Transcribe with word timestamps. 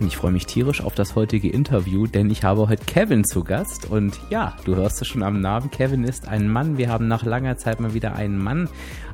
Ich 0.00 0.16
freue 0.16 0.32
mich 0.32 0.46
tierisch 0.46 0.82
auf 0.82 0.94
das 0.94 1.14
heutige 1.14 1.48
Interview, 1.48 2.06
denn 2.06 2.28
ich 2.28 2.42
habe 2.42 2.68
heute 2.68 2.84
Kevin 2.84 3.24
zu 3.24 3.44
Gast. 3.44 3.90
Und 3.90 4.18
ja, 4.28 4.56
du 4.64 4.74
hörst 4.74 5.00
es 5.00 5.08
schon 5.08 5.22
am 5.22 5.40
Namen. 5.40 5.70
Kevin 5.70 6.04
ist 6.04 6.26
ein 6.26 6.48
Mann. 6.48 6.78
Wir 6.78 6.88
haben 6.88 7.06
nach 7.06 7.24
langer 7.24 7.56
Zeit 7.56 7.80
mal 7.80 7.94
wieder 7.94 8.14
einen 8.14 8.38
Mann 8.38 8.68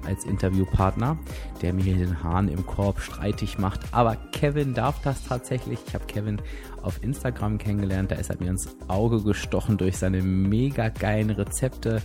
als 0.06 0.24
Interviewpartner, 0.24 1.18
der 1.60 1.74
mir 1.74 1.94
den 1.94 2.22
Hahn 2.24 2.48
im 2.48 2.64
Korb 2.66 3.00
streitig 3.00 3.58
macht. 3.58 3.80
Aber 3.92 4.16
Kevin 4.32 4.74
darf 4.74 5.00
das 5.02 5.24
tatsächlich. 5.24 5.78
Ich 5.86 5.94
habe 5.94 6.06
Kevin 6.06 6.40
auf 6.82 7.02
Instagram 7.04 7.58
kennengelernt. 7.58 8.10
Da 8.10 8.16
ist 8.16 8.30
er 8.30 8.40
mir 8.40 8.50
ins 8.50 8.74
Auge 8.88 9.22
gestochen 9.22 9.76
durch 9.76 9.98
seine 9.98 10.22
mega 10.22 10.88
geilen 10.88 11.30
Rezepte. 11.30 12.00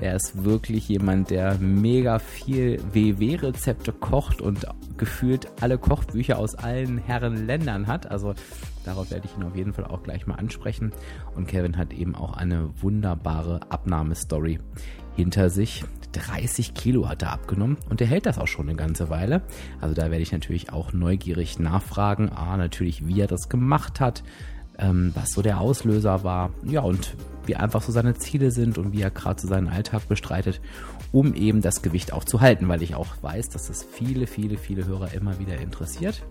Er 0.00 0.16
ist 0.16 0.44
wirklich 0.44 0.88
jemand, 0.88 1.30
der 1.30 1.58
mega 1.58 2.18
viel 2.18 2.80
WW-Rezepte 2.92 3.92
kocht 3.92 4.40
und 4.40 4.66
gefühlt 4.96 5.48
alle 5.60 5.76
Kochbücher 5.76 6.38
aus 6.38 6.54
allen 6.54 6.98
Herren 6.98 7.46
Ländern 7.46 7.86
hat. 7.86 8.10
Also 8.10 8.34
darauf 8.84 9.10
werde 9.10 9.26
ich 9.26 9.36
ihn 9.36 9.46
auf 9.46 9.54
jeden 9.54 9.74
Fall 9.74 9.84
auch 9.84 10.02
gleich 10.02 10.26
mal 10.26 10.36
ansprechen. 10.36 10.92
Und 11.36 11.48
Kevin 11.48 11.76
hat 11.76 11.92
eben 11.92 12.14
auch 12.14 12.34
eine 12.34 12.70
wunderbare 12.80 13.60
Abnahmestory 13.68 14.58
hinter 15.16 15.50
sich. 15.50 15.84
30 16.12 16.74
Kilo 16.74 17.08
hat 17.08 17.22
er 17.22 17.32
abgenommen 17.32 17.76
und 17.88 18.00
er 18.00 18.06
hält 18.06 18.26
das 18.26 18.38
auch 18.38 18.48
schon 18.48 18.68
eine 18.68 18.76
ganze 18.76 19.10
Weile. 19.10 19.42
Also 19.80 19.94
da 19.94 20.10
werde 20.10 20.22
ich 20.22 20.32
natürlich 20.32 20.72
auch 20.72 20.92
neugierig 20.92 21.58
nachfragen. 21.58 22.30
Ah, 22.30 22.56
natürlich, 22.56 23.06
wie 23.06 23.20
er 23.20 23.28
das 23.28 23.48
gemacht 23.48 24.00
hat, 24.00 24.24
ähm, 24.80 25.12
was 25.14 25.32
so 25.32 25.42
der 25.42 25.60
Auslöser 25.60 26.24
war. 26.24 26.50
Ja, 26.64 26.80
und 26.80 27.14
wie 27.46 27.56
einfach 27.56 27.82
so 27.82 27.90
seine 27.90 28.14
Ziele 28.14 28.50
sind 28.50 28.78
und 28.78 28.92
wie 28.92 29.02
er 29.02 29.10
gerade 29.10 29.40
so 29.40 29.48
seinen 29.48 29.68
Alltag 29.68 30.08
bestreitet, 30.08 30.60
um 31.10 31.34
eben 31.34 31.62
das 31.62 31.82
Gewicht 31.82 32.12
auch 32.12 32.24
zu 32.24 32.40
halten, 32.40 32.68
weil 32.68 32.82
ich 32.82 32.94
auch 32.94 33.08
weiß, 33.22 33.48
dass 33.48 33.66
das 33.66 33.82
viele, 33.82 34.26
viele, 34.26 34.56
viele 34.56 34.86
Hörer 34.86 35.12
immer 35.14 35.38
wieder 35.38 35.58
interessiert. 35.58 36.22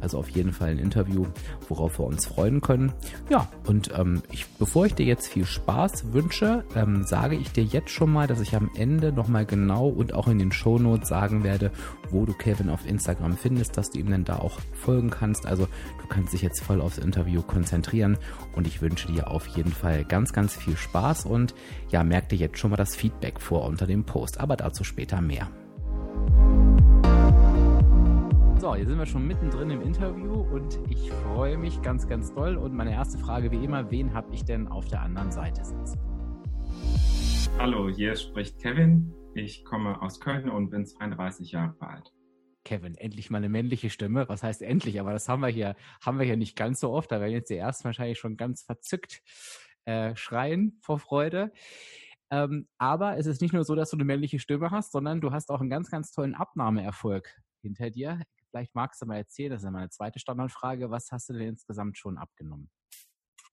Also 0.00 0.18
auf 0.18 0.28
jeden 0.30 0.52
Fall 0.52 0.70
ein 0.70 0.78
Interview, 0.78 1.26
worauf 1.68 1.98
wir 1.98 2.06
uns 2.06 2.26
freuen 2.26 2.60
können. 2.60 2.92
Ja, 3.30 3.48
und 3.66 3.92
ähm, 3.96 4.22
ich, 4.32 4.46
bevor 4.58 4.86
ich 4.86 4.94
dir 4.94 5.06
jetzt 5.06 5.28
viel 5.28 5.44
Spaß 5.44 6.12
wünsche, 6.12 6.64
ähm, 6.74 7.04
sage 7.04 7.36
ich 7.36 7.52
dir 7.52 7.64
jetzt 7.64 7.90
schon 7.90 8.12
mal, 8.12 8.26
dass 8.26 8.40
ich 8.40 8.56
am 8.56 8.70
Ende 8.74 9.12
nochmal 9.12 9.46
genau 9.46 9.86
und 9.88 10.14
auch 10.14 10.28
in 10.28 10.38
den 10.38 10.50
Shownotes 10.50 11.08
sagen 11.08 11.44
werde, 11.44 11.70
wo 12.10 12.24
du 12.24 12.32
Kevin 12.32 12.70
auf 12.70 12.86
Instagram 12.86 13.36
findest, 13.36 13.76
dass 13.76 13.90
du 13.90 13.98
ihm 13.98 14.10
dann 14.10 14.24
da 14.24 14.36
auch 14.36 14.58
folgen 14.72 15.10
kannst. 15.10 15.46
Also 15.46 15.66
du 16.00 16.06
kannst 16.08 16.32
dich 16.32 16.42
jetzt 16.42 16.62
voll 16.62 16.80
aufs 16.80 16.98
Interview 16.98 17.42
konzentrieren 17.42 18.18
und 18.54 18.66
ich 18.66 18.82
wünsche 18.82 19.10
dir 19.10 19.30
auf 19.30 19.46
jeden 19.48 19.72
Fall 19.72 20.04
ganz, 20.04 20.32
ganz 20.32 20.54
viel 20.54 20.76
Spaß 20.76 21.26
und 21.26 21.54
ja, 21.90 22.04
merk 22.04 22.28
dir 22.28 22.36
jetzt 22.36 22.58
schon 22.58 22.70
mal 22.70 22.76
das 22.76 22.96
Feedback 22.96 23.40
vor 23.40 23.64
unter 23.64 23.86
dem 23.86 24.04
Post, 24.04 24.40
aber 24.40 24.56
dazu 24.56 24.84
später 24.84 25.20
mehr. 25.20 25.48
So, 28.64 28.74
hier 28.74 28.86
sind 28.86 28.98
wir 28.98 29.04
schon 29.04 29.26
mittendrin 29.26 29.68
im 29.70 29.82
Interview 29.82 30.32
und 30.32 30.78
ich 30.88 31.10
freue 31.10 31.58
mich 31.58 31.82
ganz, 31.82 32.06
ganz 32.06 32.32
doll. 32.32 32.56
Und 32.56 32.72
meine 32.72 32.92
erste 32.92 33.18
Frage 33.18 33.50
wie 33.50 33.62
immer, 33.62 33.90
wen 33.90 34.14
habe 34.14 34.32
ich 34.32 34.42
denn 34.42 34.68
auf 34.68 34.86
der 34.86 35.02
anderen 35.02 35.30
Seite 35.30 35.62
sitzen? 35.64 35.98
Hallo, 37.58 37.88
hier 37.88 38.16
spricht 38.16 38.58
Kevin. 38.60 39.12
Ich 39.34 39.64
komme 39.64 40.00
aus 40.02 40.20
Köln 40.20 40.50
und 40.50 40.70
bin 40.70 40.84
32 40.84 41.52
Jahre 41.52 41.74
alt. 41.80 42.12
Kevin, 42.64 42.96
endlich 42.96 43.30
mal 43.30 43.38
eine 43.38 43.48
männliche 43.48 43.90
Stimme. 43.90 44.28
Was 44.28 44.42
heißt 44.42 44.62
endlich? 44.62 45.00
Aber 45.00 45.12
das 45.12 45.28
haben 45.28 45.40
wir 45.40 45.48
hier, 45.48 45.76
haben 46.04 46.18
wir 46.18 46.26
hier 46.26 46.36
nicht 46.36 46.56
ganz 46.56 46.80
so 46.80 46.90
oft. 46.90 47.10
Da 47.12 47.20
werden 47.20 47.32
jetzt 47.32 47.50
die 47.50 47.56
ersten 47.56 47.84
wahrscheinlich 47.84 48.18
schon 48.18 48.36
ganz 48.36 48.62
verzückt 48.62 49.22
äh, 49.84 50.16
schreien 50.16 50.78
vor 50.80 50.98
Freude. 50.98 51.52
Ähm, 52.30 52.68
aber 52.78 53.18
es 53.18 53.26
ist 53.26 53.40
nicht 53.40 53.52
nur 53.52 53.64
so, 53.64 53.74
dass 53.74 53.90
du 53.90 53.96
eine 53.96 54.04
männliche 54.04 54.38
Stimme 54.38 54.70
hast, 54.70 54.92
sondern 54.92 55.20
du 55.20 55.30
hast 55.30 55.50
auch 55.50 55.60
einen 55.60 55.70
ganz, 55.70 55.90
ganz 55.90 56.10
tollen 56.10 56.34
Abnahmeerfolg 56.34 57.40
hinter 57.62 57.90
dir. 57.90 58.22
Vielleicht 58.50 58.74
magst 58.74 59.02
du 59.02 59.06
mal 59.06 59.16
erzählen, 59.16 59.50
das 59.50 59.60
ist 59.60 59.66
ja 59.66 59.70
meine 59.70 59.90
zweite 59.90 60.18
Standardfrage. 60.18 60.90
Was 60.90 61.12
hast 61.12 61.28
du 61.28 61.34
denn 61.34 61.48
insgesamt 61.48 61.98
schon 61.98 62.18
abgenommen? 62.18 62.70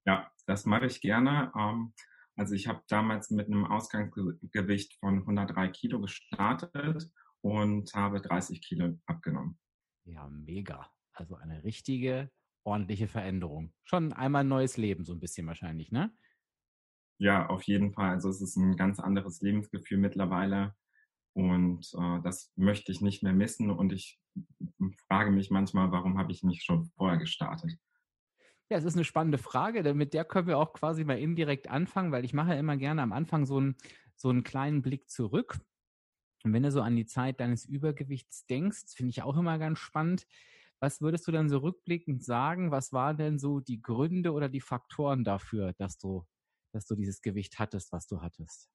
Ja, 0.06 0.32
das 0.46 0.66
mache 0.66 0.86
ich 0.86 1.02
gerne. 1.02 1.52
Ähm, 1.56 1.94
also 2.36 2.56
ich 2.56 2.68
habe 2.68 2.82
damals 2.88 3.30
mit 3.30 3.48
einem 3.48 3.66
Ausgangsgewicht 3.66 4.98
von 5.00 5.20
103 5.20 5.68
Kilo 5.70 6.02
gestartet 6.02 7.12
und 7.42 7.94
habe 7.94 8.22
30 8.22 8.62
Kilo 8.62 8.98
abgenommen. 9.06 9.58
Ja, 10.06 10.28
mega. 10.28 10.90
Also 11.14 11.36
eine 11.36 11.64
richtige, 11.64 12.32
ordentliche 12.64 13.08
Veränderung. 13.08 13.74
Schon 13.84 14.14
einmal 14.14 14.44
ein 14.44 14.48
neues 14.48 14.78
Leben, 14.78 15.06
so 15.06 15.14
ein 15.14 15.20
bisschen 15.20 15.48
wahrscheinlich, 15.48 15.92
ne? 15.92 16.12
Ja, 17.18 17.48
auf 17.48 17.64
jeden 17.64 17.94
Fall. 17.94 18.10
Also 18.10 18.30
es 18.30 18.42
ist 18.42 18.56
ein 18.56 18.76
ganz 18.76 19.00
anderes 19.00 19.42
Lebensgefühl 19.42 19.98
mittlerweile. 19.98 20.76
Und 21.34 21.88
äh, 21.94 22.22
das 22.24 22.52
möchte 22.56 22.92
ich 22.92 23.02
nicht 23.02 23.24
mehr 23.24 23.34
missen. 23.34 23.70
Und 23.70 23.94
ich 23.94 24.20
frage 25.08 25.32
mich 25.32 25.52
manchmal, 25.52 25.92
warum 25.92 26.18
habe 26.18 26.32
ich 26.32 26.44
nicht 26.44 26.64
schon 26.64 26.86
vorher 26.98 27.20
gestartet? 27.20 27.78
Ja, 28.72 28.78
es 28.78 28.86
ist 28.86 28.96
eine 28.96 29.04
spannende 29.04 29.38
Frage. 29.38 29.94
Mit 29.94 30.14
der 30.14 30.24
können 30.24 30.48
wir 30.48 30.58
auch 30.58 30.72
quasi 30.72 31.04
mal 31.04 31.20
indirekt 31.20 31.70
anfangen, 31.70 32.14
weil 32.14 32.24
ich 32.24 32.34
mache 32.34 32.56
immer 32.56 32.78
gerne 32.78 33.02
am 33.02 33.12
Anfang 33.12 33.46
so 33.46 33.58
einen, 33.58 33.76
so 34.16 34.30
einen 34.30 34.46
kleinen 34.46 34.82
Blick 34.82 35.10
zurück. 35.10 35.60
Und 36.46 36.54
wenn 36.54 36.64
du 36.64 36.72
so 36.72 36.82
an 36.82 36.96
die 36.96 37.06
Zeit 37.06 37.42
deines 37.42 37.66
Übergewichts 37.66 38.46
denkst, 38.46 38.94
finde 38.96 39.10
ich 39.10 39.24
auch 39.24 39.36
immer 39.36 39.60
ganz 39.60 39.80
spannend. 39.80 40.26
Was 40.80 41.02
würdest 41.02 41.28
du 41.28 41.34
dann 41.34 41.50
so 41.50 41.58
rückblickend 41.58 42.24
sagen? 42.24 42.72
Was 42.72 42.94
waren 42.94 43.18
denn 43.18 43.40
so 43.40 43.60
die 43.60 43.82
Gründe 43.82 44.32
oder 44.32 44.48
die 44.48 44.62
Faktoren 44.62 45.26
dafür, 45.26 45.74
dass 45.74 45.98
du, 45.98 46.26
dass 46.72 46.86
du 46.86 46.96
dieses 46.96 47.22
Gewicht 47.22 47.60
hattest, 47.60 47.92
was 47.92 48.08
du 48.08 48.22
hattest? 48.22 48.70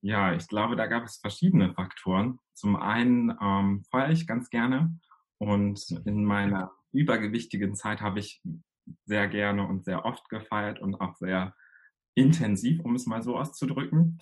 Ja, 0.00 0.32
ich 0.32 0.48
glaube, 0.48 0.76
da 0.76 0.86
gab 0.86 1.04
es 1.04 1.18
verschiedene 1.18 1.74
Faktoren. 1.74 2.38
Zum 2.54 2.74
einen 2.74 3.36
ähm, 3.38 3.84
feuere 3.90 4.12
ich 4.12 4.26
ganz 4.26 4.48
gerne 4.48 4.98
und 5.36 5.90
in 6.06 6.24
meiner 6.24 6.72
übergewichtigen 6.92 7.74
Zeit 7.74 8.00
habe 8.00 8.20
ich 8.20 8.40
sehr 9.04 9.28
gerne 9.28 9.66
und 9.66 9.84
sehr 9.84 10.04
oft 10.04 10.28
gefeiert 10.28 10.80
und 10.80 10.94
auch 11.00 11.16
sehr 11.16 11.54
intensiv, 12.14 12.80
um 12.80 12.94
es 12.94 13.06
mal 13.06 13.22
so 13.22 13.36
auszudrücken. 13.36 14.18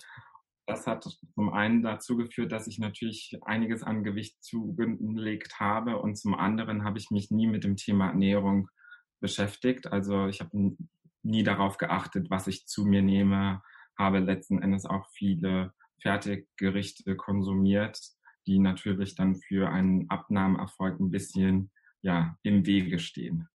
Das 0.65 0.85
hat 0.85 1.03
zum 1.33 1.53
einen 1.53 1.81
dazu 1.81 2.17
geführt, 2.17 2.51
dass 2.51 2.67
ich 2.67 2.77
natürlich 2.77 3.39
einiges 3.43 3.83
an 3.83 4.03
Gewicht 4.03 4.43
zugelegt 4.43 5.59
habe 5.59 5.97
und 5.97 6.17
zum 6.17 6.35
anderen 6.35 6.83
habe 6.83 6.97
ich 6.97 7.09
mich 7.09 7.31
nie 7.31 7.47
mit 7.47 7.63
dem 7.63 7.77
Thema 7.77 8.07
Ernährung 8.07 8.69
beschäftigt. 9.21 9.87
Also 9.87 10.27
ich 10.27 10.41
habe 10.41 10.75
nie 11.23 11.43
darauf 11.43 11.77
geachtet, 11.77 12.29
was 12.29 12.47
ich 12.47 12.67
zu 12.67 12.85
mir 12.85 13.01
nehme, 13.01 13.61
habe 13.97 14.19
letzten 14.19 14.61
Endes 14.61 14.85
auch 14.85 15.07
viele 15.11 15.73
Fertiggerichte 16.01 17.15
konsumiert, 17.15 17.99
die 18.45 18.59
natürlich 18.59 19.15
dann 19.15 19.35
für 19.35 19.69
einen 19.69 20.09
Abnahmeerfolg 20.09 20.99
ein 20.99 21.11
bisschen 21.11 21.71
ja, 22.01 22.37
im 22.43 22.65
Wege 22.65 22.99
stehen. 22.99 23.49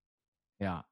Ja, 0.61 0.85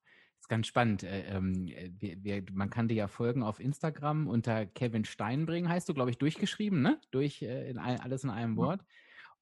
ganz 0.50 0.66
spannend. 0.66 1.04
Äh, 1.04 1.22
ähm, 1.34 1.68
äh, 1.68 1.90
wir, 1.98 2.22
wir, 2.22 2.44
man 2.52 2.68
kann 2.68 2.88
dir 2.88 2.94
ja 2.94 3.08
folgen 3.08 3.42
auf 3.42 3.60
Instagram 3.60 4.26
unter 4.26 4.66
Kevin 4.66 5.06
Steinbring, 5.06 5.68
heißt 5.68 5.88
du, 5.88 5.94
glaube 5.94 6.10
ich, 6.10 6.18
durchgeschrieben, 6.18 6.82
ne? 6.82 7.00
Durch 7.10 7.40
äh, 7.40 7.70
in 7.70 7.78
ein, 7.78 8.00
alles 8.00 8.24
in 8.24 8.30
einem 8.30 8.58
Wort. 8.58 8.84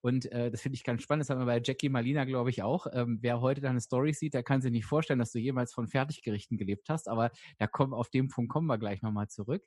Und 0.00 0.31
äh, 0.31 0.50
das 0.50 0.60
finde 0.60 0.76
ich 0.76 0.84
ganz 0.84 1.02
spannend. 1.02 1.22
Das 1.22 1.31
haben 1.31 1.40
wir 1.40 1.46
bei 1.46 1.60
Jackie 1.64 1.88
Malina, 1.88 2.25
glaube 2.25 2.50
ich, 2.50 2.62
auch. 2.62 2.87
Ähm, 2.93 3.19
wer 3.20 3.40
heute 3.40 3.60
deine 3.60 3.81
Story 3.81 4.12
sieht, 4.12 4.34
der 4.34 4.44
kann 4.44 4.60
sich 4.60 4.70
nicht 4.70 4.87
vorstellen, 4.87 5.19
dass 5.19 5.32
du 5.32 5.40
jemals 5.40 5.72
von 5.72 5.88
Fertiggerichten 5.88 6.56
gelebt 6.56 6.88
hast. 6.88 7.08
Aber 7.08 7.32
da 7.58 7.66
kommen, 7.66 7.93
auf 7.93 8.08
dem 8.10 8.28
Punkt 8.28 8.52
kommen 8.52 8.69
wir 8.69 8.78
gleich 8.78 9.02
nochmal 9.02 9.28
zurück. 9.28 9.64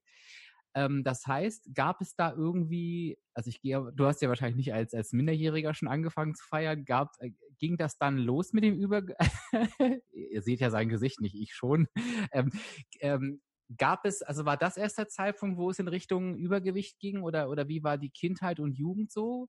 Ähm, 0.73 1.03
das 1.03 1.25
heißt, 1.27 1.73
gab 1.73 2.01
es 2.01 2.15
da 2.15 2.33
irgendwie, 2.33 3.17
also 3.33 3.49
ich 3.49 3.61
gehe, 3.61 3.91
du 3.93 4.05
hast 4.05 4.21
ja 4.21 4.29
wahrscheinlich 4.29 4.57
nicht 4.57 4.73
als, 4.73 4.93
als 4.93 5.11
Minderjähriger 5.11 5.73
schon 5.73 5.87
angefangen 5.87 6.33
zu 6.35 6.45
feiern, 6.45 6.85
gab, 6.85 7.13
äh, 7.19 7.31
ging 7.59 7.77
das 7.77 7.97
dann 7.97 8.17
los 8.17 8.53
mit 8.53 8.63
dem 8.63 8.75
Über, 8.75 9.03
ihr 10.11 10.41
seht 10.41 10.61
ja 10.61 10.69
sein 10.69 10.89
Gesicht 10.89 11.19
nicht, 11.19 11.35
ich 11.35 11.53
schon, 11.53 11.87
ähm, 12.31 12.51
ähm, 12.99 13.41
gab 13.77 14.05
es, 14.05 14.21
also 14.21 14.45
war 14.45 14.57
das 14.57 14.77
erst 14.77 14.97
der 14.97 15.07
Zeitpunkt, 15.07 15.57
wo 15.57 15.69
es 15.69 15.79
in 15.79 15.87
Richtung 15.87 16.37
Übergewicht 16.37 16.99
ging 16.99 17.21
oder, 17.21 17.49
oder 17.49 17.67
wie 17.67 17.83
war 17.83 17.97
die 17.97 18.09
Kindheit 18.09 18.59
und 18.59 18.77
Jugend 18.77 19.11
so? 19.11 19.47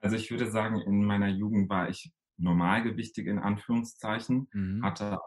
Also 0.00 0.16
ich 0.16 0.30
würde 0.30 0.50
sagen, 0.50 0.80
in 0.80 1.04
meiner 1.04 1.28
Jugend 1.28 1.68
war 1.68 1.88
ich 1.88 2.12
normalgewichtig 2.38 3.26
in 3.28 3.38
Anführungszeichen, 3.38 4.48
mhm. 4.52 4.82
hatte 4.82 5.18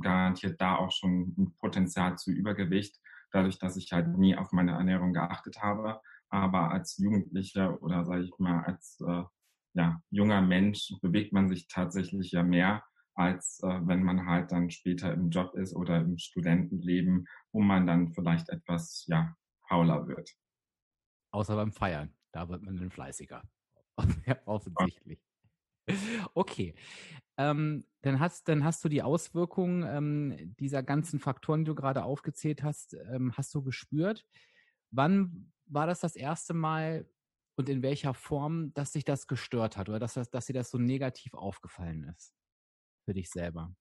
garantiert 0.00 0.60
da 0.60 0.76
auch 0.76 0.92
schon 0.92 1.34
ein 1.38 1.54
Potenzial 1.58 2.16
zu 2.16 2.30
Übergewicht 2.30 2.98
dadurch, 3.32 3.58
dass 3.58 3.76
ich 3.76 3.92
halt 3.92 4.16
nie 4.18 4.36
auf 4.36 4.52
meine 4.52 4.72
Ernährung 4.72 5.12
geachtet 5.12 5.62
habe. 5.62 6.00
Aber 6.28 6.70
als 6.70 6.96
Jugendlicher 6.98 7.80
oder 7.82 8.04
sage 8.04 8.24
ich 8.24 8.32
mal 8.38 8.62
als 8.64 8.98
äh, 9.06 9.22
ja, 9.74 10.00
junger 10.10 10.40
Mensch 10.42 10.92
bewegt 11.02 11.32
man 11.32 11.48
sich 11.48 11.68
tatsächlich 11.68 12.32
ja 12.32 12.42
mehr. 12.42 12.82
als 13.14 13.60
äh, 13.62 13.80
wenn 13.86 14.02
man 14.02 14.26
halt 14.26 14.52
dann 14.52 14.70
später 14.70 15.12
im 15.12 15.30
Job 15.30 15.54
ist 15.54 15.74
oder 15.74 15.98
im 16.00 16.18
Studentenleben, 16.18 17.26
wo 17.52 17.60
man 17.60 17.86
dann 17.86 18.12
vielleicht 18.12 18.48
etwas 18.50 19.04
ja 19.06 19.34
fauler 19.68 20.06
wird. 20.06 20.30
Außer 21.32 21.56
beim 21.56 21.72
Feiern, 21.72 22.14
da 22.32 22.48
wird 22.48 22.62
man 22.62 22.76
dann 22.76 22.90
fleißiger. 22.90 23.42
ja, 24.26 24.36
offensichtlich. 24.46 25.20
Okay. 26.34 26.74
Ähm, 27.38 27.86
dann, 28.02 28.20
hast, 28.20 28.48
dann 28.48 28.64
hast 28.64 28.84
du 28.84 28.88
die 28.88 29.02
Auswirkungen 29.02 29.82
ähm, 29.82 30.54
dieser 30.58 30.82
ganzen 30.82 31.20
Faktoren, 31.20 31.64
die 31.64 31.68
du 31.68 31.74
gerade 31.74 32.04
aufgezählt 32.04 32.62
hast, 32.62 32.94
ähm, 32.94 33.32
hast 33.36 33.54
du 33.54 33.62
gespürt. 33.62 34.26
Wann 34.90 35.52
war 35.66 35.86
das 35.86 36.00
das 36.00 36.16
erste 36.16 36.54
Mal 36.54 37.06
und 37.56 37.68
in 37.68 37.82
welcher 37.82 38.14
Form, 38.14 38.72
dass 38.74 38.92
sich 38.92 39.04
das 39.04 39.26
gestört 39.26 39.76
hat 39.76 39.88
oder 39.88 39.98
dass, 39.98 40.14
das, 40.14 40.30
dass 40.30 40.46
dir 40.46 40.52
das 40.52 40.70
so 40.70 40.78
negativ 40.78 41.34
aufgefallen 41.34 42.04
ist 42.04 42.34
für 43.04 43.14
dich 43.14 43.30
selber? 43.30 43.74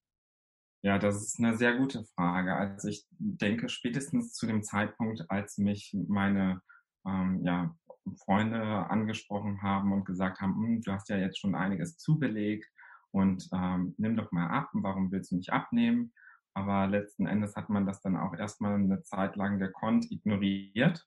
Ja, 0.84 1.00
das 1.00 1.22
ist 1.22 1.40
eine 1.40 1.58
sehr 1.58 1.76
gute 1.78 2.04
Frage. 2.16 2.56
Also 2.56 2.90
ich 2.90 3.06
denke, 3.10 3.70
spätestens 3.70 4.34
zu 4.34 4.46
dem 4.46 4.64
Zeitpunkt, 4.64 5.26
als 5.30 5.58
mich 5.58 5.96
meine 6.08 6.62
ähm, 7.08 7.42
ja, 7.44 7.76
Freunde 8.24 8.62
angesprochen 8.62 9.62
haben 9.62 9.92
und 9.94 10.06
gesagt 10.06 10.42
haben, 10.42 10.56
hm, 10.56 10.82
du 10.82 10.92
hast 10.92 11.10
ja 11.10 11.18
jetzt 11.18 11.40
schon 11.40 11.56
einiges 11.56 11.98
zugelegt 11.98 12.70
und 13.16 13.48
ähm, 13.54 13.96
nimm 13.98 14.18
doch 14.18 14.34
mal 14.34 14.50
ab, 14.50 14.70
warum 14.74 15.10
willst 15.10 15.32
du 15.32 15.38
nicht 15.38 15.54
abnehmen? 15.54 16.12
Aber 16.54 16.86
letzten 16.86 17.28
Endes 17.28 17.56
hat 17.56 17.70
man 17.70 17.86
das 17.86 18.02
dann 18.02 18.18
auch 18.18 18.34
erstmal 18.34 18.76
eine 18.76 19.04
Zeit 19.04 19.38
lang 19.38 19.58
gekonnt 19.58 20.12
ignoriert 20.12 21.02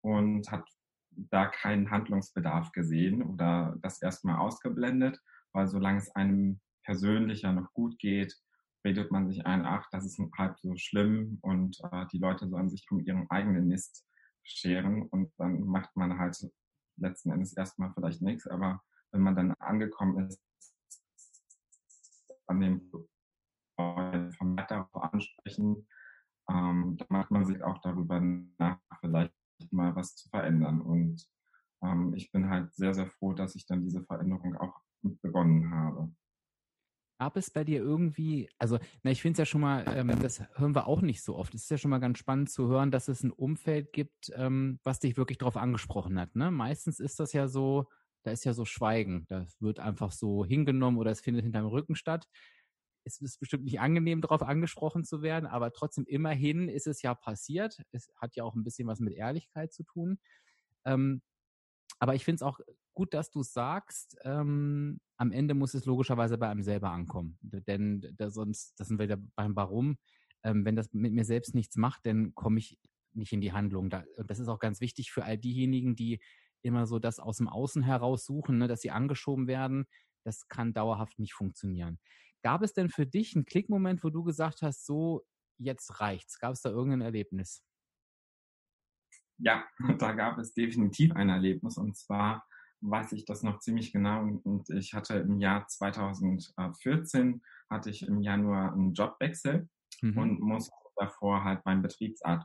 und 0.00 0.50
hat 0.50 0.68
da 1.12 1.46
keinen 1.46 1.92
Handlungsbedarf 1.92 2.72
gesehen 2.72 3.22
oder 3.22 3.76
das 3.80 4.02
erstmal 4.02 4.38
ausgeblendet, 4.38 5.20
weil 5.52 5.68
solange 5.68 5.98
es 5.98 6.10
einem 6.16 6.60
persönlicher 6.84 7.52
noch 7.52 7.72
gut 7.74 7.96
geht, 8.00 8.36
redet 8.84 9.12
man 9.12 9.28
sich 9.28 9.46
ein, 9.46 9.64
ach, 9.64 9.86
das 9.92 10.04
ist 10.04 10.20
halb 10.36 10.58
so 10.58 10.74
schlimm 10.74 11.38
und 11.42 11.78
äh, 11.92 12.06
die 12.10 12.18
Leute 12.18 12.48
sollen 12.48 12.70
sich 12.70 12.84
um 12.90 12.98
ihren 12.98 13.30
eigenen 13.30 13.68
Mist 13.68 14.04
scheren 14.42 15.02
und 15.02 15.32
dann 15.38 15.60
macht 15.60 15.94
man 15.94 16.18
halt 16.18 16.36
letzten 16.96 17.30
Endes 17.30 17.56
erstmal 17.56 17.92
vielleicht 17.94 18.20
nichts, 18.20 18.48
aber 18.48 18.82
wenn 19.12 19.20
man 19.20 19.36
dann 19.36 19.52
angekommen 19.60 20.26
ist, 20.26 20.42
an 22.46 22.60
dem 22.60 22.90
vom 23.78 24.56
darauf 24.68 24.94
ansprechen, 24.94 25.86
ähm, 26.48 26.96
dann 26.98 27.06
macht 27.08 27.30
man 27.30 27.44
sich 27.44 27.62
auch 27.62 27.78
darüber 27.78 28.20
nach, 28.58 28.78
vielleicht 29.00 29.32
mal 29.70 29.94
was 29.94 30.14
zu 30.16 30.28
verändern. 30.28 30.80
Und 30.80 31.26
ähm, 31.82 32.14
ich 32.14 32.30
bin 32.32 32.48
halt 32.50 32.74
sehr, 32.74 32.94
sehr 32.94 33.06
froh, 33.06 33.32
dass 33.32 33.54
ich 33.54 33.66
dann 33.66 33.82
diese 33.82 34.02
Veränderung 34.04 34.56
auch 34.56 34.80
begonnen 35.02 35.70
habe. 35.70 36.12
Gab 37.18 37.36
es 37.36 37.50
bei 37.50 37.62
dir 37.62 37.80
irgendwie, 37.80 38.48
also 38.58 38.78
na, 39.02 39.12
ich 39.12 39.22
finde 39.22 39.34
es 39.34 39.38
ja 39.38 39.46
schon 39.46 39.60
mal, 39.60 39.84
ähm, 39.94 40.12
das 40.20 40.42
hören 40.56 40.74
wir 40.74 40.88
auch 40.88 41.02
nicht 41.02 41.22
so 41.22 41.36
oft. 41.36 41.54
Es 41.54 41.62
ist 41.62 41.70
ja 41.70 41.78
schon 41.78 41.90
mal 41.90 42.00
ganz 42.00 42.18
spannend 42.18 42.50
zu 42.50 42.66
hören, 42.66 42.90
dass 42.90 43.06
es 43.06 43.22
ein 43.22 43.30
Umfeld 43.30 43.92
gibt, 43.92 44.32
ähm, 44.34 44.80
was 44.82 44.98
dich 44.98 45.16
wirklich 45.16 45.38
darauf 45.38 45.56
angesprochen 45.56 46.18
hat. 46.18 46.34
Ne? 46.34 46.50
Meistens 46.50 46.98
ist 46.98 47.20
das 47.20 47.32
ja 47.32 47.46
so, 47.46 47.88
da 48.22 48.30
ist 48.30 48.44
ja 48.44 48.54
so 48.54 48.64
Schweigen. 48.64 49.26
Das 49.28 49.60
wird 49.60 49.80
einfach 49.80 50.12
so 50.12 50.44
hingenommen 50.44 50.98
oder 50.98 51.10
es 51.10 51.20
findet 51.20 51.44
hinterm 51.44 51.66
Rücken 51.66 51.96
statt. 51.96 52.28
Es 53.04 53.20
ist 53.20 53.40
bestimmt 53.40 53.64
nicht 53.64 53.80
angenehm, 53.80 54.20
darauf 54.20 54.42
angesprochen 54.42 55.04
zu 55.04 55.22
werden, 55.22 55.46
aber 55.46 55.72
trotzdem 55.72 56.04
immerhin 56.06 56.68
ist 56.68 56.86
es 56.86 57.02
ja 57.02 57.14
passiert. 57.14 57.82
Es 57.90 58.12
hat 58.16 58.36
ja 58.36 58.44
auch 58.44 58.54
ein 58.54 58.62
bisschen 58.62 58.86
was 58.86 59.00
mit 59.00 59.14
Ehrlichkeit 59.14 59.72
zu 59.72 59.82
tun. 59.82 60.18
Ähm, 60.84 61.22
aber 61.98 62.14
ich 62.14 62.24
finde 62.24 62.36
es 62.36 62.42
auch 62.42 62.60
gut, 62.94 63.14
dass 63.14 63.30
du 63.30 63.40
es 63.40 63.52
sagst. 63.52 64.16
Ähm, 64.24 65.00
am 65.16 65.32
Ende 65.32 65.54
muss 65.54 65.74
es 65.74 65.84
logischerweise 65.84 66.38
bei 66.38 66.48
einem 66.48 66.62
selber 66.62 66.90
ankommen. 66.90 67.38
Denn 67.42 68.14
da 68.16 68.30
sonst, 68.30 68.78
das 68.78 68.88
sind 68.88 68.98
wir 68.98 69.16
beim 69.34 69.56
Warum. 69.56 69.98
Ähm, 70.44 70.64
wenn 70.64 70.76
das 70.76 70.92
mit 70.92 71.12
mir 71.12 71.24
selbst 71.24 71.54
nichts 71.54 71.76
macht, 71.76 72.06
dann 72.06 72.34
komme 72.34 72.58
ich 72.58 72.78
nicht 73.14 73.32
in 73.32 73.40
die 73.40 73.52
Handlung. 73.52 73.90
Da, 73.90 74.04
und 74.16 74.30
das 74.30 74.38
ist 74.38 74.48
auch 74.48 74.58
ganz 74.58 74.80
wichtig 74.80 75.12
für 75.12 75.24
all 75.24 75.38
diejenigen, 75.38 75.96
die 75.96 76.20
immer 76.62 76.86
so 76.86 76.98
das 76.98 77.18
aus 77.18 77.38
dem 77.38 77.48
Außen 77.48 77.82
heraus 77.82 78.24
suchen, 78.24 78.58
ne, 78.58 78.68
dass 78.68 78.80
sie 78.80 78.90
angeschoben 78.90 79.46
werden. 79.46 79.86
Das 80.24 80.48
kann 80.48 80.72
dauerhaft 80.72 81.18
nicht 81.18 81.34
funktionieren. 81.34 81.98
Gab 82.42 82.62
es 82.62 82.72
denn 82.72 82.88
für 82.88 83.06
dich 83.06 83.34
einen 83.34 83.44
Klickmoment, 83.44 84.02
wo 84.02 84.10
du 84.10 84.22
gesagt 84.24 84.62
hast, 84.62 84.84
so, 84.86 85.24
jetzt 85.58 86.00
reicht's? 86.00 86.38
Gab 86.38 86.52
es 86.52 86.62
da 86.62 86.70
irgendein 86.70 87.02
Erlebnis? 87.02 87.62
Ja, 89.38 89.64
da 89.98 90.12
gab 90.12 90.38
es 90.38 90.54
definitiv 90.54 91.12
ein 91.12 91.28
Erlebnis 91.28 91.76
und 91.76 91.96
zwar 91.96 92.46
weiß 92.84 93.12
ich 93.12 93.24
das 93.24 93.44
noch 93.44 93.60
ziemlich 93.60 93.92
genau 93.92 94.22
und 94.22 94.68
ich 94.70 94.92
hatte 94.92 95.14
im 95.14 95.38
Jahr 95.38 95.66
2014 95.68 97.40
hatte 97.70 97.90
ich 97.90 98.02
im 98.02 98.20
Januar 98.20 98.72
einen 98.72 98.92
Jobwechsel 98.92 99.68
mhm. 100.00 100.18
und 100.18 100.40
musste 100.40 100.72
davor 100.96 101.44
halt 101.44 101.62
beim 101.64 101.80
Betriebsart 101.80 102.44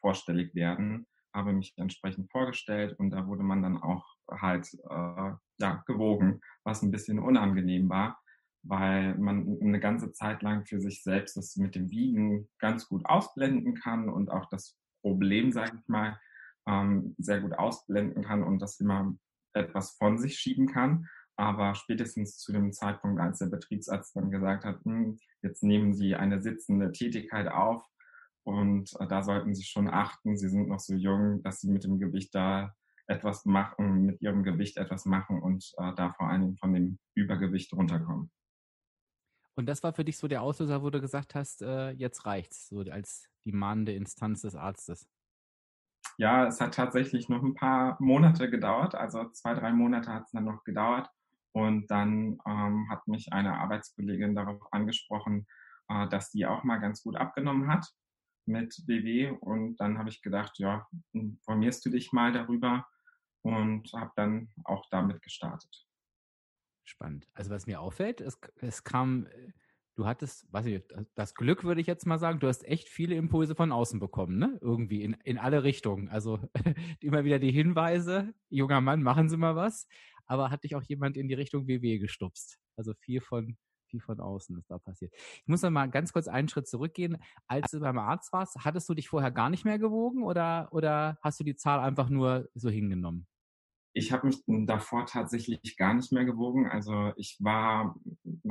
vorstellig 0.00 0.54
werden, 0.54 1.06
habe 1.34 1.52
mich 1.52 1.74
entsprechend 1.76 2.30
vorgestellt 2.30 2.98
und 2.98 3.10
da 3.10 3.26
wurde 3.26 3.42
man 3.42 3.62
dann 3.62 3.82
auch 3.82 4.04
halt 4.30 4.72
äh, 4.88 5.32
ja, 5.58 5.82
gewogen, 5.86 6.40
was 6.64 6.82
ein 6.82 6.90
bisschen 6.90 7.18
unangenehm 7.18 7.88
war, 7.88 8.20
weil 8.62 9.16
man 9.18 9.58
eine 9.60 9.80
ganze 9.80 10.12
Zeit 10.12 10.42
lang 10.42 10.64
für 10.66 10.80
sich 10.80 11.02
selbst 11.02 11.36
das 11.36 11.56
mit 11.56 11.74
dem 11.74 11.90
Wiegen 11.90 12.48
ganz 12.58 12.88
gut 12.88 13.04
ausblenden 13.06 13.74
kann 13.74 14.08
und 14.08 14.30
auch 14.30 14.48
das 14.50 14.78
Problem, 15.02 15.52
sage 15.52 15.78
ich 15.80 15.88
mal, 15.88 16.18
ähm, 16.66 17.14
sehr 17.18 17.40
gut 17.40 17.54
ausblenden 17.54 18.22
kann 18.24 18.42
und 18.42 18.60
das 18.60 18.78
immer 18.78 19.14
etwas 19.54 19.92
von 19.92 20.18
sich 20.18 20.38
schieben 20.38 20.68
kann. 20.68 21.08
Aber 21.36 21.74
spätestens 21.74 22.38
zu 22.38 22.52
dem 22.52 22.72
Zeitpunkt, 22.72 23.20
als 23.20 23.38
der 23.38 23.46
Betriebsarzt 23.46 24.14
dann 24.14 24.30
gesagt 24.30 24.64
hat, 24.64 24.84
hm, 24.84 25.18
jetzt 25.42 25.62
nehmen 25.62 25.94
Sie 25.94 26.14
eine 26.14 26.42
sitzende 26.42 26.92
Tätigkeit 26.92 27.48
auf 27.48 27.82
und 28.44 28.92
äh, 28.98 29.06
da 29.06 29.22
sollten 29.22 29.54
Sie 29.54 29.64
schon 29.64 29.88
achten, 29.88 30.36
Sie 30.36 30.48
sind 30.48 30.68
noch 30.68 30.80
so 30.80 30.94
jung, 30.94 31.42
dass 31.42 31.60
Sie 31.60 31.70
mit 31.70 31.84
dem 31.84 31.98
Gewicht 31.98 32.34
da 32.34 32.74
etwas 33.06 33.44
machen, 33.44 34.06
mit 34.06 34.20
Ihrem 34.20 34.42
Gewicht 34.42 34.76
etwas 34.76 35.04
machen 35.04 35.40
und 35.40 35.72
äh, 35.78 35.92
da 35.94 36.12
vor 36.12 36.28
allen 36.28 36.40
Dingen 36.42 36.56
von 36.56 36.72
dem 36.72 36.98
Übergewicht 37.14 37.72
runterkommen. 37.72 38.30
Und 39.54 39.66
das 39.66 39.82
war 39.82 39.92
für 39.92 40.04
dich 40.04 40.16
so 40.16 40.28
der 40.28 40.42
Auslöser, 40.42 40.82
wo 40.82 40.90
du 40.90 41.00
gesagt 41.00 41.34
hast, 41.34 41.62
äh, 41.62 41.90
jetzt 41.90 42.24
reicht's, 42.26 42.68
so 42.68 42.80
als 42.80 43.28
die 43.44 43.52
mahnende 43.52 43.92
Instanz 43.92 44.42
des 44.42 44.56
Arztes. 44.56 45.06
Ja, 46.18 46.46
es 46.46 46.60
hat 46.60 46.74
tatsächlich 46.74 47.28
noch 47.28 47.42
ein 47.42 47.54
paar 47.54 47.96
Monate 48.00 48.50
gedauert, 48.50 48.94
also 48.94 49.28
zwei, 49.30 49.54
drei 49.54 49.72
Monate 49.72 50.12
hat 50.12 50.24
es 50.24 50.30
dann 50.32 50.44
noch 50.44 50.64
gedauert. 50.64 51.08
Und 51.54 51.90
dann 51.90 52.38
ähm, 52.46 52.88
hat 52.90 53.06
mich 53.06 53.30
eine 53.30 53.58
Arbeitskollegin 53.58 54.34
darauf 54.34 54.60
angesprochen, 54.72 55.46
äh, 55.88 56.08
dass 56.08 56.30
die 56.30 56.46
auch 56.46 56.64
mal 56.64 56.78
ganz 56.78 57.02
gut 57.02 57.16
abgenommen 57.16 57.68
hat 57.68 57.92
mit 58.46 58.74
BW. 58.86 59.30
Und 59.40 59.76
dann 59.76 59.98
habe 59.98 60.08
ich 60.08 60.22
gedacht, 60.22 60.58
ja, 60.58 60.86
informierst 61.12 61.84
du 61.84 61.90
dich 61.90 62.12
mal 62.12 62.32
darüber 62.32 62.86
und 63.42 63.92
habe 63.92 64.12
dann 64.16 64.50
auch 64.64 64.88
damit 64.90 65.22
gestartet. 65.22 65.86
Spannend. 66.84 67.28
Also 67.34 67.50
was 67.50 67.66
mir 67.66 67.80
auffällt, 67.80 68.20
es, 68.20 68.38
es 68.56 68.84
kam 68.84 69.26
äh, 69.26 69.52
du 69.94 70.06
hattest, 70.06 70.50
weiß 70.52 70.66
ich, 70.66 70.82
das 71.14 71.34
Glück 71.34 71.64
würde 71.64 71.80
ich 71.80 71.86
jetzt 71.86 72.06
mal 72.06 72.18
sagen, 72.18 72.40
du 72.40 72.48
hast 72.48 72.64
echt 72.64 72.88
viele 72.88 73.14
Impulse 73.14 73.54
von 73.54 73.72
außen 73.72 74.00
bekommen, 74.00 74.38
ne? 74.38 74.58
Irgendwie 74.60 75.02
in, 75.02 75.14
in 75.24 75.38
alle 75.38 75.62
Richtungen. 75.64 76.08
Also 76.08 76.40
immer 77.00 77.24
wieder 77.24 77.38
die 77.38 77.52
Hinweise, 77.52 78.34
junger 78.48 78.80
Mann, 78.80 79.02
machen 79.02 79.28
Sie 79.28 79.36
mal 79.36 79.56
was. 79.56 79.86
Aber 80.26 80.50
hat 80.50 80.64
dich 80.64 80.74
auch 80.74 80.82
jemand 80.84 81.16
in 81.16 81.28
die 81.28 81.34
Richtung 81.34 81.66
WW 81.66 81.98
gestupst? 81.98 82.58
Also 82.76 82.94
viel 82.94 83.20
von, 83.20 83.56
viel 83.92 84.00
von 84.00 84.18
außen 84.18 84.56
ist 84.58 84.70
da 84.70 84.78
passiert. 84.78 85.12
Ich 85.14 85.46
muss 85.46 85.62
noch 85.62 85.70
mal 85.70 85.86
ganz 85.86 86.12
kurz 86.12 86.26
einen 86.28 86.48
Schritt 86.48 86.66
zurückgehen. 86.66 87.18
Als 87.46 87.70
du 87.70 87.80
beim 87.80 87.98
Arzt 87.98 88.32
warst, 88.32 88.56
hattest 88.64 88.88
du 88.88 88.94
dich 88.94 89.08
vorher 89.08 89.30
gar 89.30 89.50
nicht 89.50 89.64
mehr 89.64 89.78
gewogen 89.78 90.24
oder, 90.24 90.68
oder 90.72 91.18
hast 91.22 91.38
du 91.38 91.44
die 91.44 91.56
Zahl 91.56 91.78
einfach 91.80 92.08
nur 92.08 92.48
so 92.54 92.70
hingenommen? 92.70 93.26
Ich 93.94 94.10
habe 94.10 94.26
mich 94.26 94.42
davor 94.46 95.04
tatsächlich 95.04 95.76
gar 95.76 95.92
nicht 95.92 96.12
mehr 96.12 96.24
gewogen. 96.24 96.66
Also 96.66 97.12
ich 97.16 97.36
war 97.40 97.94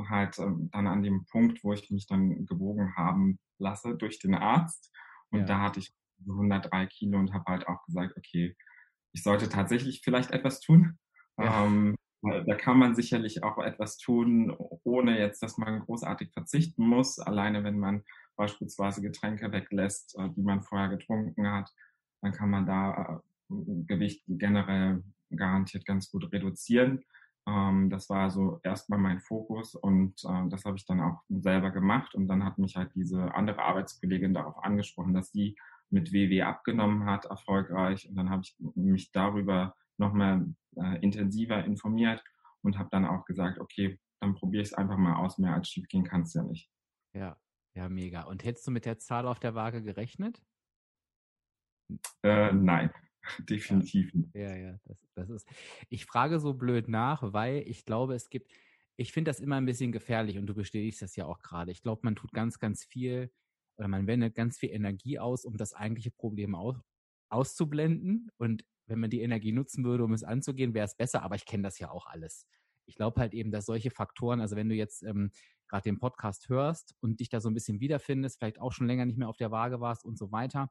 halt 0.08 0.38
ähm, 0.38 0.70
dann 0.72 0.86
an 0.86 1.02
dem 1.02 1.26
Punkt, 1.26 1.64
wo 1.64 1.72
ich 1.72 1.90
mich 1.90 2.06
dann 2.06 2.46
gewogen 2.46 2.94
haben 2.96 3.40
lasse 3.58 3.96
durch 3.96 4.20
den 4.20 4.36
Arzt. 4.36 4.92
Und 5.30 5.40
ja. 5.40 5.46
da 5.46 5.60
hatte 5.60 5.80
ich 5.80 5.92
103 6.28 6.86
Kilo 6.86 7.18
und 7.18 7.34
habe 7.34 7.44
halt 7.50 7.66
auch 7.66 7.84
gesagt, 7.86 8.16
okay, 8.16 8.56
ich 9.12 9.24
sollte 9.24 9.48
tatsächlich 9.48 10.02
vielleicht 10.04 10.30
etwas 10.30 10.60
tun. 10.60 10.98
Ja. 11.38 11.64
Ähm, 11.64 11.96
da 12.22 12.54
kann 12.54 12.78
man 12.78 12.94
sicherlich 12.94 13.42
auch 13.42 13.58
etwas 13.58 13.98
tun, 13.98 14.54
ohne 14.84 15.18
jetzt, 15.18 15.42
dass 15.42 15.58
man 15.58 15.80
großartig 15.80 16.32
verzichten 16.32 16.86
muss. 16.86 17.18
Alleine 17.18 17.64
wenn 17.64 17.78
man 17.78 18.04
beispielsweise 18.36 19.02
Getränke 19.02 19.50
weglässt, 19.52 20.16
äh, 20.18 20.28
die 20.30 20.42
man 20.42 20.62
vorher 20.62 20.88
getrunken 20.88 21.50
hat, 21.50 21.72
dann 22.20 22.32
kann 22.32 22.50
man 22.50 22.66
da 22.66 23.20
äh, 23.50 23.54
Gewicht 23.86 24.22
generell 24.28 25.02
garantiert 25.34 25.84
ganz 25.84 26.10
gut 26.10 26.32
reduzieren. 26.32 27.02
Ähm, 27.46 27.90
das 27.90 28.08
war 28.08 28.30
so 28.30 28.60
erstmal 28.62 29.00
mein 29.00 29.20
Fokus 29.20 29.74
und 29.74 30.22
äh, 30.24 30.48
das 30.48 30.64
habe 30.64 30.76
ich 30.76 30.86
dann 30.86 31.00
auch 31.00 31.22
selber 31.28 31.70
gemacht. 31.70 32.14
Und 32.14 32.28
dann 32.28 32.44
hat 32.44 32.58
mich 32.58 32.76
halt 32.76 32.94
diese 32.94 33.34
andere 33.34 33.62
Arbeitskollegin 33.62 34.34
darauf 34.34 34.62
angesprochen, 34.62 35.14
dass 35.14 35.32
sie 35.32 35.56
mit 35.90 36.12
WW 36.12 36.42
abgenommen 36.42 37.04
hat, 37.06 37.24
erfolgreich. 37.24 38.08
Und 38.08 38.14
dann 38.14 38.30
habe 38.30 38.42
ich 38.42 38.56
mich 38.74 39.12
darüber 39.12 39.74
nochmal 39.98 40.46
äh, 40.76 40.98
intensiver 41.00 41.64
informiert 41.64 42.22
und 42.62 42.78
habe 42.78 42.88
dann 42.90 43.04
auch 43.04 43.24
gesagt, 43.24 43.58
okay, 43.58 43.98
dann 44.20 44.34
probiere 44.34 44.62
ich 44.62 44.68
es 44.68 44.74
einfach 44.74 44.96
mal 44.96 45.16
aus. 45.16 45.38
Mehr 45.38 45.54
als 45.54 45.68
schief 45.68 45.88
gehen 45.88 46.04
kann 46.04 46.22
es 46.22 46.34
ja 46.34 46.42
nicht. 46.42 46.70
Ja, 47.14 47.36
ja, 47.74 47.88
mega. 47.88 48.22
Und 48.22 48.44
hättest 48.44 48.66
du 48.66 48.70
mit 48.70 48.84
der 48.84 48.98
Zahl 48.98 49.26
auf 49.26 49.40
der 49.40 49.54
Waage 49.54 49.82
gerechnet? 49.82 50.40
Äh, 52.22 52.52
nein, 52.52 52.90
definitiv 53.48 54.14
nicht. 54.14 54.34
Ja, 54.34 54.54
ja, 54.56 54.78
das, 54.84 54.98
das 55.14 55.30
ist. 55.30 55.48
Ich 55.88 56.06
frage 56.06 56.38
so 56.38 56.54
blöd 56.54 56.88
nach, 56.88 57.32
weil 57.32 57.62
ich 57.66 57.84
glaube, 57.84 58.14
es 58.14 58.30
gibt, 58.30 58.52
ich 58.96 59.12
finde 59.12 59.30
das 59.30 59.40
immer 59.40 59.56
ein 59.56 59.66
bisschen 59.66 59.92
gefährlich 59.92 60.38
und 60.38 60.46
du 60.46 60.54
bestätigst 60.54 61.02
das 61.02 61.16
ja 61.16 61.26
auch 61.26 61.40
gerade. 61.40 61.72
Ich 61.72 61.82
glaube, 61.82 62.02
man 62.04 62.14
tut 62.14 62.32
ganz, 62.32 62.58
ganz 62.58 62.84
viel 62.84 63.30
oder 63.76 63.88
man 63.88 64.06
wendet 64.06 64.34
ganz 64.34 64.58
viel 64.58 64.70
Energie 64.70 65.18
aus, 65.18 65.44
um 65.44 65.56
das 65.56 65.74
eigentliche 65.74 66.10
Problem 66.10 66.54
aus, 66.54 66.76
auszublenden. 67.30 68.30
Und 68.36 68.64
wenn 68.92 69.00
man 69.00 69.10
die 69.10 69.22
Energie 69.22 69.52
nutzen 69.52 69.84
würde, 69.84 70.04
um 70.04 70.12
es 70.12 70.22
anzugehen, 70.22 70.74
wäre 70.74 70.84
es 70.84 70.96
besser. 70.96 71.22
Aber 71.22 71.34
ich 71.34 71.46
kenne 71.46 71.62
das 71.62 71.78
ja 71.78 71.90
auch 71.90 72.06
alles. 72.06 72.46
Ich 72.84 72.94
glaube 72.94 73.20
halt 73.20 73.32
eben, 73.32 73.50
dass 73.50 73.64
solche 73.64 73.90
Faktoren, 73.90 74.40
also 74.40 74.54
wenn 74.54 74.68
du 74.68 74.74
jetzt 74.74 75.02
ähm, 75.02 75.30
gerade 75.68 75.84
den 75.84 75.98
Podcast 75.98 76.50
hörst 76.50 76.94
und 77.00 77.20
dich 77.20 77.30
da 77.30 77.40
so 77.40 77.48
ein 77.48 77.54
bisschen 77.54 77.80
wiederfindest, 77.80 78.38
vielleicht 78.38 78.60
auch 78.60 78.72
schon 78.72 78.86
länger 78.86 79.06
nicht 79.06 79.16
mehr 79.16 79.28
auf 79.28 79.38
der 79.38 79.50
Waage 79.50 79.80
warst 79.80 80.04
und 80.04 80.18
so 80.18 80.30
weiter, 80.30 80.70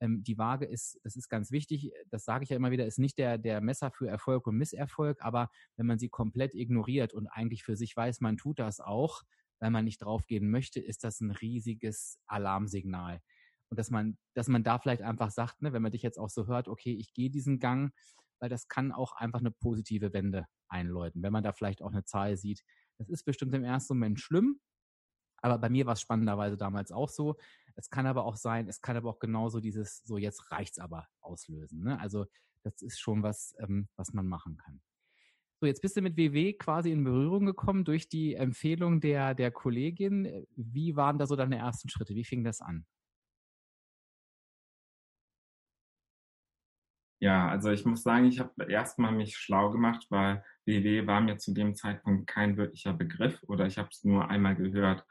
ähm, 0.00 0.22
die 0.22 0.36
Waage 0.36 0.66
ist, 0.66 1.00
das 1.04 1.16
ist 1.16 1.30
ganz 1.30 1.50
wichtig, 1.50 1.92
das 2.10 2.24
sage 2.24 2.44
ich 2.44 2.50
ja 2.50 2.56
immer 2.56 2.72
wieder, 2.72 2.84
ist 2.84 2.98
nicht 2.98 3.16
der, 3.16 3.38
der 3.38 3.62
Messer 3.62 3.90
für 3.90 4.08
Erfolg 4.08 4.46
und 4.46 4.56
Misserfolg, 4.58 5.22
aber 5.22 5.48
wenn 5.76 5.86
man 5.86 5.98
sie 5.98 6.10
komplett 6.10 6.54
ignoriert 6.54 7.14
und 7.14 7.28
eigentlich 7.28 7.64
für 7.64 7.76
sich 7.76 7.96
weiß, 7.96 8.20
man 8.20 8.36
tut 8.36 8.58
das 8.58 8.80
auch, 8.80 9.22
weil 9.60 9.70
man 9.70 9.84
nicht 9.84 10.02
draufgehen 10.02 10.50
möchte, 10.50 10.80
ist 10.80 11.04
das 11.04 11.20
ein 11.20 11.30
riesiges 11.30 12.18
Alarmsignal. 12.26 13.20
Und 13.72 13.78
dass 13.78 13.88
man, 13.88 14.18
dass 14.34 14.48
man 14.48 14.62
da 14.62 14.78
vielleicht 14.78 15.00
einfach 15.00 15.30
sagt, 15.30 15.62
ne, 15.62 15.72
wenn 15.72 15.80
man 15.80 15.92
dich 15.92 16.02
jetzt 16.02 16.18
auch 16.18 16.28
so 16.28 16.46
hört, 16.46 16.68
okay, 16.68 16.92
ich 16.92 17.14
gehe 17.14 17.30
diesen 17.30 17.58
Gang, 17.58 17.90
weil 18.38 18.50
das 18.50 18.68
kann 18.68 18.92
auch 18.92 19.12
einfach 19.14 19.40
eine 19.40 19.50
positive 19.50 20.12
Wende 20.12 20.46
einläuten, 20.68 21.22
wenn 21.22 21.32
man 21.32 21.42
da 21.42 21.54
vielleicht 21.54 21.80
auch 21.80 21.90
eine 21.90 22.04
Zahl 22.04 22.36
sieht. 22.36 22.62
Das 22.98 23.08
ist 23.08 23.24
bestimmt 23.24 23.54
im 23.54 23.64
ersten 23.64 23.94
Moment 23.94 24.20
schlimm, 24.20 24.60
aber 25.38 25.56
bei 25.56 25.70
mir 25.70 25.86
war 25.86 25.94
es 25.94 26.02
spannenderweise 26.02 26.58
damals 26.58 26.92
auch 26.92 27.08
so. 27.08 27.38
Es 27.74 27.88
kann 27.88 28.04
aber 28.04 28.26
auch 28.26 28.36
sein, 28.36 28.68
es 28.68 28.82
kann 28.82 28.94
aber 28.94 29.08
auch 29.08 29.20
genauso 29.20 29.58
dieses, 29.58 30.02
so 30.04 30.18
jetzt 30.18 30.50
reicht's 30.50 30.78
aber 30.78 31.08
auslösen. 31.22 31.82
Ne? 31.82 31.98
Also 31.98 32.26
das 32.64 32.82
ist 32.82 33.00
schon 33.00 33.22
was, 33.22 33.54
ähm, 33.58 33.88
was 33.96 34.12
man 34.12 34.28
machen 34.28 34.58
kann. 34.58 34.82
So, 35.60 35.66
jetzt 35.66 35.80
bist 35.80 35.96
du 35.96 36.02
mit 36.02 36.18
WW 36.18 36.52
quasi 36.52 36.92
in 36.92 37.04
Berührung 37.04 37.46
gekommen 37.46 37.84
durch 37.84 38.10
die 38.10 38.34
Empfehlung 38.34 39.00
der, 39.00 39.34
der 39.34 39.50
Kollegin. 39.50 40.46
Wie 40.56 40.94
waren 40.94 41.16
da 41.16 41.26
so 41.26 41.36
deine 41.36 41.56
ersten 41.56 41.88
Schritte? 41.88 42.14
Wie 42.14 42.24
fing 42.24 42.44
das 42.44 42.60
an? 42.60 42.84
Ja, 47.22 47.48
also 47.48 47.70
ich 47.70 47.86
muss 47.86 48.02
sagen, 48.02 48.24
ich 48.24 48.40
habe 48.40 48.64
erstmal 48.68 49.12
mich 49.12 49.36
schlau 49.36 49.70
gemacht, 49.70 50.06
weil 50.10 50.42
WW 50.66 51.06
war 51.06 51.20
mir 51.20 51.36
zu 51.36 51.54
dem 51.54 51.76
Zeitpunkt 51.76 52.26
kein 52.26 52.56
wirklicher 52.56 52.94
Begriff 52.94 53.40
oder 53.46 53.64
ich 53.64 53.78
habe 53.78 53.88
es 53.92 54.02
nur 54.02 54.28
einmal 54.28 54.56
gehört 54.56 55.06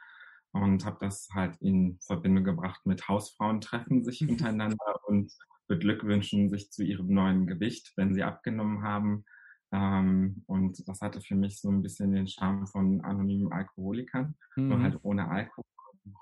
und 0.52 0.84
habe 0.84 0.98
das 1.00 1.30
halt 1.34 1.56
in 1.62 1.98
Verbindung 2.06 2.44
gebracht 2.44 2.82
mit 2.86 3.08
Hausfrauen 3.08 3.62
treffen 3.62 4.04
sich 4.04 4.22
untereinander 4.30 5.00
und 5.08 5.32
beglückwünschen 5.70 6.50
sich 6.50 6.70
zu 6.70 6.84
ihrem 6.84 7.14
neuen 7.14 7.48
Gewicht, 7.48 7.94
wenn 7.96 8.14
sie 8.14 8.24
abgenommen 8.24 8.84
haben. 8.84 9.24
Ähm, 9.72 10.44
und 10.48 10.86
das 10.90 11.00
hatte 11.00 11.22
für 11.22 11.36
mich 11.36 11.62
so 11.62 11.70
ein 11.70 11.82
bisschen 11.82 12.12
den 12.12 12.28
Charme 12.28 12.68
von 12.68 13.00
anonymen 13.06 13.54
Alkoholikern, 13.54 14.36
mhm. 14.58 14.68
nur 14.68 14.82
halt 14.82 15.00
ohne 15.04 15.30
Alkohol, 15.30 15.64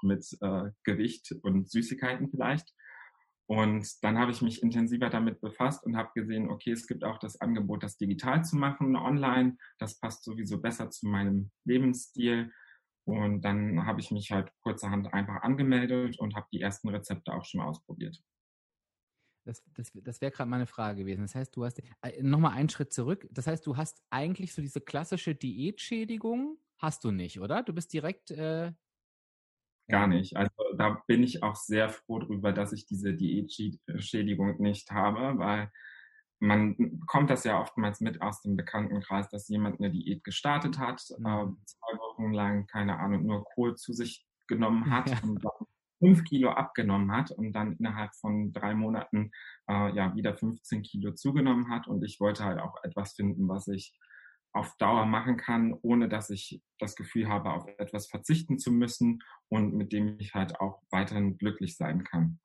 mit 0.04 0.38
äh, 0.42 0.70
Gewicht 0.84 1.34
und 1.42 1.68
Süßigkeiten 1.68 2.30
vielleicht. 2.30 2.76
Und 3.50 4.04
dann 4.04 4.20
habe 4.20 4.32
ich 4.32 4.44
mich 4.44 4.62
intensiver 4.62 5.10
damit 5.10 5.42
befasst 5.42 5.84
und 5.84 5.98
habe 5.98 6.12
gesehen, 6.14 6.52
okay, 6.52 6.72
es 6.72 6.86
gibt 6.86 7.04
auch 7.04 7.18
das 7.18 7.42
Angebot, 7.42 7.82
das 7.82 7.98
digital 7.98 8.46
zu 8.46 8.56
machen, 8.56 8.96
online. 8.96 9.58
Das 9.80 10.00
passt 10.00 10.24
sowieso 10.24 10.62
besser 10.62 10.92
zu 10.92 11.08
meinem 11.08 11.50
Lebensstil. 11.66 12.54
Und 13.06 13.42
dann 13.42 13.88
habe 13.88 14.02
ich 14.02 14.12
mich 14.12 14.32
halt 14.32 14.52
kurzerhand 14.62 15.12
einfach 15.16 15.42
angemeldet 15.42 16.20
und 16.20 16.36
habe 16.36 16.46
die 16.54 16.62
ersten 16.62 16.90
Rezepte 16.90 17.34
auch 17.34 17.44
schon 17.44 17.62
mal 17.62 17.68
ausprobiert. 17.68 18.22
Das, 19.46 19.64
das, 19.74 19.92
das 19.96 20.22
wäre 20.22 20.32
gerade 20.32 20.50
meine 20.50 20.68
Frage 20.68 21.00
gewesen. 21.00 21.22
Das 21.22 21.34
heißt, 21.34 21.56
du 21.56 21.66
hast 21.66 21.82
äh, 22.04 22.22
nochmal 22.22 22.54
einen 22.54 22.70
Schritt 22.70 22.94
zurück. 22.94 23.28
Das 23.32 23.48
heißt, 23.48 23.66
du 23.66 23.76
hast 23.76 24.04
eigentlich 24.12 24.54
so 24.54 24.62
diese 24.62 24.80
klassische 24.80 25.34
Diätschädigung, 25.34 26.60
hast 26.78 27.04
du 27.04 27.10
nicht, 27.10 27.40
oder? 27.40 27.64
Du 27.64 27.74
bist 27.74 27.94
direkt. 27.94 28.30
Äh, 28.30 28.74
Gar 29.90 30.08
nicht. 30.08 30.38
Also 30.38 30.52
da 30.78 31.02
bin 31.08 31.24
ich 31.24 31.42
auch 31.42 31.56
sehr 31.56 31.90
froh 31.90 32.20
drüber, 32.20 32.54
dass 32.54 32.74
ich 32.74 32.86
diese 32.86 33.14
Diätschädigung 33.14 34.62
nicht 34.62 34.92
habe, 34.92 35.40
weil 35.40 35.72
man 36.40 36.76
bekommt 36.78 37.30
das 37.30 37.44
ja 37.44 37.60
oftmals 37.60 38.00
mit 38.00 38.22
aus 38.22 38.42
dem 38.42 38.56
Bekanntenkreis, 38.56 39.30
dass 39.30 39.50
jemand 39.50 39.80
eine 39.80 39.92
Diät 39.92 40.24
gestartet 40.24 40.80
hat, 40.80 41.02
äh, 41.10 41.18
zwei 41.18 41.98
Wochen 41.98 42.32
lang, 42.32 42.68
keine 42.68 43.00
Ahnung, 43.00 43.26
nur 43.26 43.44
Kohl 43.44 43.76
zu 43.76 43.94
sich 43.94 44.26
genommen 44.48 44.90
hat 44.92 45.10
ja. 45.10 45.18
und 45.24 45.44
dann 45.44 45.68
fünf 46.00 46.24
Kilo 46.24 46.52
abgenommen 46.52 47.12
hat 47.12 47.32
und 47.32 47.52
dann 47.52 47.74
innerhalb 47.74 48.16
von 48.16 48.54
drei 48.54 48.74
Monaten 48.74 49.32
äh, 49.68 49.94
ja 49.94 50.16
wieder 50.16 50.36
15 50.36 50.82
Kilo 50.82 51.14
zugenommen 51.14 51.70
hat. 51.70 51.88
Und 51.88 52.04
ich 52.04 52.20
wollte 52.20 52.46
halt 52.46 52.60
auch 52.60 52.76
etwas 52.84 53.14
finden, 53.14 53.50
was 53.50 53.68
ich 53.68 53.94
auf 54.54 54.76
Dauer 54.78 55.06
machen 55.06 55.38
kann, 55.38 55.78
ohne 55.82 56.10
dass 56.10 56.30
ich 56.30 56.62
das 56.80 56.96
Gefühl 56.96 57.28
habe, 57.28 57.52
auf 57.52 57.68
etwas 57.78 58.08
verzichten 58.08 58.58
zu 58.58 58.72
müssen 58.72 59.22
und 59.48 59.74
mit 59.74 59.92
dem 59.94 60.20
ich 60.20 60.34
halt 60.34 60.60
auch 60.60 60.82
weiterhin 60.90 61.38
glücklich 61.38 61.78
sein 61.78 62.04
kann. 62.04 62.40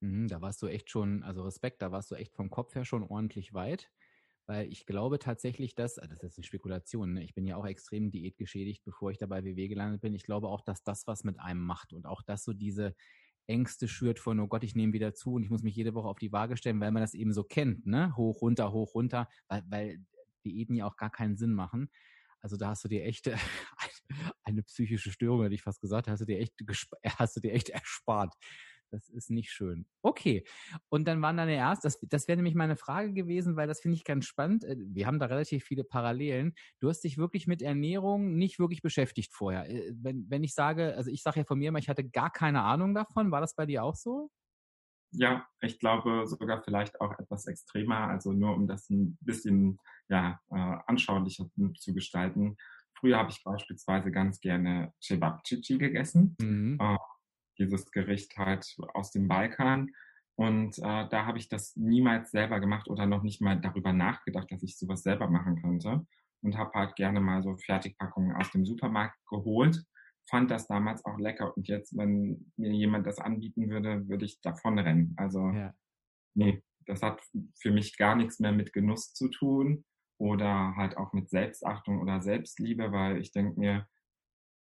Mhm, 0.00 0.28
da 0.28 0.40
warst 0.40 0.60
du 0.62 0.66
echt 0.66 0.90
schon, 0.90 1.22
also 1.22 1.42
Respekt, 1.42 1.80
da 1.80 1.92
warst 1.92 2.10
du 2.10 2.16
echt 2.16 2.34
vom 2.34 2.50
Kopf 2.50 2.74
her 2.74 2.84
schon 2.84 3.02
ordentlich 3.02 3.54
weit. 3.54 3.90
Weil 4.46 4.66
ich 4.72 4.86
glaube 4.86 5.20
tatsächlich, 5.20 5.76
dass, 5.76 5.98
ah, 5.98 6.06
das 6.08 6.22
ist 6.22 6.36
eine 6.36 6.44
Spekulation, 6.44 7.14
ne? 7.14 7.22
ich 7.22 7.32
bin 7.32 7.46
ja 7.46 7.56
auch 7.56 7.64
extrem 7.64 8.10
diätgeschädigt, 8.10 8.82
bevor 8.84 9.12
ich 9.12 9.18
dabei 9.18 9.44
WW 9.44 9.68
gelandet 9.68 10.00
bin. 10.00 10.14
Ich 10.14 10.24
glaube 10.24 10.48
auch, 10.48 10.62
dass 10.62 10.82
das 10.82 11.06
was 11.06 11.22
mit 11.22 11.38
einem 11.38 11.64
macht 11.64 11.92
und 11.92 12.06
auch, 12.06 12.22
dass 12.22 12.42
so 12.42 12.52
diese 12.52 12.94
Ängste 13.46 13.86
schürt 13.86 14.18
von, 14.18 14.40
oh 14.40 14.48
Gott, 14.48 14.64
ich 14.64 14.74
nehme 14.74 14.92
wieder 14.92 15.14
zu 15.14 15.34
und 15.34 15.44
ich 15.44 15.50
muss 15.50 15.62
mich 15.62 15.76
jede 15.76 15.94
Woche 15.94 16.08
auf 16.08 16.18
die 16.18 16.32
Waage 16.32 16.56
stellen, 16.56 16.80
weil 16.80 16.90
man 16.90 17.02
das 17.02 17.14
eben 17.14 17.32
so 17.32 17.44
kennt, 17.44 17.86
ne? 17.86 18.16
Hoch, 18.16 18.42
runter, 18.42 18.72
hoch, 18.72 18.94
runter, 18.94 19.28
weil, 19.48 19.62
weil 19.68 20.04
Diäten 20.44 20.74
ja 20.74 20.86
auch 20.86 20.96
gar 20.96 21.10
keinen 21.10 21.36
Sinn 21.36 21.54
machen. 21.54 21.90
Also 22.40 22.56
da 22.56 22.68
hast 22.68 22.84
du 22.84 22.88
dir 22.88 23.04
echt 23.04 23.30
eine 24.44 24.62
psychische 24.64 25.12
Störung, 25.12 25.42
hätte 25.42 25.54
ich 25.54 25.62
fast 25.62 25.80
gesagt, 25.80 26.08
hast 26.08 26.20
du 26.20 26.26
dir 26.26 26.38
echt, 26.38 26.54
hast 27.18 27.36
du 27.36 27.40
dir 27.40 27.52
echt 27.52 27.68
erspart. 27.70 28.34
Das 28.92 29.08
ist 29.08 29.30
nicht 29.30 29.50
schön. 29.50 29.86
Okay. 30.02 30.44
Und 30.90 31.08
dann 31.08 31.22
waren 31.22 31.38
deine 31.38 31.54
erst, 31.54 31.84
das, 31.84 31.98
das 32.02 32.28
wäre 32.28 32.36
nämlich 32.36 32.54
meine 32.54 32.76
Frage 32.76 33.14
gewesen, 33.14 33.56
weil 33.56 33.66
das 33.66 33.80
finde 33.80 33.96
ich 33.96 34.04
ganz 34.04 34.26
spannend. 34.26 34.64
Äh, 34.64 34.76
wir 34.78 35.06
haben 35.06 35.18
da 35.18 35.26
relativ 35.26 35.64
viele 35.64 35.82
Parallelen. 35.82 36.54
Du 36.78 36.90
hast 36.90 37.00
dich 37.00 37.16
wirklich 37.16 37.46
mit 37.46 37.62
Ernährung 37.62 38.34
nicht 38.34 38.58
wirklich 38.58 38.82
beschäftigt 38.82 39.32
vorher. 39.32 39.68
Äh, 39.70 39.92
wenn, 39.96 40.28
wenn 40.28 40.44
ich 40.44 40.52
sage, 40.52 40.94
also 40.94 41.10
ich 41.10 41.22
sage 41.22 41.40
ja 41.40 41.44
von 41.44 41.58
mir 41.58 41.70
immer, 41.70 41.78
ich 41.78 41.88
hatte 41.88 42.06
gar 42.06 42.30
keine 42.30 42.62
Ahnung 42.62 42.94
davon. 42.94 43.30
War 43.30 43.40
das 43.40 43.56
bei 43.56 43.64
dir 43.64 43.82
auch 43.82 43.96
so? 43.96 44.30
Ja, 45.12 45.46
ich 45.60 45.78
glaube 45.78 46.26
sogar 46.26 46.62
vielleicht 46.62 47.00
auch 47.00 47.18
etwas 47.18 47.46
extremer, 47.46 48.08
also 48.08 48.32
nur 48.32 48.54
um 48.54 48.66
das 48.66 48.88
ein 48.90 49.18
bisschen 49.20 49.78
ja, 50.08 50.40
äh, 50.50 50.76
anschaulicher 50.86 51.46
zu 51.78 51.94
gestalten. 51.94 52.56
Früher 52.98 53.18
habe 53.18 53.30
ich 53.30 53.42
beispielsweise 53.44 54.10
ganz 54.10 54.40
gerne 54.40 54.92
Cevapcici 55.02 55.78
gegessen. 55.78 56.36
Mhm. 56.40 56.78
Äh, 56.80 56.96
dieses 57.58 57.90
Gericht 57.90 58.36
halt 58.36 58.76
aus 58.94 59.10
dem 59.10 59.28
Balkan. 59.28 59.90
Und 60.34 60.78
äh, 60.78 61.08
da 61.08 61.26
habe 61.26 61.38
ich 61.38 61.48
das 61.48 61.76
niemals 61.76 62.30
selber 62.30 62.58
gemacht 62.60 62.88
oder 62.88 63.06
noch 63.06 63.22
nicht 63.22 63.42
mal 63.42 63.60
darüber 63.60 63.92
nachgedacht, 63.92 64.50
dass 64.50 64.62
ich 64.62 64.78
sowas 64.78 65.02
selber 65.02 65.28
machen 65.28 65.60
könnte. 65.60 66.06
Und 66.42 66.56
habe 66.56 66.72
halt 66.74 66.96
gerne 66.96 67.20
mal 67.20 67.42
so 67.42 67.56
Fertigpackungen 67.56 68.34
aus 68.34 68.50
dem 68.50 68.64
Supermarkt 68.64 69.16
geholt. 69.28 69.84
Fand 70.28 70.50
das 70.50 70.66
damals 70.66 71.04
auch 71.04 71.18
lecker. 71.18 71.56
Und 71.56 71.68
jetzt, 71.68 71.96
wenn 71.96 72.52
mir 72.56 72.72
jemand 72.72 73.06
das 73.06 73.18
anbieten 73.18 73.68
würde, 73.68 74.08
würde 74.08 74.24
ich 74.24 74.40
davon 74.40 74.78
rennen. 74.78 75.14
Also, 75.16 75.50
ja. 75.50 75.74
nee, 76.34 76.62
das 76.86 77.02
hat 77.02 77.20
für 77.60 77.70
mich 77.70 77.96
gar 77.96 78.16
nichts 78.16 78.38
mehr 78.40 78.52
mit 78.52 78.72
Genuss 78.72 79.12
zu 79.12 79.28
tun 79.28 79.84
oder 80.18 80.74
halt 80.76 80.96
auch 80.96 81.12
mit 81.12 81.30
Selbstachtung 81.30 82.00
oder 82.00 82.20
Selbstliebe, 82.20 82.92
weil 82.92 83.18
ich 83.18 83.32
denke 83.32 83.58
mir, 83.58 83.86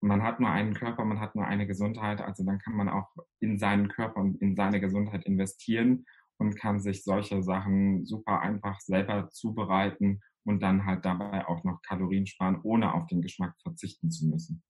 man 0.02 0.24
hat 0.24 0.40
nur 0.40 0.50
einen 0.50 0.74
Körper, 0.74 1.04
man 1.04 1.20
hat 1.20 1.36
nur 1.36 1.46
eine 1.46 1.68
Gesundheit, 1.68 2.22
also 2.22 2.46
dann 2.46 2.60
kann 2.60 2.76
man 2.76 2.88
auch 2.88 3.10
in 3.42 3.60
seinen 3.60 3.90
Körper 3.90 4.22
und 4.22 4.42
in 4.42 4.56
seine 4.56 4.80
Gesundheit 4.80 5.26
investieren 5.26 6.06
und 6.38 6.58
kann 6.58 6.80
sich 6.80 7.04
solche 7.04 7.44
Sachen 7.44 8.06
super 8.06 8.40
einfach 8.40 8.80
selber 8.80 9.30
zubereiten 9.30 10.22
und 10.46 10.62
dann 10.62 10.86
halt 10.86 11.04
dabei 11.04 11.46
auch 11.48 11.64
noch 11.66 11.82
Kalorien 11.82 12.26
sparen, 12.26 12.62
ohne 12.64 12.94
auf 12.94 13.08
den 13.08 13.22
Geschmack 13.22 13.56
verzichten 13.62 14.10
zu 14.10 14.28
müssen. 14.28 14.64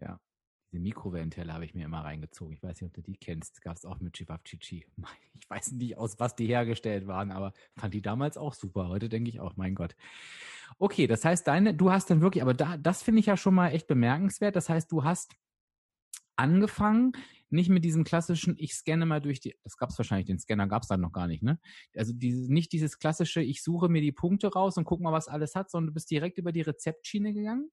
Ja, 0.00 0.18
diese 0.72 0.82
Mikrowellenteller 0.82 1.52
habe 1.52 1.66
ich 1.66 1.74
mir 1.74 1.84
immer 1.84 2.02
reingezogen. 2.02 2.54
Ich 2.54 2.62
weiß 2.62 2.80
nicht, 2.80 2.88
ob 2.88 2.94
du 2.94 3.02
die 3.02 3.16
kennst. 3.16 3.60
Gab 3.60 3.76
es 3.76 3.84
auch 3.84 4.00
mit 4.00 4.14
Chivapchichi. 4.14 4.86
Ich 5.42 5.50
weiß 5.50 5.72
nicht, 5.72 5.98
aus 5.98 6.20
was 6.20 6.36
die 6.36 6.46
hergestellt 6.46 7.08
waren, 7.08 7.32
aber 7.32 7.52
fand 7.76 7.92
die 7.92 8.00
damals 8.00 8.38
auch 8.38 8.54
super. 8.54 8.88
Heute 8.88 9.08
denke 9.08 9.28
ich 9.28 9.40
auch, 9.40 9.56
mein 9.56 9.74
Gott. 9.74 9.96
Okay, 10.78 11.08
das 11.08 11.24
heißt, 11.24 11.46
deine, 11.46 11.74
du 11.74 11.90
hast 11.90 12.08
dann 12.10 12.20
wirklich, 12.20 12.42
aber 12.42 12.54
da, 12.54 12.76
das 12.76 13.02
finde 13.02 13.20
ich 13.20 13.26
ja 13.26 13.36
schon 13.36 13.54
mal 13.54 13.70
echt 13.70 13.88
bemerkenswert. 13.88 14.54
Das 14.54 14.68
heißt, 14.68 14.90
du 14.92 15.02
hast 15.02 15.34
angefangen, 16.36 17.12
nicht 17.50 17.68
mit 17.68 17.84
diesem 17.84 18.04
klassischen, 18.04 18.54
ich 18.56 18.74
scanne 18.74 19.04
mal 19.04 19.20
durch 19.20 19.40
die, 19.40 19.56
das 19.64 19.76
gab 19.76 19.90
es 19.90 19.98
wahrscheinlich, 19.98 20.26
den 20.26 20.38
Scanner 20.38 20.68
gab 20.68 20.82
es 20.82 20.88
dann 20.88 21.00
noch 21.00 21.12
gar 21.12 21.26
nicht, 21.26 21.42
ne? 21.42 21.58
Also 21.94 22.12
dieses, 22.14 22.48
nicht 22.48 22.72
dieses 22.72 22.98
klassische, 22.98 23.42
ich 23.42 23.62
suche 23.62 23.88
mir 23.88 24.00
die 24.00 24.12
Punkte 24.12 24.46
raus 24.46 24.78
und 24.78 24.84
guck 24.84 25.00
mal, 25.00 25.12
was 25.12 25.28
alles 25.28 25.54
hat, 25.54 25.70
sondern 25.70 25.88
du 25.88 25.94
bist 25.94 26.10
direkt 26.10 26.38
über 26.38 26.52
die 26.52 26.62
Rezeptschiene 26.62 27.34
gegangen? 27.34 27.70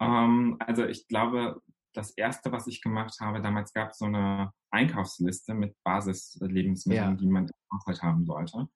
Ähm, 0.00 0.56
also 0.60 0.84
ich 0.84 1.08
glaube, 1.08 1.60
das 1.92 2.10
erste, 2.10 2.52
was 2.52 2.66
ich 2.66 2.82
gemacht 2.82 3.16
habe, 3.20 3.40
damals 3.40 3.72
gab 3.72 3.90
es 3.90 3.98
so 3.98 4.06
eine 4.06 4.52
Einkaufsliste 4.70 5.54
mit 5.54 5.76
Basislebensmitteln, 5.84 7.10
ja. 7.10 7.16
die 7.16 7.26
man 7.26 7.46
im 7.46 7.52
Haushalt 7.72 8.02
haben 8.02 8.24
sollte. 8.24 8.68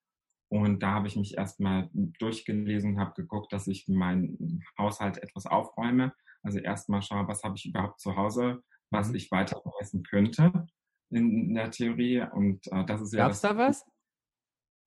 Und 0.50 0.82
da 0.82 0.92
habe 0.92 1.08
ich 1.08 1.16
mich 1.16 1.36
erstmal 1.36 1.90
durchgelesen, 1.92 2.98
habe 2.98 3.12
geguckt, 3.14 3.52
dass 3.52 3.66
ich 3.66 3.86
meinen 3.88 4.64
Haushalt 4.78 5.18
etwas 5.18 5.46
aufräume. 5.46 6.14
Also 6.42 6.58
erstmal 6.58 7.02
schaue, 7.02 7.28
was 7.28 7.42
habe 7.42 7.56
ich 7.56 7.66
überhaupt 7.66 8.00
zu 8.00 8.16
Hause, 8.16 8.62
was 8.90 9.08
mhm. 9.10 9.16
ich 9.16 9.30
weiter 9.30 9.60
essen 9.80 10.04
könnte 10.04 10.66
in 11.10 11.54
der 11.54 11.70
Theorie. 11.70 12.22
Und 12.32 12.66
äh, 12.72 12.84
das 12.86 13.02
ist 13.02 13.12
ja. 13.12 13.26
Gab's 13.26 13.40
da 13.40 13.56
was? 13.56 13.84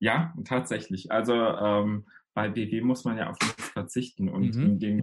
Ja, 0.00 0.34
tatsächlich. 0.44 1.12
Also 1.12 1.34
ähm, 1.34 2.08
bei 2.34 2.48
BW 2.48 2.80
muss 2.80 3.04
man 3.04 3.18
ja 3.18 3.30
auf 3.30 3.38
nichts 3.40 3.68
verzichten 3.68 4.28
und 4.28 4.56
mhm. 4.56 4.62
in 4.62 4.78
dem 4.80 5.02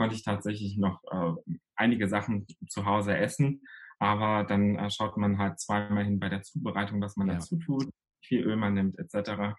konnte 0.00 0.14
ich 0.14 0.24
tatsächlich 0.24 0.78
noch 0.78 1.02
äh, 1.10 1.52
einige 1.76 2.08
Sachen 2.08 2.46
zu 2.70 2.86
Hause 2.86 3.18
essen, 3.18 3.60
aber 3.98 4.44
dann 4.44 4.76
äh, 4.76 4.90
schaut 4.90 5.18
man 5.18 5.36
halt 5.36 5.60
zweimal 5.60 6.06
hin 6.06 6.18
bei 6.18 6.30
der 6.30 6.40
Zubereitung, 6.40 7.02
was 7.02 7.16
man 7.16 7.28
ja. 7.28 7.34
dazu 7.34 7.58
tut, 7.58 7.84
wie 7.84 8.26
viel 8.26 8.46
Öl 8.46 8.56
man 8.56 8.72
nimmt 8.72 8.98
etc. 8.98 9.52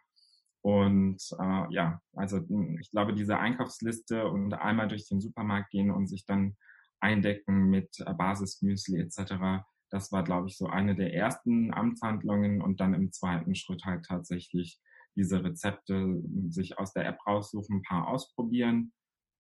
Und 0.62 1.22
äh, 1.40 1.66
ja, 1.70 2.02
also 2.14 2.38
hm, 2.38 2.80
ich 2.82 2.90
glaube, 2.90 3.14
diese 3.14 3.38
Einkaufsliste 3.38 4.28
und 4.28 4.52
einmal 4.56 4.88
durch 4.88 5.08
den 5.08 5.22
Supermarkt 5.22 5.70
gehen 5.70 5.92
und 5.92 6.08
sich 6.08 6.26
dann 6.26 6.58
eindecken 7.00 7.70
mit 7.70 8.00
äh, 8.00 8.12
Basismüsli 8.12 9.00
etc., 9.00 9.64
das 9.92 10.12
war, 10.12 10.24
glaube 10.24 10.48
ich, 10.48 10.58
so 10.58 10.66
eine 10.66 10.96
der 10.96 11.14
ersten 11.14 11.72
Amtshandlungen 11.72 12.64
und 12.64 12.80
dann 12.80 12.96
im 12.96 13.12
zweiten 13.12 13.54
Schritt 13.54 13.86
halt 13.86 14.06
tatsächlich 14.08 14.80
diese 15.16 15.44
Rezepte 15.44 15.94
hm, 15.94 16.50
sich 16.50 16.80
aus 16.80 16.94
der 16.94 17.06
App 17.06 17.20
raussuchen, 17.28 17.78
ein 17.78 17.84
paar 17.84 18.08
ausprobieren 18.08 18.92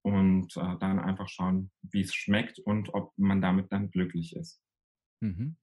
und 0.01 0.55
äh, 0.57 0.77
dann 0.79 0.99
einfach 0.99 1.29
schauen, 1.29 1.71
wie 1.81 2.01
es 2.01 2.13
schmeckt 2.13 2.59
und 2.59 2.93
ob 2.93 3.13
man 3.17 3.41
damit 3.41 3.71
dann 3.71 3.91
glücklich 3.91 4.35
ist. 4.35 4.61
Mhm. 5.19 5.57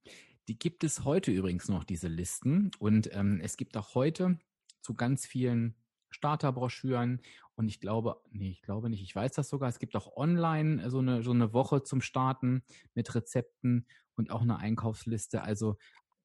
Die 0.48 0.58
gibt 0.58 0.84
es 0.84 1.04
heute 1.04 1.30
übrigens 1.30 1.68
noch, 1.68 1.84
diese 1.84 2.08
Listen. 2.08 2.70
Und 2.78 3.10
ähm, 3.12 3.40
es 3.42 3.56
gibt 3.56 3.76
auch 3.76 3.94
heute 3.94 4.38
zu 4.80 4.94
ganz 4.94 5.26
vielen 5.26 5.74
Starterbroschüren 6.10 7.20
und 7.54 7.68
ich 7.68 7.80
glaube, 7.80 8.22
nee, 8.30 8.50
ich 8.50 8.62
glaube 8.62 8.88
nicht, 8.88 9.02
ich 9.02 9.14
weiß 9.14 9.32
das 9.32 9.48
sogar, 9.48 9.68
es 9.68 9.80
gibt 9.80 9.96
auch 9.96 10.16
online 10.16 10.88
so 10.90 11.00
eine, 11.00 11.22
so 11.22 11.32
eine 11.32 11.52
Woche 11.52 11.82
zum 11.82 12.00
Starten 12.00 12.62
mit 12.94 13.14
Rezepten 13.14 13.86
und 14.14 14.30
auch 14.30 14.42
eine 14.42 14.58
Einkaufsliste. 14.58 15.42
Also 15.42 15.76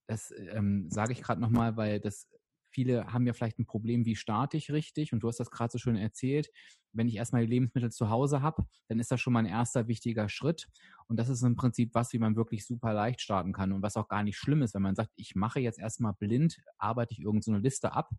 das 0.06 0.32
ähm, 0.38 0.90
sage 0.90 1.12
ich 1.12 1.22
gerade 1.22 1.42
nochmal, 1.42 1.76
weil 1.76 2.00
das 2.00 2.30
Viele 2.74 3.14
haben 3.14 3.28
ja 3.28 3.34
vielleicht 3.34 3.60
ein 3.60 3.66
Problem, 3.66 4.06
wie 4.06 4.16
starte 4.16 4.58
ich 4.58 4.72
richtig? 4.72 5.14
Und 5.14 5.22
du 5.22 5.28
hast 5.28 5.40
das 5.40 5.52
gerade 5.52 5.72
so 5.72 5.78
schön 5.78 5.96
erzählt. 5.96 6.50
Wenn 6.92 7.08
ich 7.08 7.16
erstmal 7.16 7.44
die 7.46 7.52
Lebensmittel 7.52 7.92
zu 7.92 8.10
Hause 8.10 8.42
habe, 8.42 8.66
dann 8.88 9.00
ist 9.00 9.12
das 9.12 9.22
schon 9.22 9.34
mal 9.34 9.40
ein 9.40 9.46
erster 9.46 9.88
wichtiger 9.88 10.30
Schritt. 10.30 10.68
Und 11.08 11.18
das 11.18 11.30
ist 11.30 11.44
im 11.44 11.56
Prinzip 11.56 11.94
was, 11.94 12.14
wie 12.14 12.20
man 12.20 12.36
wirklich 12.36 12.66
super 12.66 12.94
leicht 12.94 13.22
starten 13.22 13.54
kann 13.54 13.72
und 13.72 13.82
was 13.82 13.98
auch 13.98 14.08
gar 14.08 14.24
nicht 14.24 14.38
schlimm 14.38 14.62
ist, 14.62 14.74
wenn 14.74 14.82
man 14.82 14.96
sagt, 14.96 15.12
ich 15.16 15.36
mache 15.36 15.60
jetzt 15.60 15.80
erstmal 15.80 16.14
blind, 16.14 16.62
arbeite 16.78 17.14
ich 17.14 17.20
irgendeine 17.20 17.58
so 17.58 17.62
Liste 17.62 17.94
ab. 17.94 18.10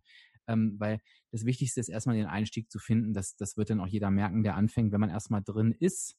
Ähm, 0.47 0.75
weil 0.77 1.01
das 1.31 1.45
Wichtigste 1.45 1.79
ist 1.79 1.89
erstmal 1.89 2.15
den 2.15 2.27
Einstieg 2.27 2.71
zu 2.71 2.79
finden. 2.79 3.13
Das, 3.13 3.35
das 3.35 3.57
wird 3.57 3.69
dann 3.69 3.81
auch 3.81 3.87
jeder 3.87 4.11
merken, 4.11 4.43
der 4.43 4.55
anfängt, 4.55 4.91
wenn 4.91 5.01
man 5.01 5.09
erstmal 5.09 5.43
drin 5.43 5.71
ist 5.71 6.15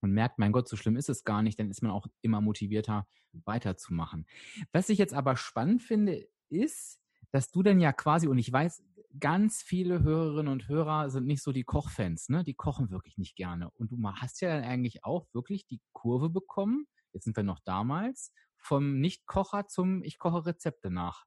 und 0.00 0.12
merkt, 0.12 0.38
mein 0.38 0.52
Gott, 0.52 0.68
so 0.68 0.76
schlimm 0.76 0.96
ist 0.96 1.08
es 1.08 1.24
gar 1.24 1.42
nicht, 1.42 1.58
dann 1.58 1.70
ist 1.70 1.82
man 1.82 1.90
auch 1.90 2.06
immer 2.20 2.40
motivierter 2.40 3.06
weiterzumachen. 3.32 4.26
Was 4.72 4.88
ich 4.88 4.98
jetzt 4.98 5.14
aber 5.14 5.36
spannend 5.36 5.82
finde, 5.82 6.28
ist, 6.48 7.00
dass 7.30 7.50
du 7.50 7.62
denn 7.62 7.80
ja 7.80 7.92
quasi, 7.92 8.28
und 8.28 8.38
ich 8.38 8.52
weiß, 8.52 8.82
ganz 9.20 9.62
viele 9.62 10.02
Hörerinnen 10.02 10.52
und 10.52 10.68
Hörer 10.68 11.10
sind 11.10 11.26
nicht 11.26 11.42
so 11.42 11.52
die 11.52 11.64
Kochfans, 11.64 12.28
ne? 12.28 12.44
Die 12.44 12.54
kochen 12.54 12.90
wirklich 12.90 13.18
nicht 13.18 13.36
gerne. 13.36 13.70
Und 13.70 13.90
du 13.90 13.98
hast 14.06 14.40
ja 14.40 14.48
dann 14.54 14.64
eigentlich 14.64 15.04
auch 15.04 15.26
wirklich 15.32 15.66
die 15.66 15.80
Kurve 15.92 16.30
bekommen, 16.30 16.86
jetzt 17.12 17.24
sind 17.24 17.36
wir 17.36 17.42
noch 17.44 17.60
damals, 17.64 18.32
vom 18.58 19.00
Nicht-Kocher 19.00 19.66
zum 19.68 20.02
Ich 20.02 20.18
koche 20.18 20.46
Rezepte 20.46 20.90
nach. 20.90 21.24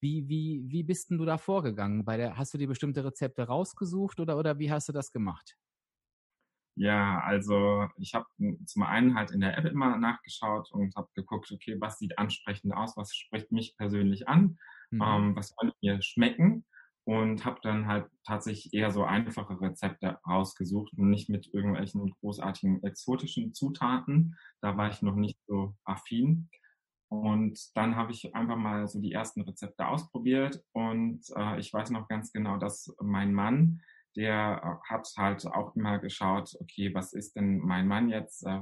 Wie, 0.00 0.28
wie, 0.28 0.64
wie 0.68 0.82
bist 0.82 1.10
denn 1.10 1.18
du 1.18 1.24
da 1.24 1.38
vorgegangen? 1.38 2.04
Bei 2.04 2.16
der, 2.16 2.36
hast 2.36 2.54
du 2.54 2.58
dir 2.58 2.66
bestimmte 2.66 3.04
Rezepte 3.04 3.44
rausgesucht 3.46 4.18
oder, 4.18 4.36
oder 4.36 4.58
wie 4.58 4.72
hast 4.72 4.88
du 4.88 4.92
das 4.92 5.12
gemacht? 5.12 5.56
Ja, 6.74 7.20
also 7.20 7.88
ich 7.98 8.14
habe 8.14 8.26
zum 8.64 8.82
einen 8.82 9.14
halt 9.14 9.30
in 9.30 9.40
der 9.40 9.58
App 9.58 9.66
immer 9.66 9.98
nachgeschaut 9.98 10.72
und 10.72 10.96
habe 10.96 11.08
geguckt, 11.14 11.52
okay, 11.52 11.76
was 11.80 11.98
sieht 11.98 12.18
ansprechend 12.18 12.74
aus, 12.74 12.96
was 12.96 13.14
spricht 13.14 13.52
mich 13.52 13.76
persönlich 13.76 14.26
an 14.26 14.58
mhm. 14.92 15.02
ähm, 15.02 15.36
was 15.36 15.54
konnte 15.56 15.76
mir 15.82 16.00
schmecken 16.02 16.64
und 17.04 17.44
habe 17.44 17.58
dann 17.62 17.86
halt 17.86 18.06
tatsächlich 18.24 18.72
eher 18.72 18.92
so 18.92 19.04
einfache 19.04 19.60
Rezepte 19.60 20.18
rausgesucht 20.26 20.92
und 20.96 21.10
nicht 21.10 21.28
mit 21.28 21.52
irgendwelchen 21.52 22.10
großartigen 22.20 22.82
exotischen 22.84 23.54
Zutaten. 23.54 24.36
Da 24.60 24.76
war 24.76 24.88
ich 24.88 25.02
noch 25.02 25.16
nicht 25.16 25.38
so 25.46 25.74
affin. 25.84 26.48
Und 27.08 27.58
dann 27.74 27.96
habe 27.96 28.12
ich 28.12 28.34
einfach 28.34 28.56
mal 28.56 28.88
so 28.88 29.00
die 29.00 29.12
ersten 29.12 29.42
Rezepte 29.42 29.86
ausprobiert 29.86 30.62
und 30.72 31.20
äh, 31.36 31.58
ich 31.58 31.70
weiß 31.70 31.90
noch 31.90 32.08
ganz 32.08 32.32
genau, 32.32 32.56
dass 32.56 32.94
mein 33.02 33.34
Mann, 33.34 33.82
der 34.16 34.62
äh, 34.64 34.88
hat 34.88 35.06
halt 35.18 35.46
auch 35.46 35.76
immer 35.76 35.98
geschaut, 35.98 36.56
okay, 36.60 36.94
was 36.94 37.12
ist 37.12 37.36
denn 37.36 37.58
mein 37.58 37.86
Mann 37.86 38.08
jetzt 38.08 38.46
äh, 38.46 38.60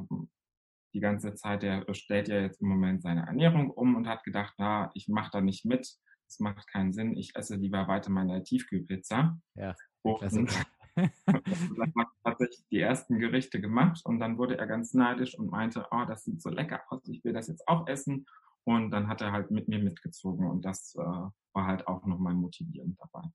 die 0.94 1.00
ganze 1.00 1.34
Zeit, 1.34 1.62
der 1.62 1.84
stellt 1.94 2.26
ja 2.26 2.40
jetzt 2.40 2.60
im 2.60 2.66
Moment 2.66 3.02
seine 3.02 3.24
Ernährung 3.24 3.70
um 3.70 3.94
und 3.94 4.08
hat 4.08 4.24
gedacht, 4.24 4.54
na, 4.58 4.90
ich 4.94 5.06
mache 5.06 5.30
da 5.32 5.40
nicht 5.40 5.64
mit, 5.64 5.88
das 6.30 6.38
macht 6.38 6.68
keinen 6.68 6.92
Sinn. 6.92 7.16
Ich 7.16 7.34
esse 7.34 7.56
lieber 7.56 7.88
weiter 7.88 8.10
meine 8.10 8.42
Tiefkühlpizza. 8.44 9.36
Ja. 9.56 9.74
Und 10.02 10.22
dann 10.22 10.48
hat 11.98 12.08
tatsächlich 12.22 12.64
die 12.70 12.80
ersten 12.80 13.18
Gerichte 13.18 13.60
gemacht 13.60 14.00
und 14.04 14.20
dann 14.20 14.38
wurde 14.38 14.56
er 14.56 14.66
ganz 14.66 14.94
neidisch 14.94 15.36
und 15.36 15.50
meinte, 15.50 15.86
oh, 15.90 16.04
das 16.06 16.24
sieht 16.24 16.40
so 16.40 16.50
lecker 16.50 16.82
aus, 16.88 17.06
ich 17.08 17.24
will 17.24 17.32
das 17.32 17.48
jetzt 17.48 17.66
auch 17.66 17.86
essen. 17.88 18.26
Und 18.64 18.90
dann 18.90 19.08
hat 19.08 19.22
er 19.22 19.32
halt 19.32 19.50
mit 19.50 19.68
mir 19.68 19.78
mitgezogen 19.80 20.48
und 20.48 20.64
das 20.64 20.94
äh, 20.94 21.00
war 21.00 21.66
halt 21.66 21.88
auch 21.88 22.04
nochmal 22.06 22.34
motivierend 22.34 23.00
dabei. 23.00 23.26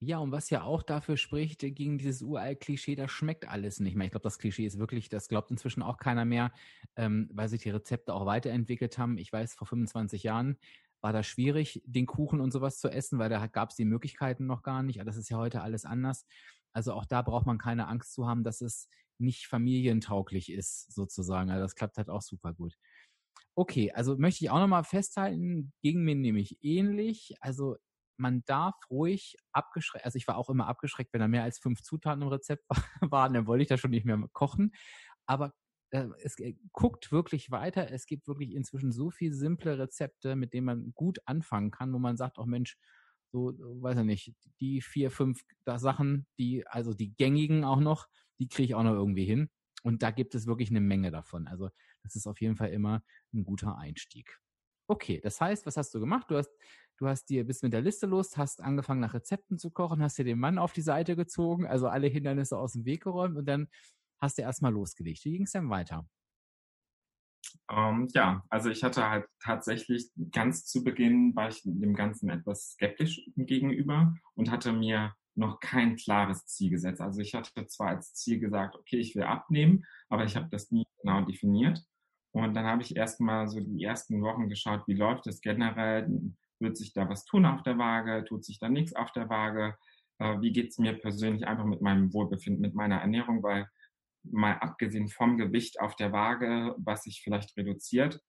Ja, 0.00 0.18
und 0.18 0.30
was 0.30 0.50
ja 0.50 0.62
auch 0.62 0.82
dafür 0.82 1.16
spricht, 1.16 1.60
gegen 1.60 1.96
dieses 1.96 2.20
uralt 2.20 2.60
Klischee, 2.60 2.96
das 2.96 3.10
schmeckt 3.10 3.48
alles 3.48 3.80
nicht 3.80 3.94
mehr. 3.94 4.04
Ich 4.04 4.10
glaube, 4.10 4.24
das 4.24 4.38
Klischee 4.38 4.66
ist 4.66 4.78
wirklich, 4.78 5.08
das 5.08 5.28
glaubt 5.28 5.50
inzwischen 5.50 5.82
auch 5.82 5.96
keiner 5.96 6.26
mehr, 6.26 6.52
ähm, 6.96 7.30
weil 7.32 7.48
sich 7.48 7.62
die 7.62 7.70
Rezepte 7.70 8.12
auch 8.12 8.26
weiterentwickelt 8.26 8.98
haben. 8.98 9.16
Ich 9.16 9.32
weiß, 9.32 9.54
vor 9.54 9.66
25 9.66 10.22
Jahren 10.22 10.58
war 11.00 11.12
das 11.12 11.26
schwierig, 11.26 11.82
den 11.84 12.06
Kuchen 12.06 12.40
und 12.40 12.52
sowas 12.52 12.78
zu 12.78 12.88
essen, 12.88 13.18
weil 13.18 13.28
da 13.28 13.46
gab 13.46 13.70
es 13.70 13.76
die 13.76 13.84
Möglichkeiten 13.84 14.46
noch 14.46 14.62
gar 14.62 14.82
nicht. 14.82 15.00
Das 15.04 15.16
ist 15.16 15.28
ja 15.28 15.36
heute 15.36 15.62
alles 15.62 15.84
anders. 15.84 16.26
Also 16.72 16.92
auch 16.92 17.06
da 17.06 17.22
braucht 17.22 17.46
man 17.46 17.58
keine 17.58 17.88
Angst 17.88 18.12
zu 18.12 18.26
haben, 18.26 18.44
dass 18.44 18.60
es 18.60 18.88
nicht 19.18 19.46
familientauglich 19.46 20.52
ist, 20.52 20.92
sozusagen. 20.92 21.50
Also 21.50 21.62
das 21.62 21.74
klappt 21.74 21.96
halt 21.96 22.10
auch 22.10 22.22
super 22.22 22.52
gut. 22.52 22.76
Okay, 23.54 23.90
also 23.92 24.16
möchte 24.18 24.44
ich 24.44 24.50
auch 24.50 24.58
nochmal 24.58 24.84
festhalten, 24.84 25.72
ging 25.82 26.02
mir 26.02 26.14
nämlich 26.14 26.58
ähnlich. 26.62 27.34
Also 27.40 27.76
man 28.18 28.42
darf 28.44 28.74
ruhig 28.90 29.36
abgeschreckt, 29.52 30.04
also 30.04 30.16
ich 30.16 30.26
war 30.26 30.36
auch 30.36 30.50
immer 30.50 30.66
abgeschreckt, 30.66 31.12
wenn 31.12 31.20
da 31.20 31.28
mehr 31.28 31.42
als 31.42 31.58
fünf 31.58 31.82
Zutaten 31.82 32.22
im 32.22 32.28
Rezept 32.28 32.64
waren, 33.00 33.34
dann 33.34 33.46
wollte 33.46 33.62
ich 33.62 33.68
da 33.68 33.78
schon 33.78 33.90
nicht 33.90 34.04
mehr 34.04 34.18
kochen. 34.32 34.74
Aber 35.26 35.54
äh, 35.90 36.06
es 36.22 36.38
äh, 36.38 36.54
guckt 36.72 37.12
wirklich 37.12 37.50
weiter. 37.50 37.90
Es 37.90 38.06
gibt 38.06 38.28
wirklich 38.28 38.52
inzwischen 38.52 38.92
so 38.92 39.10
viele 39.10 39.34
simple 39.34 39.78
Rezepte, 39.78 40.36
mit 40.36 40.52
denen 40.52 40.66
man 40.66 40.92
gut 40.94 41.18
anfangen 41.26 41.70
kann, 41.70 41.92
wo 41.92 41.98
man 41.98 42.16
sagt, 42.16 42.38
auch 42.38 42.44
oh 42.44 42.46
Mensch, 42.46 42.76
so, 43.32 43.52
weiß 43.58 43.98
ich 43.98 44.04
nicht, 44.04 44.34
die 44.60 44.80
vier, 44.80 45.10
fünf 45.10 45.42
Sachen, 45.66 46.26
die, 46.38 46.66
also 46.66 46.94
die 46.94 47.14
gängigen 47.16 47.64
auch 47.64 47.80
noch, 47.80 48.06
die 48.38 48.48
kriege 48.48 48.64
ich 48.66 48.74
auch 48.74 48.82
noch 48.82 48.94
irgendwie 48.94 49.24
hin. 49.24 49.50
Und 49.82 50.02
da 50.02 50.10
gibt 50.10 50.34
es 50.34 50.46
wirklich 50.46 50.70
eine 50.70 50.80
Menge 50.80 51.10
davon. 51.10 51.46
Also 51.46 51.70
das 52.02 52.16
ist 52.16 52.26
auf 52.26 52.40
jeden 52.40 52.56
Fall 52.56 52.70
immer 52.70 53.02
ein 53.34 53.44
guter 53.44 53.78
Einstieg. 53.78 54.38
Okay, 54.88 55.20
das 55.22 55.40
heißt, 55.40 55.66
was 55.66 55.76
hast 55.76 55.94
du 55.94 56.00
gemacht? 56.00 56.30
Du 56.30 56.36
hast, 56.36 56.50
du 56.98 57.08
hast 57.08 57.28
dir 57.28 57.44
bist 57.44 57.62
mit 57.62 57.72
der 57.72 57.82
Liste 57.82 58.06
los, 58.06 58.36
hast 58.36 58.60
angefangen 58.62 59.00
nach 59.00 59.14
Rezepten 59.14 59.58
zu 59.58 59.70
kochen, 59.70 60.02
hast 60.02 60.16
dir 60.18 60.24
den 60.24 60.38
Mann 60.38 60.58
auf 60.58 60.72
die 60.72 60.82
Seite 60.82 61.16
gezogen, 61.16 61.66
also 61.66 61.88
alle 61.88 62.06
Hindernisse 62.06 62.56
aus 62.56 62.72
dem 62.72 62.84
Weg 62.84 63.02
geräumt 63.02 63.36
und 63.36 63.46
dann 63.46 63.68
hast 64.20 64.38
du 64.38 64.42
erstmal 64.42 64.72
losgelegt. 64.72 65.24
Wie 65.24 65.32
ging 65.32 65.44
es 65.44 65.52
denn 65.52 65.70
weiter? 65.70 66.06
Ähm, 67.70 68.08
ja, 68.12 68.44
also 68.48 68.70
ich 68.70 68.82
hatte 68.82 69.08
halt 69.08 69.26
tatsächlich 69.40 70.10
ganz 70.32 70.66
zu 70.66 70.84
Beginn 70.84 71.34
war 71.34 71.48
ich 71.48 71.62
dem 71.64 71.94
Ganzen 71.94 72.30
etwas 72.30 72.72
skeptisch 72.72 73.20
gegenüber 73.36 74.14
und 74.34 74.50
hatte 74.50 74.72
mir 74.72 75.14
noch 75.34 75.60
kein 75.60 75.96
klares 75.96 76.46
Ziel 76.46 76.70
gesetzt. 76.70 77.00
Also 77.00 77.20
ich 77.20 77.34
hatte 77.34 77.66
zwar 77.66 77.88
als 77.88 78.14
Ziel 78.14 78.38
gesagt, 78.38 78.74
okay, 78.76 78.98
ich 78.98 79.14
will 79.14 79.24
abnehmen, 79.24 79.84
aber 80.08 80.24
ich 80.24 80.36
habe 80.36 80.48
das 80.50 80.70
nie 80.70 80.86
genau 81.02 81.22
definiert. 81.22 81.84
Und 82.32 82.54
dann 82.54 82.66
habe 82.66 82.82
ich 82.82 82.96
erstmal 82.96 83.48
so 83.48 83.60
die 83.60 83.82
ersten 83.84 84.22
Wochen 84.22 84.48
geschaut, 84.48 84.86
wie 84.86 84.94
läuft 84.94 85.26
es 85.26 85.40
generell, 85.40 86.08
wird 86.58 86.76
sich 86.76 86.92
da 86.92 87.08
was 87.08 87.24
tun 87.24 87.46
auf 87.46 87.62
der 87.62 87.78
Waage, 87.78 88.24
tut 88.24 88.44
sich 88.44 88.58
da 88.58 88.68
nichts 88.68 88.94
auf 88.94 89.12
der 89.12 89.28
Waage, 89.28 89.76
äh, 90.18 90.40
wie 90.40 90.52
geht 90.52 90.70
es 90.70 90.78
mir 90.78 90.94
persönlich 90.94 91.46
einfach 91.46 91.64
mit 91.64 91.82
meinem 91.82 92.12
Wohlbefinden, 92.12 92.62
mit 92.62 92.74
meiner 92.74 92.96
Ernährung, 92.96 93.42
weil 93.42 93.68
mal 94.32 94.54
abgesehen 94.58 95.08
vom 95.08 95.36
Gewicht 95.36 95.80
auf 95.80 95.96
der 95.96 96.12
Waage, 96.12 96.74
was 96.78 97.02
sich 97.02 97.22
vielleicht 97.22 97.56
reduziert, 97.56 98.20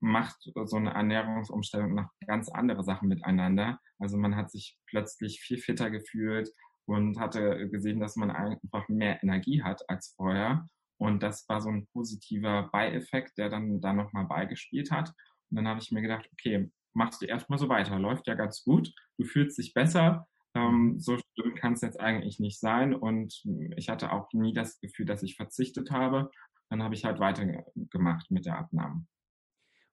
macht 0.00 0.50
so 0.64 0.76
eine 0.76 0.94
Ernährungsumstellung 0.94 1.94
noch 1.94 2.10
ganz 2.26 2.48
andere 2.48 2.82
Sachen 2.82 3.08
miteinander. 3.08 3.78
Also 3.98 4.16
man 4.16 4.34
hat 4.34 4.50
sich 4.50 4.76
plötzlich 4.86 5.40
viel 5.40 5.58
fitter 5.58 5.90
gefühlt 5.90 6.50
und 6.86 7.18
hatte 7.20 7.68
gesehen, 7.70 8.00
dass 8.00 8.16
man 8.16 8.30
einfach 8.30 8.88
mehr 8.88 9.22
Energie 9.22 9.62
hat 9.62 9.88
als 9.88 10.14
vorher. 10.16 10.68
Und 10.98 11.22
das 11.22 11.48
war 11.48 11.60
so 11.60 11.68
ein 11.68 11.86
positiver 11.92 12.68
Beieffekt, 12.72 13.38
der 13.38 13.48
dann 13.48 13.80
da 13.80 13.92
nochmal 13.92 14.26
beigespielt 14.26 14.90
hat. 14.90 15.10
Und 15.50 15.56
dann 15.56 15.68
habe 15.68 15.80
ich 15.80 15.92
mir 15.92 16.02
gedacht, 16.02 16.28
okay, 16.32 16.70
machst 16.94 17.22
du 17.22 17.26
erstmal 17.26 17.58
so 17.58 17.68
weiter, 17.68 17.98
läuft 17.98 18.26
ja 18.26 18.34
ganz 18.34 18.64
gut, 18.64 18.92
du 19.18 19.24
fühlst 19.24 19.58
dich 19.58 19.72
besser, 19.72 20.26
ähm, 20.54 20.98
so 20.98 21.16
schlimm 21.18 21.54
kann 21.54 21.74
es 21.74 21.80
jetzt 21.80 22.00
eigentlich 22.00 22.38
nicht 22.40 22.60
sein. 22.60 22.94
Und 22.94 23.42
ich 23.76 23.88
hatte 23.88 24.12
auch 24.12 24.32
nie 24.32 24.52
das 24.52 24.80
Gefühl, 24.80 25.06
dass 25.06 25.22
ich 25.22 25.36
verzichtet 25.36 25.90
habe. 25.90 26.30
Dann 26.70 26.82
habe 26.82 26.94
ich 26.94 27.04
halt 27.04 27.20
weitergemacht 27.20 28.30
mit 28.30 28.46
der 28.46 28.58
Abnahme. 28.58 29.06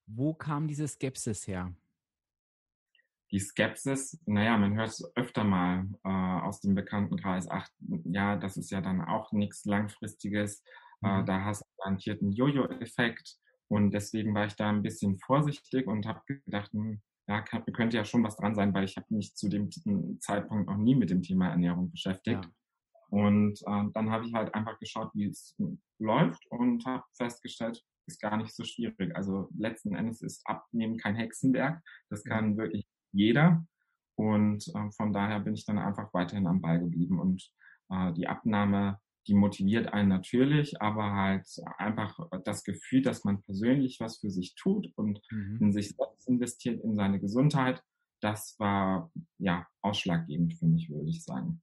Wo 0.06 0.34
kam 0.34 0.68
diese 0.68 0.88
Skepsis 0.88 1.48
her? 1.48 1.74
Die 3.32 3.40
Skepsis, 3.40 4.20
naja, 4.26 4.58
man 4.58 4.76
hört 4.76 4.90
es 4.90 5.12
öfter 5.16 5.44
mal 5.44 5.88
äh, 6.04 6.10
aus 6.10 6.62
dem 6.62 6.74
Bekanntenkreis, 6.74 7.48
ach 7.48 7.70
ja, 8.06 8.36
das 8.36 8.58
ist 8.58 8.72
ja 8.72 8.82
dann 8.82 9.02
auch 9.02 9.32
nichts 9.34 9.66
Langfristiges, 9.66 10.64
äh, 11.04 11.22
mhm. 11.22 11.26
da 11.28 11.46
hast 11.46 11.62
du 11.62 11.66
garantiert 11.78 12.24
einen 12.24 12.32
Jojo-Effekt 12.32 13.38
und 13.68 13.92
deswegen 13.92 14.34
war 14.34 14.48
ich 14.48 14.56
da 14.56 14.70
ein 14.70 14.82
bisschen 14.82 15.20
vorsichtig 15.20 15.86
und 15.86 16.08
habe 16.08 16.22
gedacht, 16.26 16.72
hm, 16.74 17.02
ja, 17.30 17.42
kann, 17.42 17.64
könnte 17.74 17.96
ja 17.96 18.06
schon 18.06 18.24
was 18.24 18.38
dran 18.38 18.56
sein, 18.56 18.74
weil 18.74 18.86
ich 18.86 18.98
habe 18.98 19.06
mich 19.12 19.36
zu 19.36 19.50
dem 19.50 19.70
Zeitpunkt 20.20 20.68
noch 20.68 20.78
nie 20.78 20.96
mit 20.96 21.12
dem 21.12 21.22
Thema 21.22 21.50
Ernährung 21.50 21.92
beschäftigt. 21.92 22.44
Ja. 22.44 22.52
Und 23.10 23.62
äh, 23.62 23.86
dann 23.94 24.10
habe 24.10 24.26
ich 24.26 24.34
halt 24.34 24.54
einfach 24.56 24.80
geschaut, 24.80 25.12
wie 25.14 25.28
es 25.28 25.56
läuft 26.00 26.46
und 26.50 26.84
habe 26.86 27.04
festgestellt, 27.16 27.84
ist 28.08 28.20
gar 28.20 28.36
nicht 28.36 28.56
so 28.56 28.64
schwierig. 28.64 29.16
Also 29.16 29.48
letzten 29.56 29.94
Endes 29.94 30.22
ist 30.22 30.42
Abnehmen 30.46 30.98
kein 30.98 31.16
Hexenwerk. 31.16 31.84
Das 32.10 32.24
kann 32.24 32.58
wirklich 32.58 32.88
jeder. 33.12 33.64
Und 34.16 34.68
äh, 34.68 34.92
von 34.92 35.14
daher 35.14 35.40
bin 35.40 35.54
ich 35.54 35.66
dann 35.66 35.78
einfach 35.78 36.12
weiterhin 36.14 36.48
am 36.48 36.62
Ball 36.62 36.80
geblieben. 36.80 37.20
Und 37.20 37.48
äh, 37.92 38.12
die 38.14 38.28
Abnahme, 38.28 39.00
die 39.28 39.34
motiviert 39.34 39.94
einen 39.94 40.10
natürlich, 40.10 40.82
aber 40.82 41.14
halt 41.14 41.46
einfach 41.78 42.20
das 42.46 42.64
Gefühl, 42.64 43.02
dass 43.02 43.24
man 43.24 43.42
persönlich 43.44 44.00
was 44.00 44.20
für 44.20 44.30
sich 44.30 44.56
tut 44.56 44.92
und 44.96 45.22
mhm. 45.30 45.58
in 45.62 45.74
sich 45.74 45.90
selbst 45.90 46.28
investiert, 46.28 46.84
in 46.84 46.96
seine 46.96 47.20
Gesundheit, 47.20 47.84
das 48.22 48.56
war 48.60 49.12
ja 49.38 49.68
ausschlaggebend 49.82 50.56
für 50.56 50.66
mich, 50.66 50.90
würde 50.90 51.10
ich 51.10 51.24
sagen. 51.24 51.62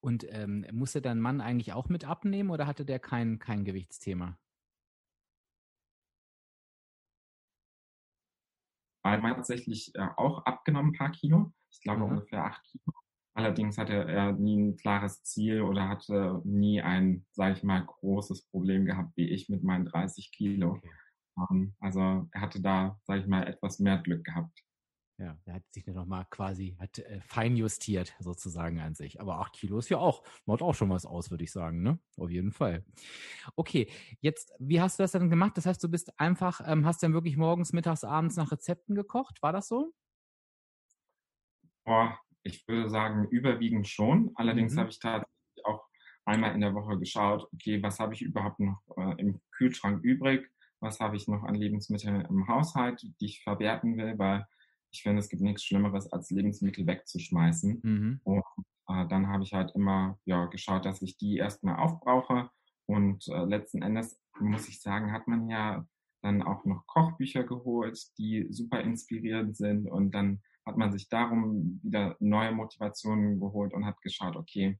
Und 0.00 0.26
ähm, 0.30 0.66
musste 0.72 1.00
dein 1.00 1.20
Mann 1.20 1.40
eigentlich 1.40 1.72
auch 1.72 1.88
mit 1.88 2.04
abnehmen 2.04 2.50
oder 2.50 2.66
hatte 2.66 2.84
der 2.84 2.98
kein, 2.98 3.38
kein 3.38 3.64
Gewichtsthema? 3.64 4.36
Einmal 9.04 9.34
tatsächlich 9.34 9.94
äh, 9.94 10.08
auch 10.16 10.44
abgenommen, 10.44 10.92
ein 10.92 10.98
paar 10.98 11.12
Kilo. 11.12 11.52
Ich 11.70 11.80
glaube 11.80 12.04
mhm. 12.04 12.12
ungefähr 12.12 12.44
acht 12.44 12.64
Kilo. 12.64 13.01
Allerdings 13.34 13.78
hatte 13.78 13.94
er 13.94 14.32
nie 14.32 14.58
ein 14.58 14.76
klares 14.76 15.22
Ziel 15.22 15.62
oder 15.62 15.88
hatte 15.88 16.42
nie 16.44 16.82
ein, 16.82 17.24
sage 17.32 17.54
ich 17.54 17.62
mal, 17.62 17.84
großes 17.84 18.48
Problem 18.48 18.84
gehabt 18.84 19.16
wie 19.16 19.30
ich 19.30 19.48
mit 19.48 19.62
meinen 19.62 19.86
30 19.86 20.32
Kilo. 20.32 20.72
Okay. 20.72 20.90
Ähm, 21.50 21.74
also 21.80 22.28
er 22.30 22.40
hatte 22.40 22.60
da, 22.60 23.00
sage 23.04 23.20
ich 23.20 23.26
mal, 23.26 23.46
etwas 23.46 23.78
mehr 23.78 23.98
Glück 23.98 24.24
gehabt. 24.24 24.62
Ja, 25.18 25.38
er 25.44 25.54
hat 25.54 25.62
sich 25.70 25.84
dann 25.84 25.94
nochmal 25.94 26.26
quasi, 26.30 26.76
hat 26.80 26.98
äh, 26.98 27.20
fein 27.20 27.56
justiert 27.56 28.14
sozusagen 28.18 28.80
an 28.80 28.94
sich. 28.94 29.20
Aber 29.20 29.38
acht 29.38 29.54
Kilo 29.54 29.78
ist 29.78 29.88
ja 29.88 29.98
auch, 29.98 30.24
macht 30.46 30.62
auch 30.62 30.74
schon 30.74 30.90
was 30.90 31.06
aus, 31.06 31.30
würde 31.30 31.44
ich 31.44 31.52
sagen, 31.52 31.82
ne? 31.82 31.98
Auf 32.16 32.30
jeden 32.30 32.50
Fall. 32.50 32.84
Okay, 33.56 33.90
jetzt, 34.20 34.52
wie 34.58 34.80
hast 34.80 34.98
du 34.98 35.04
das 35.04 35.12
dann 35.12 35.30
gemacht? 35.30 35.56
Das 35.56 35.66
heißt, 35.66 35.82
du 35.82 35.88
bist 35.88 36.18
einfach, 36.18 36.60
ähm, 36.66 36.84
hast 36.84 37.02
dann 37.02 37.12
wirklich 37.12 37.36
morgens, 37.36 37.72
mittags, 37.72 38.04
abends 38.04 38.36
nach 38.36 38.50
Rezepten 38.52 38.94
gekocht? 38.94 39.42
War 39.42 39.52
das 39.52 39.68
so? 39.68 39.92
Boah, 41.84 42.18
ich 42.42 42.66
würde 42.66 42.88
sagen, 42.90 43.28
überwiegend 43.28 43.88
schon. 43.88 44.32
Allerdings 44.34 44.74
mhm. 44.74 44.80
habe 44.80 44.90
ich 44.90 44.98
tatsächlich 44.98 45.64
auch 45.64 45.86
einmal 46.24 46.54
in 46.54 46.60
der 46.60 46.74
Woche 46.74 46.98
geschaut, 46.98 47.48
okay, 47.52 47.82
was 47.82 47.98
habe 47.98 48.14
ich 48.14 48.22
überhaupt 48.22 48.60
noch 48.60 48.80
äh, 48.96 49.20
im 49.20 49.40
Kühlschrank 49.52 50.02
übrig? 50.02 50.48
Was 50.80 51.00
habe 51.00 51.16
ich 51.16 51.28
noch 51.28 51.44
an 51.44 51.54
Lebensmitteln 51.54 52.22
im 52.22 52.48
Haushalt, 52.48 53.02
die 53.20 53.26
ich 53.26 53.42
verwerten 53.42 53.96
will? 53.96 54.18
Weil 54.18 54.46
ich 54.90 55.02
finde, 55.02 55.20
es 55.20 55.28
gibt 55.28 55.42
nichts 55.42 55.64
Schlimmeres, 55.64 56.12
als 56.12 56.30
Lebensmittel 56.30 56.86
wegzuschmeißen. 56.86 57.80
Mhm. 57.82 58.20
Und 58.24 58.44
äh, 58.88 59.06
dann 59.08 59.28
habe 59.28 59.44
ich 59.44 59.52
halt 59.52 59.72
immer 59.74 60.18
ja, 60.24 60.46
geschaut, 60.46 60.84
dass 60.84 61.02
ich 61.02 61.16
die 61.16 61.36
erstmal 61.36 61.76
aufbrauche. 61.76 62.50
Und 62.86 63.26
äh, 63.28 63.44
letzten 63.44 63.82
Endes, 63.82 64.20
muss 64.40 64.68
ich 64.68 64.80
sagen, 64.80 65.12
hat 65.12 65.28
man 65.28 65.48
ja 65.48 65.86
dann 66.22 66.42
auch 66.42 66.64
noch 66.64 66.86
Kochbücher 66.86 67.44
geholt, 67.44 67.98
die 68.18 68.46
super 68.50 68.80
inspirierend 68.80 69.56
sind. 69.56 69.88
Und 69.88 70.12
dann 70.12 70.42
hat 70.66 70.76
man 70.76 70.92
sich 70.92 71.08
darum 71.08 71.80
wieder 71.82 72.16
neue 72.20 72.52
Motivationen 72.52 73.40
geholt 73.40 73.74
und 73.74 73.84
hat 73.86 74.00
geschaut, 74.02 74.36
okay, 74.36 74.78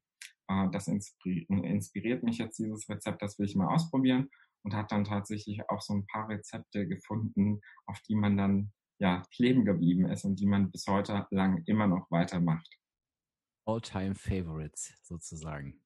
äh, 0.49 0.69
das 0.71 0.89
inspiriert 0.89 2.23
mich 2.23 2.39
jetzt, 2.39 2.59
dieses 2.59 2.89
Rezept, 2.89 3.23
das 3.23 3.39
will 3.39 3.47
ich 3.47 3.57
mal 3.57 3.73
ausprobieren. 3.73 4.29
Und 4.65 4.75
hat 4.75 4.93
dann 4.93 5.03
tatsächlich 5.03 5.69
auch 5.69 5.81
so 5.81 5.93
ein 5.93 6.07
paar 6.07 6.29
Rezepte 6.29 6.87
gefunden, 6.87 7.61
auf 7.87 8.01
die 8.09 8.15
man 8.15 8.37
dann 8.37 8.73
ja, 9.01 9.23
kleben 9.35 9.65
geblieben 9.65 10.07
ist 10.07 10.25
und 10.25 10.39
die 10.39 10.47
man 10.47 10.71
bis 10.71 10.87
heute 10.87 11.27
lang 11.31 11.65
immer 11.67 11.89
noch 11.89 12.09
weitermacht. 12.13 12.69
All-time 13.65 14.15
Favorites 14.15 14.95
sozusagen. 15.03 15.83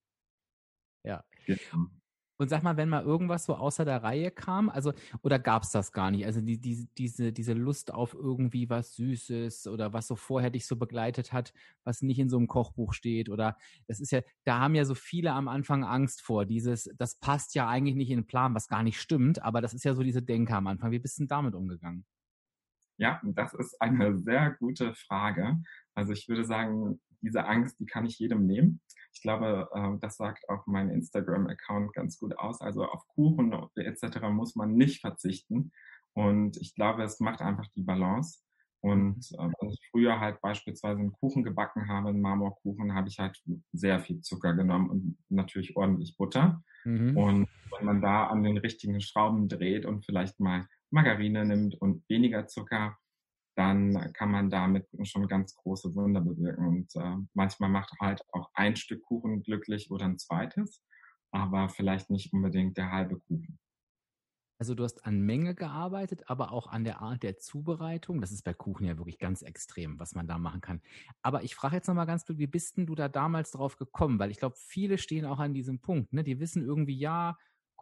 Ja. 1.05 1.25
Genau. 1.47 1.87
Und 2.39 2.49
sag 2.49 2.63
mal, 2.63 2.77
wenn 2.77 2.89
mal 2.89 3.03
irgendwas 3.03 3.45
so 3.45 3.55
außer 3.55 3.85
der 3.85 4.03
Reihe 4.03 4.31
kam, 4.31 4.69
also 4.69 4.93
oder 5.23 5.39
gab 5.39 5.63
es 5.63 5.71
das 5.71 5.93
gar 5.93 6.11
nicht? 6.11 6.27
Also 6.27 6.41
die, 6.41 6.61
die, 6.61 6.89
diese, 6.99 7.33
diese 7.33 7.55
Lust 7.55 7.93
auf 7.93 8.15
irgendwie 8.15 8.69
was 8.69 8.95
Süßes 8.97 9.67
oder 9.69 9.93
was 9.93 10.07
so 10.07 10.17
vorher 10.17 10.51
dich 10.51 10.67
so 10.67 10.77
begleitet 10.77 11.33
hat, 11.33 11.53
was 11.85 12.03
nicht 12.03 12.19
in 12.19 12.29
so 12.29 12.37
einem 12.37 12.47
Kochbuch 12.49 12.93
steht 12.93 13.29
oder 13.29 13.57
das 13.89 14.01
ist 14.01 14.13
ja, 14.13 14.21
da 14.45 14.61
haben 14.61 14.75
ja 14.75 14.85
so 14.85 14.95
viele 14.95 15.33
am 15.33 15.49
Anfang 15.49 15.85
Angst 15.85 16.21
vor. 16.23 16.45
Dieses, 16.47 16.91
das 16.99 17.17
passt 17.17 17.55
ja 17.55 17.69
eigentlich 17.69 17.97
nicht 17.97 18.11
in 18.11 18.21
den 18.21 18.27
Plan, 18.27 18.55
was 18.55 18.69
gar 18.69 18.83
nicht 18.83 19.01
stimmt, 19.01 19.43
aber 19.43 19.61
das 19.61 19.75
ist 19.75 19.85
ja 19.85 19.95
so 19.95 20.03
diese 20.03 20.23
Denke 20.23 20.55
am 20.55 20.67
Anfang. 20.67 20.91
Wie 20.91 20.99
bist 20.99 21.19
du 21.19 21.23
denn 21.23 21.29
damit 21.29 21.55
umgegangen? 21.55 22.05
Ja, 22.99 23.21
das 23.25 23.53
ist 23.55 23.81
eine 23.81 24.17
sehr 24.19 24.53
gute 24.59 24.95
Frage. 24.95 25.61
Also 25.95 26.13
ich 26.13 26.29
würde 26.29 26.45
sagen, 26.45 27.01
diese 27.23 27.47
Angst, 27.47 27.79
die 27.81 27.87
kann 27.87 28.07
ich 28.07 28.19
jedem 28.19 28.47
nehmen. 28.47 28.81
Ich 29.13 29.23
glaube, 29.23 29.69
äh, 29.73 29.99
das 30.01 30.17
sagt 30.17 30.49
auch 30.49 30.67
mein 30.67 30.91
Instagram-Account 30.91 31.93
ganz 31.95 32.19
gut 32.19 32.39
aus. 32.39 32.61
Also 32.61 32.85
auf 32.85 33.07
Kuchen 33.09 33.55
etc. 33.77 34.21
muss 34.31 34.57
man 34.57 34.75
nicht 34.75 35.01
verzichten. 35.01 35.73
Und 36.13 36.57
ich 36.59 36.75
glaube, 36.75 37.03
es 37.03 37.21
macht 37.21 37.41
einfach 37.41 37.67
die 37.77 37.83
Balance. 37.83 38.41
Und 38.81 39.33
äh, 39.33 39.49
wenn 39.61 39.71
ich 39.71 39.81
früher 39.91 40.21
halt 40.21 40.41
beispielsweise 40.41 41.01
einen 41.01 41.13
Kuchen 41.13 41.43
gebacken 41.43 41.89
habe, 41.89 42.11
einen 42.11 42.21
Marmorkuchen, 42.21 42.95
habe 42.95 43.09
ich 43.09 43.19
halt 43.19 43.37
sehr 43.73 44.01
viel 44.01 44.21
Zucker 44.21 44.55
genommen 44.55 44.91
und 44.91 45.19
natürlich 45.29 45.77
ordentlich 45.77 46.17
Butter. 46.17 46.63
Mhm. 46.85 47.17
Und 47.17 47.49
wenn 47.77 47.87
man 47.87 48.01
da 48.01 48.27
an 48.29 48.45
den 48.45 48.59
richtigen 48.59 49.01
Schrauben 49.01 49.49
dreht 49.49 49.87
und 49.87 50.05
vielleicht 50.05 50.39
mal 50.41 50.67
Margarine 50.91 51.45
nimmt 51.45 51.75
und 51.81 52.09
weniger 52.09 52.47
Zucker, 52.47 52.97
dann 53.57 54.13
kann 54.13 54.31
man 54.31 54.51
damit 54.51 54.87
schon 55.05 55.27
ganz 55.27 55.57
große 55.57 55.95
Wunder 55.95 56.21
bewirken. 56.21 56.67
Und 56.67 56.95
äh, 56.97 57.17
manchmal 57.33 57.71
macht 57.71 57.93
halt 58.01 58.23
auch 58.33 58.51
ein 58.55 58.77
Stück 58.77 59.03
Kuchen 59.03 59.43
glücklich 59.43 59.91
oder 59.91 60.05
ein 60.05 60.19
zweites, 60.19 60.85
aber 61.31 61.69
vielleicht 61.71 62.11
nicht 62.11 62.33
unbedingt 62.33 62.77
der 62.77 62.93
halbe 62.93 63.19
Kuchen. 63.19 63.59
Also 64.59 64.75
du 64.75 64.85
hast 64.85 65.05
an 65.05 65.21
Menge 65.21 65.55
gearbeitet, 65.55 66.31
aber 66.31 66.51
auch 66.53 66.67
an 66.67 66.85
der 66.85 67.01
Art 67.01 67.23
der 67.23 67.37
Zubereitung. 67.37 68.21
Das 68.21 68.33
ist 68.33 68.43
bei 68.43 68.55
Kuchen 68.55 68.87
ja 68.87 68.97
wirklich 68.97 69.19
ganz 69.19 69.43
extrem, 69.43 69.99
was 69.99 70.15
man 70.15 70.27
da 70.27 70.39
machen 70.39 70.63
kann. 70.63 70.81
Aber 71.23 71.43
ich 71.43 71.55
frage 71.55 71.77
jetzt 71.77 71.89
nochmal 71.89 72.07
ganz 72.07 72.25
blöd, 72.25 72.39
wie 72.39 72.47
bist 72.47 72.77
denn 72.77 72.87
du 72.87 72.95
da 72.95 73.09
damals 73.09 73.51
drauf 73.51 73.77
gekommen? 73.77 74.19
Weil 74.19 74.31
ich 74.31 74.39
glaube, 74.39 74.57
viele 74.57 74.97
stehen 74.97 75.27
auch 75.27 75.41
an 75.41 75.53
diesem 75.53 75.81
Punkt. 75.81 76.13
Ne? 76.15 76.25
Die 76.25 76.41
wissen 76.41 76.65
irgendwie, 76.65 76.97
ja, 76.97 77.37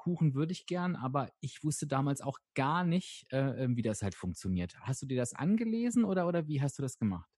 Kuchen 0.05 0.35
würde 0.35 0.53
ich 0.53 0.67
gern, 0.67 0.97
aber 0.97 1.31
ich 1.40 1.64
wusste 1.64 1.87
damals 1.87 2.21
auch 2.21 2.38
gar 2.55 2.85
nicht, 2.85 3.25
äh, 3.33 3.64
ähm, 3.64 3.75
wie 3.79 3.83
das 3.83 4.03
halt 4.03 4.14
funktioniert. 4.14 4.79
Hast 4.81 5.01
du 5.01 5.07
dir 5.07 5.17
das 5.17 5.33
angelesen 5.33 6.05
oder, 6.05 6.29
oder 6.29 6.47
wie 6.47 6.61
hast 6.61 6.79
du 6.79 6.83
das 6.83 6.99
gemacht? 6.99 7.31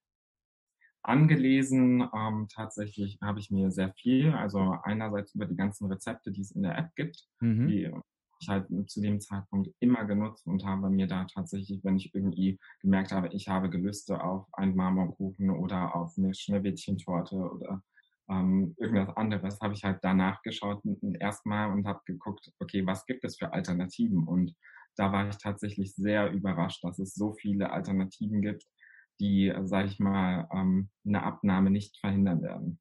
Angelesen 1.04 2.08
ähm, 2.12 2.48
tatsächlich 2.52 3.18
habe 3.22 3.38
ich 3.38 3.52
mir 3.52 3.70
sehr 3.70 3.92
viel, 3.92 4.32
also 4.32 4.58
einerseits 4.82 5.32
über 5.36 5.46
die 5.46 5.54
ganzen 5.54 5.86
Rezepte, 5.86 6.32
die 6.32 6.40
es 6.40 6.50
in 6.50 6.64
der 6.64 6.76
App 6.76 6.92
gibt, 6.96 7.28
mhm. 7.38 7.68
die 7.68 7.92
ich 8.40 8.48
halt 8.48 8.66
zu 8.90 9.00
dem 9.00 9.20
Zeitpunkt 9.20 9.70
immer 9.78 10.04
genutzt 10.04 10.44
und 10.48 10.64
habe 10.64 10.90
mir 10.90 11.06
da 11.06 11.24
tatsächlich, 11.24 11.84
wenn 11.84 11.96
ich 11.96 12.12
irgendwie 12.12 12.58
gemerkt 12.80 13.12
habe, 13.12 13.28
ich 13.28 13.46
habe 13.46 13.70
Gelüste 13.70 14.24
auf 14.24 14.48
einen 14.54 14.74
Marmorkuchen 14.74 15.50
oder 15.50 15.94
auf 15.94 16.18
eine 16.18 16.34
Schneewittchentorte 16.34 17.36
oder 17.36 17.84
ähm, 18.28 18.74
irgendwas 18.78 19.16
anderes, 19.16 19.60
habe 19.60 19.74
ich 19.74 19.84
halt 19.84 20.00
danach 20.02 20.42
geschaut 20.42 20.82
erstmal 21.20 21.70
und 21.70 21.86
habe 21.86 22.00
geguckt, 22.06 22.52
okay, 22.58 22.86
was 22.86 23.06
gibt 23.06 23.24
es 23.24 23.38
für 23.38 23.52
Alternativen? 23.52 24.26
Und 24.26 24.54
da 24.96 25.12
war 25.12 25.28
ich 25.28 25.36
tatsächlich 25.36 25.94
sehr 25.94 26.30
überrascht, 26.32 26.82
dass 26.82 26.98
es 26.98 27.14
so 27.14 27.34
viele 27.34 27.70
Alternativen 27.70 28.42
gibt, 28.42 28.66
die, 29.20 29.52
sage 29.62 29.88
ich 29.88 29.98
mal, 29.98 30.48
ähm, 30.52 30.90
eine 31.06 31.22
Abnahme 31.22 31.70
nicht 31.70 31.98
verhindern 31.98 32.42
werden. 32.42 32.80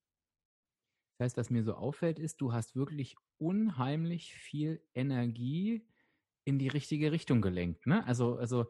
Das 1.17 1.25
heißt, 1.25 1.38
was 1.38 1.49
mir 1.49 1.63
so 1.63 1.75
auffällt, 1.75 2.19
ist, 2.19 2.41
du 2.41 2.51
hast 2.51 2.75
wirklich 2.75 3.15
unheimlich 3.38 4.34
viel 4.34 4.81
Energie 4.93 5.88
in 6.43 6.60
die 6.60 6.67
richtige 6.67 7.12
Richtung 7.12 7.41
gelenkt. 7.41 7.88
Ne? 7.88 8.05
Also, 8.05 8.36
also 8.36 8.65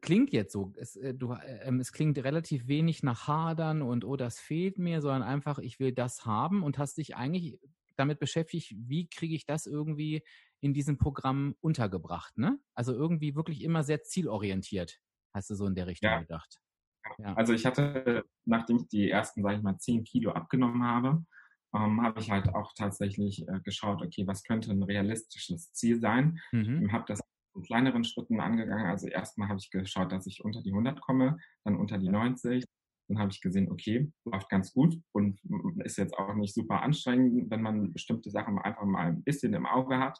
klingt 0.00 0.32
jetzt 0.32 0.52
so. 0.52 0.72
Es, 0.76 0.96
äh, 0.96 1.14
du, 1.14 1.32
äh, 1.32 1.60
ähm, 1.62 1.80
es 1.80 1.92
klingt 1.92 2.18
relativ 2.18 2.68
wenig 2.68 3.02
nach 3.02 3.26
Hadern 3.28 3.82
und 3.82 4.04
oh, 4.04 4.16
das 4.16 4.38
fehlt 4.38 4.78
mir, 4.78 5.00
sondern 5.00 5.22
einfach, 5.22 5.58
ich 5.58 5.80
will 5.80 5.92
das 5.92 6.26
haben 6.26 6.62
und 6.62 6.78
hast 6.78 6.98
dich 6.98 7.16
eigentlich 7.16 7.58
damit 7.96 8.18
beschäftigt, 8.18 8.74
wie 8.76 9.08
kriege 9.08 9.34
ich 9.34 9.46
das 9.46 9.66
irgendwie 9.66 10.22
in 10.60 10.74
diesem 10.74 10.98
Programm 10.98 11.54
untergebracht, 11.60 12.36
ne? 12.38 12.58
Also 12.74 12.94
irgendwie 12.94 13.34
wirklich 13.34 13.62
immer 13.62 13.82
sehr 13.82 14.02
zielorientiert, 14.02 14.98
hast 15.34 15.50
du 15.50 15.54
so 15.54 15.66
in 15.66 15.74
der 15.74 15.86
Richtung 15.86 16.10
ja. 16.10 16.20
gedacht. 16.20 16.60
Ja. 17.18 17.34
Also 17.34 17.54
ich 17.54 17.64
hatte, 17.64 18.24
nachdem 18.44 18.76
ich 18.78 18.88
die 18.88 19.10
ersten, 19.10 19.42
sage 19.42 19.56
ich 19.56 19.62
mal, 19.62 19.78
zehn 19.78 20.04
Kilo 20.04 20.32
abgenommen 20.32 20.82
habe, 20.82 21.24
ähm, 21.74 22.02
habe 22.02 22.20
ich 22.20 22.30
halt 22.30 22.48
auch 22.54 22.72
tatsächlich 22.74 23.46
äh, 23.48 23.60
geschaut, 23.64 24.02
okay, 24.02 24.26
was 24.26 24.42
könnte 24.42 24.70
ein 24.70 24.82
realistisches 24.82 25.72
Ziel 25.72 26.00
sein? 26.00 26.40
Mhm. 26.52 26.92
Habe 26.92 27.04
das 27.06 27.20
in 27.60 27.66
kleineren 27.66 28.04
Schritten 28.04 28.40
angegangen. 28.40 28.86
Also 28.86 29.08
erstmal 29.08 29.48
habe 29.48 29.58
ich 29.58 29.70
geschaut, 29.70 30.12
dass 30.12 30.26
ich 30.26 30.42
unter 30.42 30.62
die 30.62 30.70
100 30.70 31.00
komme, 31.00 31.38
dann 31.64 31.76
unter 31.76 31.98
die 31.98 32.08
90. 32.08 32.64
Dann 33.08 33.18
habe 33.18 33.30
ich 33.30 33.40
gesehen, 33.40 33.70
okay, 33.70 34.10
läuft 34.24 34.48
ganz 34.48 34.72
gut 34.72 34.96
und 35.12 35.40
ist 35.84 35.98
jetzt 35.98 36.16
auch 36.16 36.34
nicht 36.34 36.54
super 36.54 36.82
anstrengend, 36.82 37.50
wenn 37.50 37.62
man 37.62 37.92
bestimmte 37.92 38.30
Sachen 38.30 38.58
einfach 38.58 38.84
mal 38.84 39.08
ein 39.08 39.22
bisschen 39.22 39.52
im 39.54 39.66
Auge 39.66 39.98
hat. 39.98 40.18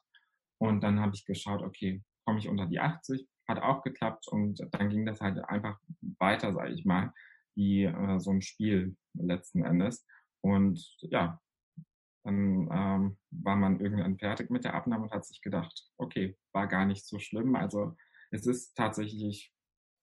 Und 0.60 0.82
dann 0.82 1.00
habe 1.00 1.14
ich 1.14 1.24
geschaut, 1.24 1.62
okay, 1.62 2.02
komme 2.26 2.38
ich 2.38 2.48
unter 2.48 2.66
die 2.66 2.80
80, 2.80 3.26
hat 3.48 3.62
auch 3.62 3.82
geklappt 3.82 4.28
und 4.28 4.60
dann 4.72 4.90
ging 4.90 5.06
das 5.06 5.20
halt 5.20 5.38
einfach 5.44 5.78
weiter, 6.18 6.52
sage 6.52 6.72
ich 6.72 6.84
mal, 6.84 7.12
wie 7.56 7.84
äh, 7.84 8.18
so 8.18 8.30
ein 8.30 8.42
Spiel 8.42 8.96
letzten 9.14 9.64
Endes. 9.64 10.06
Und 10.42 10.96
ja, 11.00 11.40
dann 12.24 12.68
ähm, 12.70 13.18
war 13.30 13.56
man 13.56 13.80
irgendwann 13.80 14.18
fertig 14.18 14.50
mit 14.50 14.64
der 14.64 14.74
Abnahme 14.74 15.04
und 15.04 15.12
hat 15.12 15.24
sich 15.24 15.40
gedacht, 15.40 15.90
okay, 15.96 16.36
war 16.52 16.66
gar 16.66 16.86
nicht 16.86 17.06
so 17.06 17.18
schlimm. 17.18 17.56
Also 17.56 17.96
es 18.30 18.46
ist 18.46 18.74
tatsächlich 18.74 19.52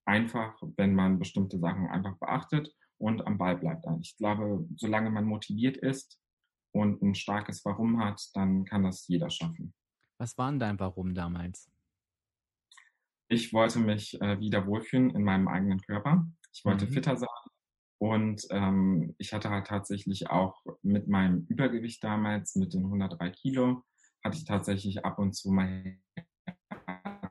einfach, 0.05 0.61
wenn 0.77 0.95
man 0.95 1.19
bestimmte 1.19 1.59
Sachen 1.59 1.87
einfach 1.87 2.17
beachtet 2.17 2.73
und 2.97 3.25
am 3.27 3.37
Ball 3.37 3.57
bleibt. 3.57 3.85
Ich 4.01 4.17
glaube, 4.17 4.67
solange 4.75 5.11
man 5.11 5.25
motiviert 5.25 5.77
ist 5.77 6.19
und 6.71 7.01
ein 7.01 7.13
starkes 7.13 7.63
Warum 7.65 7.99
hat, 8.03 8.21
dann 8.33 8.65
kann 8.65 8.83
das 8.83 9.07
jeder 9.07 9.29
schaffen. 9.29 9.73
Was 10.17 10.37
war 10.37 10.49
denn 10.49 10.59
dein 10.59 10.79
Warum 10.79 11.13
damals? 11.13 11.71
Ich 13.29 13.53
wollte 13.53 13.79
mich 13.79 14.19
äh, 14.21 14.39
wieder 14.39 14.65
wohlfühlen 14.65 15.11
in 15.11 15.23
meinem 15.23 15.47
eigenen 15.47 15.81
Körper. 15.81 16.25
Ich 16.53 16.63
wollte 16.65 16.85
mhm. 16.85 16.91
fitter 16.91 17.17
sein. 17.17 17.27
Und 17.99 18.45
ähm, 18.51 19.15
ich 19.17 19.33
hatte 19.33 19.49
halt 19.49 19.67
tatsächlich 19.67 20.29
auch 20.29 20.63
mit 20.81 21.07
meinem 21.07 21.45
Übergewicht 21.49 22.03
damals, 22.03 22.55
mit 22.55 22.73
den 22.73 22.85
103 22.85 23.31
Kilo, 23.31 23.83
hatte 24.23 24.37
ich 24.37 24.45
tatsächlich 24.45 25.03
ab 25.03 25.19
und 25.19 25.33
zu 25.33 25.51
mal 25.51 25.97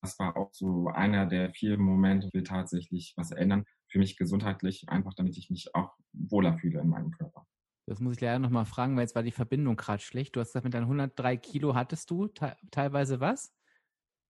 das 0.00 0.18
war 0.18 0.36
auch 0.36 0.52
so 0.52 0.88
einer 0.88 1.26
der 1.26 1.52
vielen 1.52 1.80
Momente, 1.80 2.28
will 2.32 2.42
tatsächlich 2.42 3.14
was 3.16 3.30
ändern 3.30 3.64
für 3.88 3.98
mich 3.98 4.16
gesundheitlich, 4.16 4.88
einfach 4.88 5.14
damit 5.14 5.36
ich 5.36 5.50
mich 5.50 5.74
auch 5.74 5.96
wohler 6.12 6.58
fühle 6.58 6.80
in 6.80 6.88
meinem 6.88 7.10
Körper. 7.10 7.46
Das 7.86 8.00
muss 8.00 8.16
ich 8.16 8.20
leider 8.20 8.38
nochmal 8.38 8.66
fragen, 8.66 8.96
weil 8.96 9.02
jetzt 9.02 9.14
war 9.14 9.22
die 9.22 9.30
Verbindung 9.30 9.76
gerade 9.76 10.02
schlecht. 10.02 10.36
Du 10.36 10.40
hast 10.40 10.48
gesagt, 10.48 10.64
mit 10.64 10.74
deinen 10.74 10.84
103 10.84 11.38
Kilo 11.38 11.74
hattest 11.74 12.10
du 12.10 12.28
te 12.28 12.54
teilweise 12.70 13.20
was? 13.20 13.54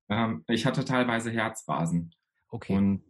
Ähm, 0.08 0.44
ich 0.46 0.64
hatte 0.64 0.84
teilweise 0.84 1.30
Herzrasen. 1.30 2.14
Okay. 2.50 2.76
Und 2.76 3.02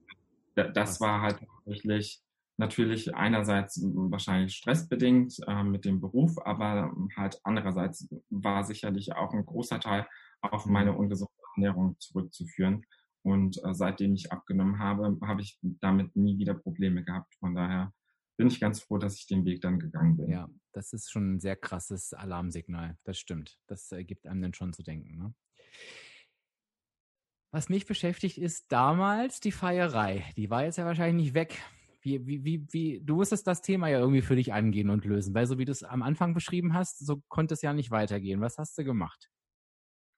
das 0.64 1.00
war 1.00 1.22
halt 1.22 1.38
tatsächlich 1.40 2.22
natürlich 2.58 3.14
einerseits 3.14 3.80
wahrscheinlich 3.82 4.54
stressbedingt 4.54 5.38
äh, 5.46 5.62
mit 5.62 5.84
dem 5.84 6.00
Beruf, 6.00 6.38
aber 6.44 6.92
halt 7.16 7.40
andererseits 7.44 8.08
war 8.30 8.64
sicherlich 8.64 9.14
auch 9.14 9.32
ein 9.32 9.46
großer 9.46 9.78
Teil 9.80 10.06
auf 10.42 10.66
mhm. 10.66 10.72
meine 10.72 10.92
ungesunde 10.96 11.32
Ernährung 11.56 11.96
zurückzuführen. 11.98 12.84
Und 13.22 13.62
äh, 13.64 13.74
seitdem 13.74 14.14
ich 14.14 14.32
abgenommen 14.32 14.78
habe, 14.78 15.18
habe 15.22 15.40
ich 15.40 15.58
damit 15.62 16.16
nie 16.16 16.38
wieder 16.38 16.54
Probleme 16.54 17.04
gehabt. 17.04 17.34
Von 17.36 17.54
daher 17.54 17.92
bin 18.36 18.48
ich 18.48 18.60
ganz 18.60 18.80
froh, 18.80 18.98
dass 18.98 19.16
ich 19.16 19.26
den 19.26 19.44
Weg 19.44 19.60
dann 19.60 19.78
gegangen 19.78 20.16
bin. 20.16 20.30
Ja, 20.30 20.48
das 20.72 20.92
ist 20.92 21.10
schon 21.10 21.34
ein 21.34 21.40
sehr 21.40 21.56
krasses 21.56 22.12
Alarmsignal. 22.12 22.96
Das 23.04 23.18
stimmt. 23.18 23.58
Das 23.66 23.90
äh, 23.92 24.04
gibt 24.04 24.26
einem 24.26 24.42
dann 24.42 24.54
schon 24.54 24.72
zu 24.72 24.82
denken. 24.82 25.16
Ne? 25.16 25.34
Was 27.50 27.70
mich 27.70 27.86
beschäftigt, 27.86 28.36
ist 28.36 28.70
damals 28.70 29.40
die 29.40 29.52
Feierei. 29.52 30.24
Die 30.36 30.50
war 30.50 30.64
jetzt 30.64 30.76
ja 30.76 30.84
wahrscheinlich 30.84 31.26
nicht 31.26 31.34
weg. 31.34 31.58
Wie, 32.02 32.26
wie, 32.26 32.44
wie, 32.44 32.66
wie, 32.70 33.00
du 33.02 33.16
musstest 33.16 33.46
das 33.46 33.62
Thema 33.62 33.88
ja 33.88 33.98
irgendwie 33.98 34.22
für 34.22 34.36
dich 34.36 34.52
angehen 34.52 34.90
und 34.90 35.04
lösen, 35.04 35.34
weil 35.34 35.46
so 35.46 35.58
wie 35.58 35.64
du 35.64 35.72
es 35.72 35.82
am 35.82 36.02
Anfang 36.02 36.34
beschrieben 36.34 36.74
hast, 36.74 37.04
so 37.04 37.22
konnte 37.28 37.54
es 37.54 37.62
ja 37.62 37.72
nicht 37.72 37.90
weitergehen. 37.90 38.40
Was 38.40 38.58
hast 38.58 38.78
du 38.78 38.84
gemacht? 38.84 39.30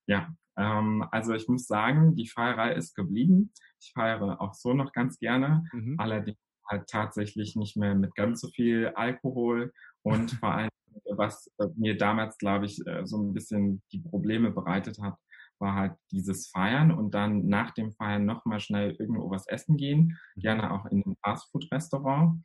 Ja, 0.06 0.34
ähm, 0.56 1.06
also 1.10 1.32
ich 1.32 1.48
muss 1.48 1.66
sagen, 1.66 2.16
die 2.16 2.28
Feierei 2.28 2.74
ist 2.74 2.94
geblieben. 2.94 3.52
Ich 3.80 3.92
feiere 3.94 4.40
auch 4.40 4.54
so 4.54 4.74
noch 4.74 4.92
ganz 4.92 5.18
gerne, 5.18 5.64
mhm. 5.72 5.98
allerdings 5.98 6.38
halt 6.68 6.88
tatsächlich 6.88 7.56
nicht 7.56 7.76
mehr 7.76 7.94
mit 7.94 8.14
ganz 8.14 8.40
so 8.40 8.48
viel 8.48 8.88
Alkohol 8.94 9.72
und 10.02 10.30
vor 10.40 10.52
allem, 10.54 10.70
was 11.16 11.50
äh, 11.58 11.66
mir 11.76 11.96
damals, 11.96 12.38
glaube 12.38 12.66
ich, 12.66 12.84
äh, 12.86 13.06
so 13.06 13.18
ein 13.18 13.32
bisschen 13.32 13.82
die 13.92 14.00
Probleme 14.00 14.50
bereitet 14.50 14.98
hat, 15.00 15.16
war 15.60 15.74
halt 15.74 15.96
dieses 16.10 16.48
Feiern 16.48 16.90
und 16.90 17.14
dann 17.14 17.46
nach 17.46 17.72
dem 17.72 17.92
Feiern 17.92 18.24
nochmal 18.24 18.60
schnell 18.60 18.96
irgendwo 18.98 19.30
was 19.30 19.46
essen 19.46 19.76
gehen, 19.76 20.18
mhm. 20.34 20.40
gerne 20.40 20.70
auch 20.72 20.86
in 20.86 21.02
ein 21.04 21.16
Fastfood-Restaurant, 21.22 22.42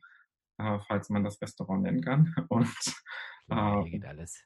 äh, 0.58 0.78
falls 0.86 1.08
man 1.10 1.24
das 1.24 1.40
Restaurant 1.40 1.82
nennen 1.82 2.02
kann. 2.02 2.34
Und 2.48 2.68
äh, 3.48 3.90
geht 3.90 4.04
alles. 4.04 4.42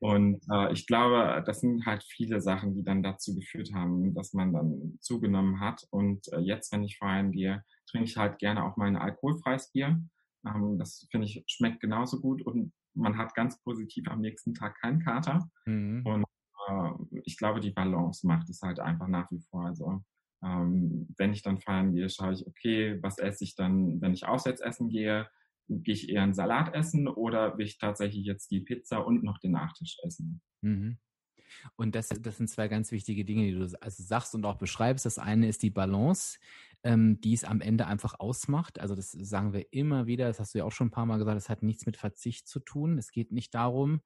Und 0.00 0.44
äh, 0.52 0.72
ich 0.72 0.86
glaube, 0.86 1.42
das 1.46 1.60
sind 1.60 1.86
halt 1.86 2.04
viele 2.04 2.40
Sachen, 2.40 2.74
die 2.74 2.84
dann 2.84 3.02
dazu 3.02 3.34
geführt 3.34 3.70
haben, 3.72 4.14
dass 4.14 4.34
man 4.34 4.52
dann 4.52 4.98
zugenommen 5.00 5.60
hat. 5.60 5.86
Und 5.90 6.30
äh, 6.32 6.40
jetzt, 6.40 6.72
wenn 6.72 6.84
ich 6.84 6.98
feiern 6.98 7.32
gehe, 7.32 7.64
trinke 7.88 8.04
ich 8.04 8.16
halt 8.16 8.38
gerne 8.38 8.64
auch 8.64 8.76
mal 8.76 8.86
ein 8.86 8.96
alkoholfreies 8.96 9.72
Bier. 9.72 9.98
Ähm, 10.46 10.78
das 10.78 11.06
finde 11.10 11.26
ich 11.26 11.42
schmeckt 11.46 11.80
genauso 11.80 12.20
gut 12.20 12.42
und 12.42 12.72
man 12.94 13.16
hat 13.16 13.34
ganz 13.34 13.60
positiv 13.62 14.06
am 14.08 14.20
nächsten 14.20 14.54
Tag 14.54 14.78
keinen 14.80 15.00
Kater. 15.00 15.48
Mhm. 15.64 16.02
Und 16.04 16.23
ich 17.24 17.36
glaube, 17.36 17.60
die 17.60 17.72
Balance 17.72 18.26
macht 18.26 18.48
es 18.48 18.62
halt 18.62 18.80
einfach 18.80 19.08
nach 19.08 19.30
wie 19.30 19.40
vor. 19.40 19.66
Also 19.66 20.02
ähm, 20.42 21.08
wenn 21.16 21.32
ich 21.32 21.42
dann 21.42 21.58
feiern 21.58 21.92
gehe, 21.92 22.08
schaue 22.08 22.34
ich, 22.34 22.46
okay, 22.46 22.98
was 23.02 23.18
esse 23.18 23.44
ich 23.44 23.54
dann, 23.54 24.00
wenn 24.00 24.14
ich 24.14 24.26
auswärts 24.26 24.60
essen 24.60 24.88
gehe? 24.88 25.28
gehe 25.68 25.94
ich 25.94 26.08
eher 26.08 26.22
einen 26.22 26.34
Salat 26.34 26.74
essen 26.74 27.08
oder 27.08 27.56
will 27.56 27.66
ich 27.66 27.78
tatsächlich 27.78 28.24
jetzt 28.26 28.50
die 28.50 28.60
Pizza 28.60 29.04
und 29.06 29.22
noch 29.22 29.38
den 29.38 29.52
Nachtisch 29.52 29.96
essen? 30.04 30.42
Mhm. 30.60 30.98
Und 31.76 31.94
das, 31.94 32.08
das 32.08 32.36
sind 32.36 32.48
zwei 32.48 32.68
ganz 32.68 32.90
wichtige 32.90 33.24
Dinge, 33.24 33.44
die 33.44 33.52
du 33.52 33.62
also 33.80 34.02
sagst 34.02 34.34
und 34.34 34.44
auch 34.44 34.56
beschreibst. 34.56 35.06
Das 35.06 35.18
eine 35.18 35.48
ist 35.48 35.62
die 35.62 35.70
Balance, 35.70 36.38
ähm, 36.82 37.20
die 37.20 37.32
es 37.32 37.44
am 37.44 37.60
Ende 37.60 37.86
einfach 37.86 38.18
ausmacht. 38.18 38.80
Also 38.80 38.94
das 38.94 39.12
sagen 39.12 39.52
wir 39.52 39.72
immer 39.72 40.06
wieder, 40.06 40.26
das 40.26 40.40
hast 40.40 40.54
du 40.54 40.58
ja 40.58 40.64
auch 40.64 40.72
schon 40.72 40.88
ein 40.88 40.92
paar 40.92 41.06
Mal 41.06 41.18
gesagt, 41.18 41.36
das 41.36 41.48
hat 41.48 41.62
nichts 41.62 41.86
mit 41.86 41.96
Verzicht 41.96 42.48
zu 42.48 42.60
tun. 42.60 42.98
Es 42.98 43.12
geht 43.12 43.30
nicht 43.30 43.54
darum, 43.54 44.00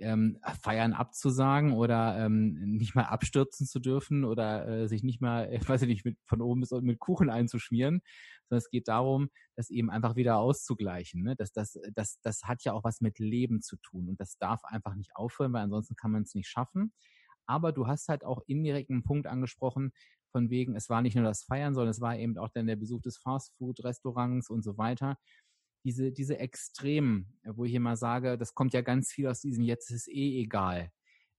ähm, 0.00 0.38
Feiern 0.62 0.92
abzusagen 0.92 1.72
oder 1.72 2.24
ähm, 2.24 2.54
nicht 2.76 2.94
mal 2.94 3.04
abstürzen 3.04 3.66
zu 3.66 3.80
dürfen 3.80 4.24
oder 4.24 4.66
äh, 4.66 4.88
sich 4.88 5.02
nicht 5.02 5.20
mal, 5.20 5.52
äh, 5.52 5.60
weiß 5.68 5.82
ich 5.82 5.88
nicht, 5.88 6.04
mit, 6.04 6.18
von 6.26 6.40
oben 6.40 6.60
bis 6.60 6.72
unten 6.72 6.86
mit 6.86 6.98
Kuchen 6.98 7.30
einzuschmieren, 7.30 8.00
sondern 8.48 8.58
es 8.58 8.70
geht 8.70 8.88
darum, 8.88 9.30
das 9.56 9.70
eben 9.70 9.90
einfach 9.90 10.16
wieder 10.16 10.38
auszugleichen. 10.38 11.22
Ne? 11.22 11.36
Das, 11.36 11.52
das, 11.52 11.78
das, 11.94 12.20
das 12.22 12.42
hat 12.44 12.64
ja 12.64 12.72
auch 12.72 12.84
was 12.84 13.00
mit 13.00 13.18
Leben 13.18 13.62
zu 13.62 13.76
tun 13.76 14.08
und 14.08 14.20
das 14.20 14.38
darf 14.38 14.64
einfach 14.64 14.94
nicht 14.94 15.14
aufhören, 15.14 15.52
weil 15.52 15.62
ansonsten 15.62 15.96
kann 15.96 16.10
man 16.10 16.22
es 16.22 16.34
nicht 16.34 16.48
schaffen. 16.48 16.92
Aber 17.46 17.72
du 17.72 17.86
hast 17.86 18.08
halt 18.08 18.24
auch 18.24 18.42
indirekt 18.46 18.90
einen 18.90 19.02
Punkt 19.02 19.26
angesprochen, 19.26 19.92
von 20.30 20.50
wegen, 20.50 20.76
es 20.76 20.88
war 20.88 21.02
nicht 21.02 21.16
nur 21.16 21.24
das 21.24 21.42
Feiern, 21.42 21.74
sondern 21.74 21.90
es 21.90 22.00
war 22.00 22.16
eben 22.16 22.38
auch 22.38 22.48
dann 22.48 22.66
der 22.66 22.76
Besuch 22.76 23.02
des 23.02 23.18
Fastfood-Restaurants 23.18 24.48
und 24.48 24.62
so 24.62 24.78
weiter 24.78 25.16
diese, 25.84 26.12
diese 26.12 26.38
Extremen, 26.38 27.38
wo 27.44 27.64
ich 27.64 27.74
immer 27.74 27.96
sage, 27.96 28.36
das 28.38 28.54
kommt 28.54 28.74
ja 28.74 28.82
ganz 28.82 29.10
viel 29.12 29.26
aus 29.26 29.40
diesem 29.40 29.64
Jetzt 29.64 29.90
ist 29.90 30.08
eh 30.08 30.40
egal. 30.40 30.90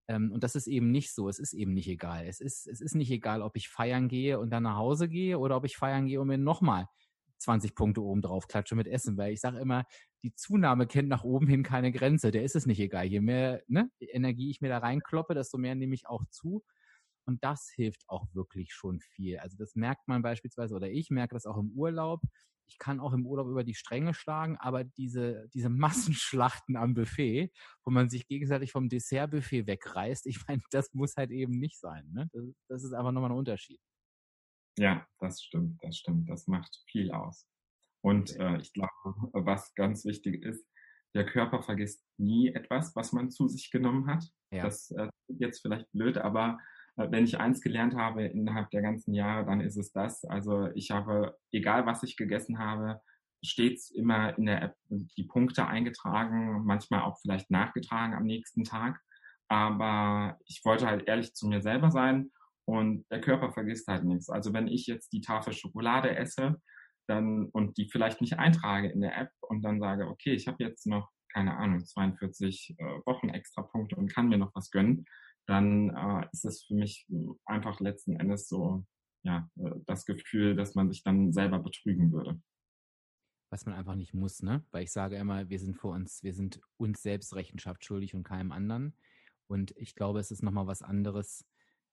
Ähm, 0.07 0.31
und 0.31 0.43
das 0.43 0.55
ist 0.55 0.67
eben 0.67 0.91
nicht 0.91 1.13
so. 1.13 1.29
Es 1.29 1.39
ist 1.39 1.53
eben 1.53 1.73
nicht 1.73 1.87
egal. 1.87 2.25
Es 2.25 2.41
ist, 2.41 2.67
es 2.67 2.81
ist 2.81 2.95
nicht 2.95 3.11
egal, 3.11 3.41
ob 3.41 3.55
ich 3.55 3.69
feiern 3.69 4.07
gehe 4.07 4.39
und 4.39 4.49
dann 4.51 4.63
nach 4.63 4.77
Hause 4.77 5.07
gehe 5.07 5.39
oder 5.39 5.57
ob 5.57 5.65
ich 5.65 5.77
feiern 5.77 6.07
gehe 6.07 6.19
und 6.19 6.27
mir 6.27 6.37
nochmal 6.37 6.87
20 7.37 7.75
Punkte 7.75 8.01
oben 8.03 8.21
drauf 8.21 8.47
klatsche 8.47 8.75
mit 8.75 8.87
Essen, 8.87 9.17
weil 9.17 9.33
ich 9.33 9.41
sage 9.41 9.59
immer, 9.59 9.85
die 10.23 10.33
Zunahme 10.35 10.85
kennt 10.87 11.09
nach 11.09 11.23
oben 11.23 11.47
hin 11.47 11.63
keine 11.63 11.91
Grenze. 11.91 12.31
Der 12.31 12.43
ist 12.43 12.55
es 12.55 12.65
nicht 12.65 12.79
egal. 12.79 13.05
Je 13.05 13.21
mehr 13.21 13.63
ne, 13.67 13.89
Energie 13.99 14.51
ich 14.51 14.61
mir 14.61 14.69
da 14.69 14.79
reinkloppe, 14.79 15.33
desto 15.33 15.57
mehr 15.57 15.75
nehme 15.75 15.95
ich 15.95 16.07
auch 16.07 16.23
zu. 16.29 16.63
Und 17.25 17.43
das 17.43 17.69
hilft 17.73 18.03
auch 18.07 18.27
wirklich 18.33 18.73
schon 18.73 18.99
viel. 18.99 19.37
Also 19.39 19.57
das 19.57 19.75
merkt 19.75 20.07
man 20.07 20.21
beispielsweise, 20.21 20.75
oder 20.75 20.89
ich 20.89 21.09
merke 21.09 21.35
das 21.35 21.45
auch 21.45 21.57
im 21.57 21.71
Urlaub 21.71 22.21
ich 22.71 22.77
kann 22.77 22.99
auch 23.01 23.11
im 23.11 23.25
Urlaub 23.25 23.47
über 23.47 23.63
die 23.63 23.75
Stränge 23.75 24.13
schlagen, 24.13 24.57
aber 24.57 24.83
diese, 24.83 25.47
diese 25.53 25.69
Massenschlachten 25.69 26.77
am 26.77 26.93
Buffet, 26.93 27.51
wo 27.83 27.91
man 27.91 28.09
sich 28.09 28.27
gegenseitig 28.27 28.71
vom 28.71 28.87
Dessertbuffet 28.87 29.67
wegreißt, 29.67 30.25
ich 30.25 30.39
meine, 30.47 30.61
das 30.71 30.93
muss 30.93 31.17
halt 31.17 31.31
eben 31.31 31.59
nicht 31.59 31.79
sein. 31.79 32.09
Ne? 32.11 32.29
Das, 32.31 32.45
das 32.69 32.83
ist 32.83 32.93
einfach 32.93 33.11
nochmal 33.11 33.31
ein 33.31 33.37
Unterschied. 33.37 33.79
Ja, 34.77 35.05
das 35.19 35.41
stimmt, 35.41 35.77
das 35.83 35.97
stimmt. 35.97 36.29
Das 36.29 36.47
macht 36.47 36.73
viel 36.89 37.11
aus. 37.11 37.45
Und 38.03 38.35
äh, 38.37 38.57
ich 38.61 38.71
glaube, 38.71 38.89
was 39.33 39.73
ganz 39.75 40.05
wichtig 40.05 40.43
ist, 40.43 40.65
der 41.13 41.25
Körper 41.25 41.61
vergisst 41.61 42.05
nie 42.17 42.53
etwas, 42.53 42.95
was 42.95 43.11
man 43.11 43.29
zu 43.29 43.49
sich 43.49 43.69
genommen 43.69 44.07
hat. 44.07 44.23
Ja. 44.51 44.63
Das 44.63 44.91
äh, 44.91 45.09
jetzt 45.27 45.61
vielleicht 45.61 45.91
blöd, 45.91 46.17
aber 46.17 46.57
wenn 46.95 47.23
ich 47.23 47.39
eins 47.39 47.61
gelernt 47.61 47.95
habe 47.95 48.25
innerhalb 48.25 48.69
der 48.71 48.81
ganzen 48.81 49.13
Jahre, 49.13 49.45
dann 49.45 49.61
ist 49.61 49.77
es 49.77 49.91
das. 49.91 50.23
Also 50.25 50.67
ich 50.75 50.91
habe, 50.91 51.37
egal 51.51 51.85
was 51.85 52.03
ich 52.03 52.17
gegessen 52.17 52.59
habe, 52.59 53.01
stets 53.43 53.89
immer 53.91 54.37
in 54.37 54.45
der 54.45 54.61
App 54.61 54.75
die 54.89 55.23
Punkte 55.23 55.65
eingetragen, 55.65 56.63
manchmal 56.65 57.01
auch 57.01 57.17
vielleicht 57.21 57.49
nachgetragen 57.49 58.13
am 58.13 58.25
nächsten 58.25 58.63
Tag. 58.63 58.99
Aber 59.47 60.37
ich 60.45 60.61
wollte 60.63 60.87
halt 60.87 61.07
ehrlich 61.07 61.33
zu 61.33 61.47
mir 61.47 61.61
selber 61.61 61.91
sein 61.91 62.31
und 62.65 63.05
der 63.09 63.21
Körper 63.21 63.51
vergisst 63.51 63.87
halt 63.87 64.03
nichts. 64.03 64.29
Also 64.29 64.53
wenn 64.53 64.67
ich 64.67 64.85
jetzt 64.87 65.11
die 65.11 65.21
Tafel 65.21 65.53
Schokolade 65.53 66.15
esse 66.15 66.61
dann 67.07 67.45
und 67.47 67.77
die 67.77 67.89
vielleicht 67.89 68.21
nicht 68.21 68.37
eintrage 68.37 68.89
in 68.89 69.01
der 69.01 69.17
App 69.17 69.31
und 69.41 69.63
dann 69.63 69.79
sage, 69.79 70.07
okay, 70.07 70.33
ich 70.33 70.47
habe 70.47 70.63
jetzt 70.63 70.85
noch 70.85 71.09
keine 71.33 71.57
Ahnung 71.57 71.83
42 71.83 72.75
äh, 72.77 72.83
Wochen 73.05 73.29
extra 73.29 73.61
Punkte 73.61 73.95
und 73.95 74.13
kann 74.13 74.27
mir 74.27 74.37
noch 74.37 74.53
was 74.53 74.69
gönnen, 74.69 75.05
dann 75.51 75.89
äh, 75.89 76.27
ist 76.31 76.45
es 76.45 76.63
für 76.63 76.73
mich 76.73 77.07
einfach 77.45 77.79
letzten 77.79 78.15
Endes 78.15 78.47
so 78.47 78.85
ja 79.23 79.49
äh, 79.57 79.71
das 79.85 80.05
Gefühl, 80.05 80.55
dass 80.55 80.75
man 80.75 80.89
sich 80.89 81.03
dann 81.03 81.31
selber 81.31 81.59
betrügen 81.59 82.11
würde 82.11 82.41
was 83.51 83.65
man 83.65 83.75
einfach 83.75 83.95
nicht 83.95 84.13
muss, 84.13 84.41
ne? 84.41 84.63
Weil 84.71 84.83
ich 84.83 84.91
sage 84.91 85.17
immer, 85.17 85.49
wir 85.49 85.59
sind 85.59 85.75
vor 85.75 85.93
uns, 85.93 86.23
wir 86.23 86.33
sind 86.33 86.61
uns 86.77 87.01
selbst 87.01 87.35
Rechenschaft 87.35 87.83
schuldig 87.83 88.15
und 88.15 88.23
keinem 88.23 88.53
anderen. 88.53 88.95
Und 89.47 89.75
ich 89.75 89.93
glaube, 89.93 90.21
es 90.21 90.31
ist 90.31 90.41
nochmal 90.41 90.67
was 90.67 90.81
anderes. 90.81 91.45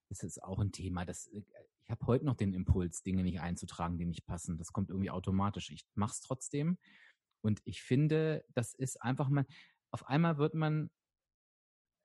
Es 0.08 0.22
ist 0.22 0.42
auch 0.42 0.60
ein 0.60 0.70
Thema, 0.70 1.04
das, 1.04 1.26
äh, 1.26 1.42
ich 1.82 1.90
habe 1.90 2.06
heute 2.06 2.24
noch 2.24 2.36
den 2.36 2.54
Impuls, 2.54 3.02
Dinge 3.02 3.24
nicht 3.24 3.40
einzutragen, 3.40 3.98
die 3.98 4.06
nicht 4.06 4.24
passen. 4.24 4.56
Das 4.56 4.72
kommt 4.72 4.90
irgendwie 4.90 5.10
automatisch. 5.10 5.70
Ich 5.70 5.84
mache 5.94 6.12
es 6.12 6.20
trotzdem. 6.20 6.78
Und 7.40 7.60
ich 7.64 7.82
finde, 7.82 8.44
das 8.54 8.74
ist 8.74 9.02
einfach 9.02 9.28
mal, 9.28 9.44
auf 9.90 10.06
einmal 10.06 10.38
wird 10.38 10.54
man 10.54 10.90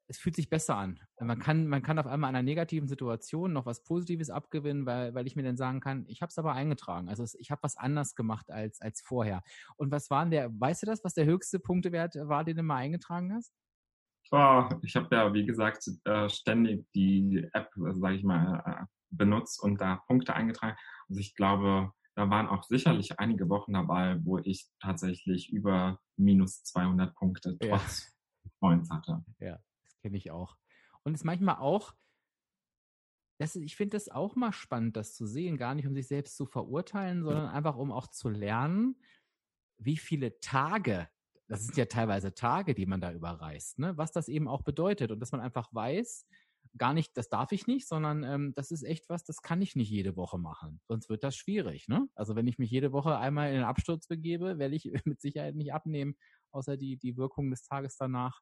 es 0.08 0.18
fühlt 0.18 0.36
sich 0.36 0.50
besser 0.50 0.76
an. 0.76 1.00
Man 1.20 1.39
kann, 1.39 1.68
man 1.68 1.82
kann 1.82 2.00
auf 2.00 2.08
einmal 2.08 2.30
einer 2.30 2.44
negativen 2.44 2.88
Situation 2.88 3.54
noch 3.54 3.66
was 3.66 3.84
Positives 3.84 4.30
abgewinnen, 4.30 4.86
weil, 4.86 5.13
weil 5.16 5.28
ich 5.28 5.36
mir 5.36 5.44
dann 5.44 5.58
sagen 5.58 5.80
kann, 5.80 6.06
ich 6.08 6.22
habe 6.22 6.30
es 6.30 6.38
aber 6.38 6.54
eingetragen. 6.54 7.10
Also 7.10 7.24
ich 7.39 7.52
habe 7.52 7.63
was 7.63 7.78
anders 7.78 8.16
gemacht 8.16 8.52
als, 8.52 8.82
als 8.82 9.02
vorher. 9.02 9.44
Und 9.78 9.92
was 9.92 10.10
waren 10.10 10.32
der, 10.32 10.50
weißt 10.60 10.84
du 10.84 10.88
das, 10.88 11.04
was 11.04 11.13
der 11.13 11.26
höchste 11.26 11.60
Punktewert 11.60 12.16
war, 12.16 12.44
den 12.44 12.58
du 12.58 12.63
mal 12.63 12.78
eingetragen 12.78 13.34
hast? 13.34 13.54
Oh, 14.32 14.68
ich 14.82 14.96
habe 14.96 15.16
ja, 15.16 15.34
wie 15.34 15.46
gesagt, 15.46 15.88
äh, 16.06 16.30
ständig 16.30 16.86
die 16.94 17.48
App, 17.54 17.70
sage 17.76 18.16
ich 18.16 18.24
mal, 18.24 18.63
äh, 18.66 18.86
benutzt 19.10 19.62
und 19.62 19.80
da 19.80 19.98
Punkte 20.08 20.34
eingetragen. 20.34 20.76
Also 21.08 21.20
ich 21.20 21.36
glaube, 21.36 21.92
da 22.16 22.30
waren 22.30 22.48
auch 22.48 22.63
sicherlich 22.63 23.20
einige 23.20 23.48
Wochen 23.50 23.74
dabei, 23.74 24.18
wo 24.24 24.39
ich 24.39 24.68
tatsächlich 24.82 25.52
über 25.52 26.00
minus 26.18 26.63
200 26.63 27.13
Punkte 27.16 27.58
trotz 27.60 28.16
ja. 28.44 28.52
Points 28.60 28.89
hatte. 28.89 29.24
Ja 29.39 29.60
kenne 30.04 30.18
ich 30.18 30.30
auch. 30.30 30.58
Und 31.04 31.16
es 31.16 31.22
ist 31.22 31.26
manchmal 31.26 31.56
auch, 31.56 31.94
das, 33.39 33.56
ich 33.56 33.76
finde 33.76 33.96
das 33.96 34.10
auch 34.10 34.36
mal 34.36 34.54
spannend, 34.54 34.96
das 34.96 35.16
zu 35.16 35.26
sehen, 35.26 35.58
gar 35.58 35.74
nicht 35.74 35.88
um 35.88 35.96
sich 35.96 36.08
selbst 36.08 36.38
zu 36.38 36.46
verurteilen, 36.46 37.24
sondern 37.24 37.48
einfach 37.48 37.78
um 37.78 37.92
auch 37.92 38.08
zu 38.08 38.30
lernen, 38.30 38.96
wie 39.80 39.98
viele 39.98 40.39
Tage, 40.39 41.10
das 41.48 41.66
sind 41.66 41.76
ja 41.78 41.86
teilweise 41.86 42.36
Tage, 42.36 42.76
die 42.76 42.86
man 42.86 43.02
da 43.02 43.12
überreist, 43.12 43.80
ne, 43.80 43.98
was 43.98 44.12
das 44.12 44.28
eben 44.28 44.48
auch 44.48 44.62
bedeutet 44.62 45.12
und 45.12 45.20
dass 45.20 45.32
man 45.32 45.42
einfach 45.42 45.74
weiß, 45.74 46.28
gar 46.78 46.94
nicht, 46.94 47.18
das 47.18 47.30
darf 47.30 47.52
ich 47.52 47.68
nicht, 47.68 47.88
sondern 47.88 48.24
ähm, 48.24 48.54
das 48.56 48.72
ist 48.72 48.84
echt 48.84 49.10
was, 49.10 49.24
das 49.24 49.42
kann 49.42 49.62
ich 49.62 49.76
nicht 49.76 49.89
jede 49.89 50.16
Woche 50.16 50.38
machen. 50.38 50.82
Sonst 50.88 51.10
wird 51.10 51.24
das 51.24 51.36
schwierig. 51.36 51.88
Ne? 51.88 52.08
Also 52.16 52.36
wenn 52.36 52.48
ich 52.48 52.58
mich 52.58 52.72
jede 52.72 52.92
Woche 52.92 53.18
einmal 53.18 53.50
in 53.50 53.56
den 53.56 53.63
Absturz 53.63 54.08
begebe, 54.08 54.58
werde 54.58 54.76
ich 54.76 54.92
mit 55.06 55.22
Sicherheit 55.22 55.56
nicht 55.56 55.74
abnehmen, 55.74 56.16
außer 56.52 56.78
die, 56.78 56.98
die 56.98 57.18
Wirkung 57.18 57.52
des 57.52 57.63
Tages 57.63 57.98
danach 57.98 58.42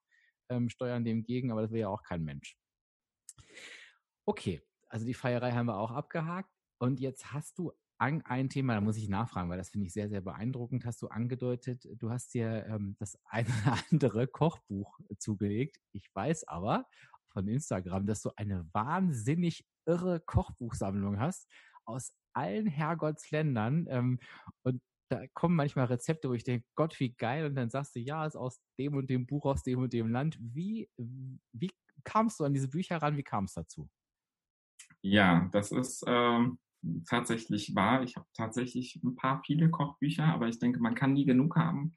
ähm, 0.52 0.70
steuern 0.70 1.04
dem 1.04 1.24
gegen, 1.24 1.52
aber 1.52 1.62
das 1.62 1.72
will 1.72 1.80
ja 1.82 1.88
auch 1.88 2.04
kein 2.04 2.24
Mensch. 2.24 2.58
Okay, 4.26 4.62
also 4.90 5.06
die 5.06 5.14
Feierei 5.14 5.52
haben 5.52 5.68
wir 5.68 5.78
auch 5.78 5.92
abgehakt. 5.92 6.50
Und 6.78 7.00
jetzt 7.00 7.34
hast 7.34 7.58
du 7.58 7.72
an, 7.98 8.24
ein 8.24 8.50
Thema, 8.50 8.74
da 8.74 8.82
muss 8.82 8.98
ich 8.98 9.10
nachfragen, 9.10 9.50
weil 9.50 9.58
das 9.58 9.70
finde 9.70 9.86
ich 9.86 9.94
sehr, 9.94 10.10
sehr 10.10 10.22
beeindruckend, 10.22 10.86
hast 10.86 11.02
du 11.02 11.08
angedeutet, 11.08 11.88
du 11.98 12.10
hast 12.10 12.34
dir 12.34 12.66
ähm, 12.68 12.96
das 13.00 13.18
eine 13.26 13.48
oder 13.48 13.78
andere 13.92 14.28
Kochbuch 14.28 15.00
zugelegt. 15.18 15.78
Ich 15.94 16.10
weiß 16.14 16.48
aber 16.48 16.86
von 17.30 17.48
Instagram, 17.48 18.06
dass 18.08 18.22
du 18.22 18.32
eine 18.36 18.68
wahnsinnig 18.74 19.66
irre 19.86 20.20
Kochbuchsammlung 20.20 21.20
hast 21.20 21.48
aus 21.86 22.14
allen 22.34 22.68
Herrgottsländern. 22.68 23.88
Ähm, 23.90 24.20
und 24.64 24.82
da 25.12 25.28
kommen 25.34 25.56
manchmal 25.56 25.86
Rezepte, 25.86 26.30
wo 26.30 26.34
ich 26.34 26.44
denke, 26.44 26.66
Gott, 26.76 27.00
wie 27.00 27.14
geil. 27.14 27.46
Und 27.46 27.56
dann 27.56 27.70
sagst 27.70 27.96
du, 27.96 28.00
ja, 28.00 28.26
ist 28.26 28.38
aus 28.38 28.62
dem 28.80 28.96
und 28.96 29.10
dem 29.10 29.26
Buch, 29.26 29.46
aus 29.46 29.64
dem 29.64 29.80
und 29.80 29.92
dem 29.92 30.10
Land. 30.10 30.38
Wie, 30.40 30.90
wie 30.98 31.72
kamst 32.04 32.40
du 32.40 32.46
an 32.46 32.54
diese 32.54 32.70
Bücher 32.70 32.98
ran? 32.98 33.18
Wie 33.18 33.24
kam 33.24 33.46
es 33.46 33.54
dazu? 33.54 33.90
Ja, 35.02 35.50
das 35.52 35.72
ist 35.72 36.04
ähm, 36.08 36.60
tatsächlich 37.08 37.76
wahr. 37.76 38.04
Ich 38.04 38.16
habe 38.16 38.28
tatsächlich 38.34 39.02
ein 39.04 39.16
paar 39.16 39.42
viele 39.46 39.70
Kochbücher, 39.70 40.26
aber 40.26 40.48
ich 40.48 40.60
denke, 40.60 40.80
man 40.80 40.96
kann 40.96 41.14
nie 41.14 41.26
genug 41.26 41.56
haben. 41.58 41.94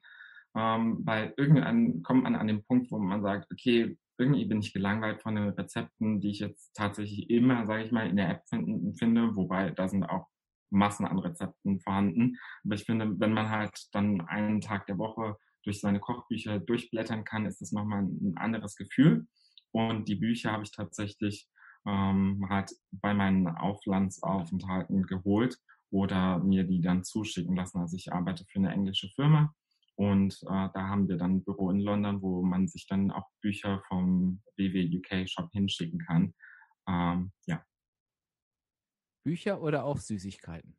Ähm, 0.55 1.01
weil 1.05 1.33
irgendwann 1.37 2.01
kommt 2.03 2.23
man 2.23 2.35
an 2.35 2.47
den 2.47 2.63
Punkt, 2.63 2.91
wo 2.91 2.97
man 2.97 3.21
sagt, 3.21 3.51
okay, 3.51 3.97
irgendwie 4.17 4.45
bin 4.45 4.59
ich 4.59 4.73
gelangweilt 4.73 5.21
von 5.21 5.35
den 5.35 5.49
Rezepten, 5.49 6.21
die 6.21 6.29
ich 6.31 6.39
jetzt 6.39 6.73
tatsächlich 6.73 7.29
immer, 7.29 7.65
sage 7.65 7.83
ich 7.83 7.91
mal, 7.91 8.09
in 8.09 8.15
der 8.15 8.29
App 8.29 8.47
finden, 8.47 8.95
finde, 8.95 9.35
wobei 9.35 9.71
da 9.71 9.87
sind 9.87 10.03
auch 10.03 10.27
Massen 10.69 11.05
an 11.05 11.19
Rezepten 11.19 11.79
vorhanden. 11.79 12.37
Aber 12.63 12.75
ich 12.75 12.83
finde, 12.83 13.19
wenn 13.19 13.33
man 13.33 13.49
halt 13.49 13.87
dann 13.93 14.21
einen 14.21 14.61
Tag 14.61 14.87
der 14.87 14.97
Woche 14.97 15.37
durch 15.63 15.79
seine 15.79 15.99
Kochbücher 15.99 16.59
durchblättern 16.59 17.23
kann, 17.23 17.45
ist 17.45 17.61
das 17.61 17.71
nochmal 17.71 18.03
ein 18.03 18.35
anderes 18.37 18.75
Gefühl. 18.75 19.27
Und 19.71 20.07
die 20.07 20.15
Bücher 20.15 20.51
habe 20.51 20.63
ich 20.63 20.71
tatsächlich 20.71 21.49
ähm, 21.85 22.45
halt 22.49 22.71
bei 22.91 23.13
meinen 23.13 23.47
Auflandsaufenthalten 23.47 25.03
geholt 25.03 25.57
oder 25.91 26.39
mir 26.39 26.63
die 26.63 26.81
dann 26.81 27.03
zuschicken 27.03 27.55
lassen. 27.55 27.79
Also 27.79 27.95
ich 27.95 28.11
arbeite 28.11 28.45
für 28.45 28.59
eine 28.59 28.71
englische 28.71 29.09
Firma 29.09 29.53
und 29.95 30.33
äh, 30.43 30.69
da 30.73 30.87
haben 30.87 31.07
wir 31.07 31.17
dann 31.17 31.37
ein 31.37 31.43
Büro 31.43 31.71
in 31.71 31.79
London, 31.79 32.21
wo 32.21 32.41
man 32.41 32.67
sich 32.67 32.85
dann 32.87 33.11
auch 33.11 33.27
Bücher 33.41 33.81
vom 33.87 34.41
WW 34.57 34.97
UK 34.97 35.27
Shop 35.29 35.49
hinschicken 35.53 35.99
kann. 35.99 36.33
Ähm, 36.87 37.31
ja, 37.45 37.63
Bücher 39.25 39.61
oder 39.61 39.85
auch 39.85 39.97
Süßigkeiten? 39.97 40.77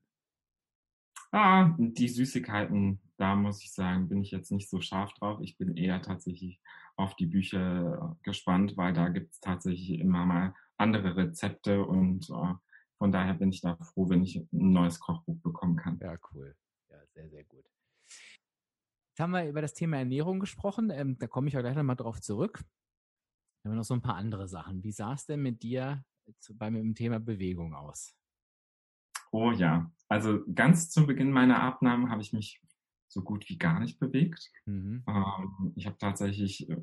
Ah, 1.33 1.75
die 1.79 2.09
Süßigkeiten, 2.09 3.01
da 3.17 3.35
muss 3.35 3.61
ich 3.63 3.73
sagen, 3.73 4.09
bin 4.09 4.23
ich 4.23 4.31
jetzt 4.31 4.53
nicht 4.53 4.71
so 4.71 4.81
scharf 4.81 5.13
drauf. 5.15 5.41
Ich 5.43 5.59
bin 5.59 5.77
eher 5.77 6.01
tatsächlich 6.01 6.61
auf 6.97 7.17
die 7.17 7.27
Bücher 7.27 8.17
gespannt, 8.23 8.77
weil 8.77 8.93
da 8.93 9.09
gibt 9.09 9.33
es 9.33 9.41
tatsächlich 9.41 9.99
immer 9.99 10.25
mal 10.25 10.55
andere 10.79 11.17
Rezepte 11.17 11.85
und 11.85 12.31
äh, 12.31 12.55
von 12.99 13.13
daher 13.13 13.35
bin 13.35 13.51
ich 13.51 13.61
da 13.61 13.77
froh, 13.77 14.09
wenn 14.09 14.23
ich 14.23 14.37
ein 14.37 14.49
neues 14.53 15.01
Kochbuch 15.01 15.39
bekommen 15.43 15.77
kann. 15.77 15.99
Ja, 16.01 16.17
cool. 16.33 16.57
Ja, 16.89 17.05
sehr, 17.13 17.29
sehr 17.29 17.45
gut. 17.45 17.65
Jetzt 19.11 19.21
haben 19.21 19.33
wir 19.33 19.49
über 19.49 19.63
das 19.63 19.75
Thema 19.75 19.99
Ernährung 19.99 20.41
gesprochen. 20.41 20.91
Ähm, 20.91 21.19
da 21.19 21.27
komme 21.27 21.49
ich 21.49 21.57
auch 21.57 21.63
gleich 21.63 21.77
nochmal 21.77 21.97
drauf 21.97 22.21
zurück. 22.21 22.61
Dann 23.63 23.71
haben 23.71 23.73
wir 23.73 23.77
noch 23.79 23.85
so 23.85 23.95
ein 23.95 24.03
paar 24.03 24.17
andere 24.17 24.47
Sachen. 24.47 24.85
Wie 24.85 24.93
sah 24.93 25.15
es 25.15 25.27
denn 25.27 25.43
mit 25.43 25.63
dir 25.63 26.05
zu, 26.39 26.57
beim 26.57 26.95
Thema 26.95 27.19
Bewegung 27.19 27.75
aus? 27.75 28.15
Oh 29.37 29.53
ja, 29.53 29.93
also 30.09 30.41
ganz 30.55 30.89
zu 30.89 31.07
Beginn 31.07 31.31
meiner 31.31 31.63
Abnahme 31.63 32.09
habe 32.09 32.23
ich 32.23 32.33
mich 32.33 32.63
so 33.07 33.21
gut 33.21 33.47
wie 33.51 33.59
gar 33.59 33.81
nicht 33.81 34.01
bewegt. 34.01 34.51
Mhm. 34.65 35.05
Ähm, 35.07 35.73
ich 35.77 35.85
habe 35.85 35.99
tatsächlich 35.99 36.71
äh, 36.71 36.79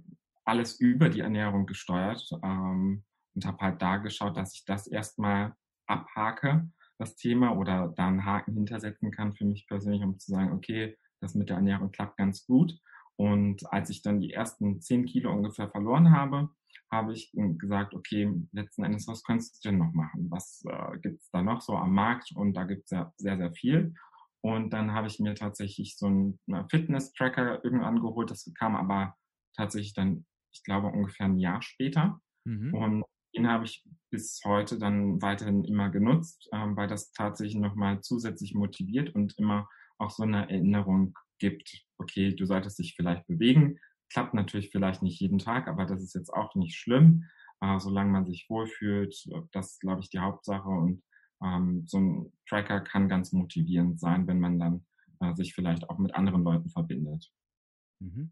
alles 0.45 0.79
über 0.79 1.09
die 1.09 1.21
Ernährung 1.21 1.65
gesteuert 1.65 2.29
ähm, 2.43 3.03
und 3.33 3.45
habe 3.47 3.57
halt 3.57 3.81
da 3.81 3.97
geschaut, 3.97 4.37
dass 4.37 4.53
ich 4.53 4.65
das 4.65 4.85
erstmal 4.85 5.55
abhake, 5.87 6.69
das 6.99 7.15
Thema, 7.15 7.57
oder 7.57 7.91
da 7.95 8.07
einen 8.07 8.23
Haken 8.23 8.53
hintersetzen 8.53 9.09
kann 9.09 9.33
für 9.33 9.45
mich 9.45 9.65
persönlich, 9.65 10.03
um 10.03 10.19
zu 10.19 10.29
sagen, 10.29 10.51
okay, 10.51 10.95
das 11.21 11.33
mit 11.33 11.49
der 11.49 11.55
Ernährung 11.55 11.89
klappt 11.91 12.17
ganz 12.17 12.45
gut. 12.45 12.79
Und 13.15 13.65
als 13.73 13.89
ich 13.89 14.03
dann 14.03 14.19
die 14.19 14.31
ersten 14.31 14.79
zehn 14.79 15.05
Kilo 15.05 15.33
ungefähr 15.33 15.69
verloren 15.69 16.11
habe, 16.11 16.51
habe 16.93 17.13
ich 17.13 17.31
gesagt, 17.33 17.93
okay, 17.93 18.31
letzten 18.51 18.83
Endes, 18.83 19.07
was 19.07 19.23
könntest 19.23 19.63
du 19.63 19.69
denn 19.69 19.79
noch 19.79 19.93
machen? 19.93 20.27
Was 20.29 20.63
äh, 20.69 20.97
gibt 20.99 21.21
es 21.21 21.29
da 21.31 21.41
noch 21.41 21.61
so 21.61 21.75
am 21.75 21.93
Markt? 21.93 22.31
Und 22.35 22.53
da 22.53 22.63
gibt 22.63 22.85
es 22.85 22.91
ja 22.91 23.11
sehr, 23.17 23.37
sehr 23.37 23.51
viel. 23.51 23.93
Und 24.41 24.71
dann 24.71 24.93
habe 24.93 25.07
ich 25.07 25.19
mir 25.19 25.35
tatsächlich 25.35 25.97
so 25.97 26.07
einen 26.07 26.39
Fitness-Tracker 26.69 27.63
irgendwann 27.63 28.01
geholt. 28.01 28.29
Das 28.29 28.51
kam 28.57 28.75
aber 28.75 29.15
tatsächlich 29.55 29.93
dann, 29.93 30.25
ich 30.53 30.63
glaube, 30.63 30.87
ungefähr 30.87 31.27
ein 31.27 31.39
Jahr 31.39 31.61
später. 31.61 32.19
Mhm. 32.45 32.73
Und 32.73 33.03
den 33.35 33.47
habe 33.47 33.65
ich 33.65 33.85
bis 34.11 34.41
heute 34.45 34.77
dann 34.77 35.21
weiterhin 35.21 35.63
immer 35.63 35.89
genutzt, 35.89 36.49
ähm, 36.53 36.75
weil 36.75 36.87
das 36.87 37.11
tatsächlich 37.13 37.55
nochmal 37.55 38.01
zusätzlich 38.01 38.53
motiviert 38.53 39.15
und 39.15 39.37
immer 39.39 39.67
auch 39.97 40.11
so 40.11 40.23
eine 40.23 40.49
Erinnerung 40.49 41.13
gibt, 41.39 41.85
okay, 41.97 42.35
du 42.35 42.45
solltest 42.45 42.79
dich 42.79 42.95
vielleicht 42.95 43.25
bewegen, 43.27 43.79
Klappt 44.13 44.33
natürlich 44.33 44.69
vielleicht 44.69 45.01
nicht 45.01 45.19
jeden 45.19 45.39
Tag, 45.39 45.67
aber 45.67 45.85
das 45.85 46.03
ist 46.03 46.13
jetzt 46.13 46.31
auch 46.31 46.53
nicht 46.55 46.75
schlimm, 46.75 47.25
äh, 47.61 47.79
solange 47.79 48.11
man 48.11 48.25
sich 48.25 48.45
wohlfühlt. 48.47 49.15
Das 49.51 49.71
ist, 49.71 49.79
glaube 49.79 50.01
ich, 50.01 50.09
die 50.09 50.19
Hauptsache. 50.19 50.69
Und 50.69 51.03
ähm, 51.43 51.83
so 51.87 51.99
ein 51.99 52.33
Tracker 52.47 52.81
kann 52.81 53.09
ganz 53.09 53.31
motivierend 53.33 53.99
sein, 53.99 54.27
wenn 54.27 54.39
man 54.39 54.59
dann 54.59 54.85
äh, 55.19 55.33
sich 55.33 55.55
vielleicht 55.55 55.89
auch 55.89 55.97
mit 55.97 56.13
anderen 56.13 56.43
Leuten 56.43 56.69
verbindet. 56.69 57.31
Mhm. 57.99 58.31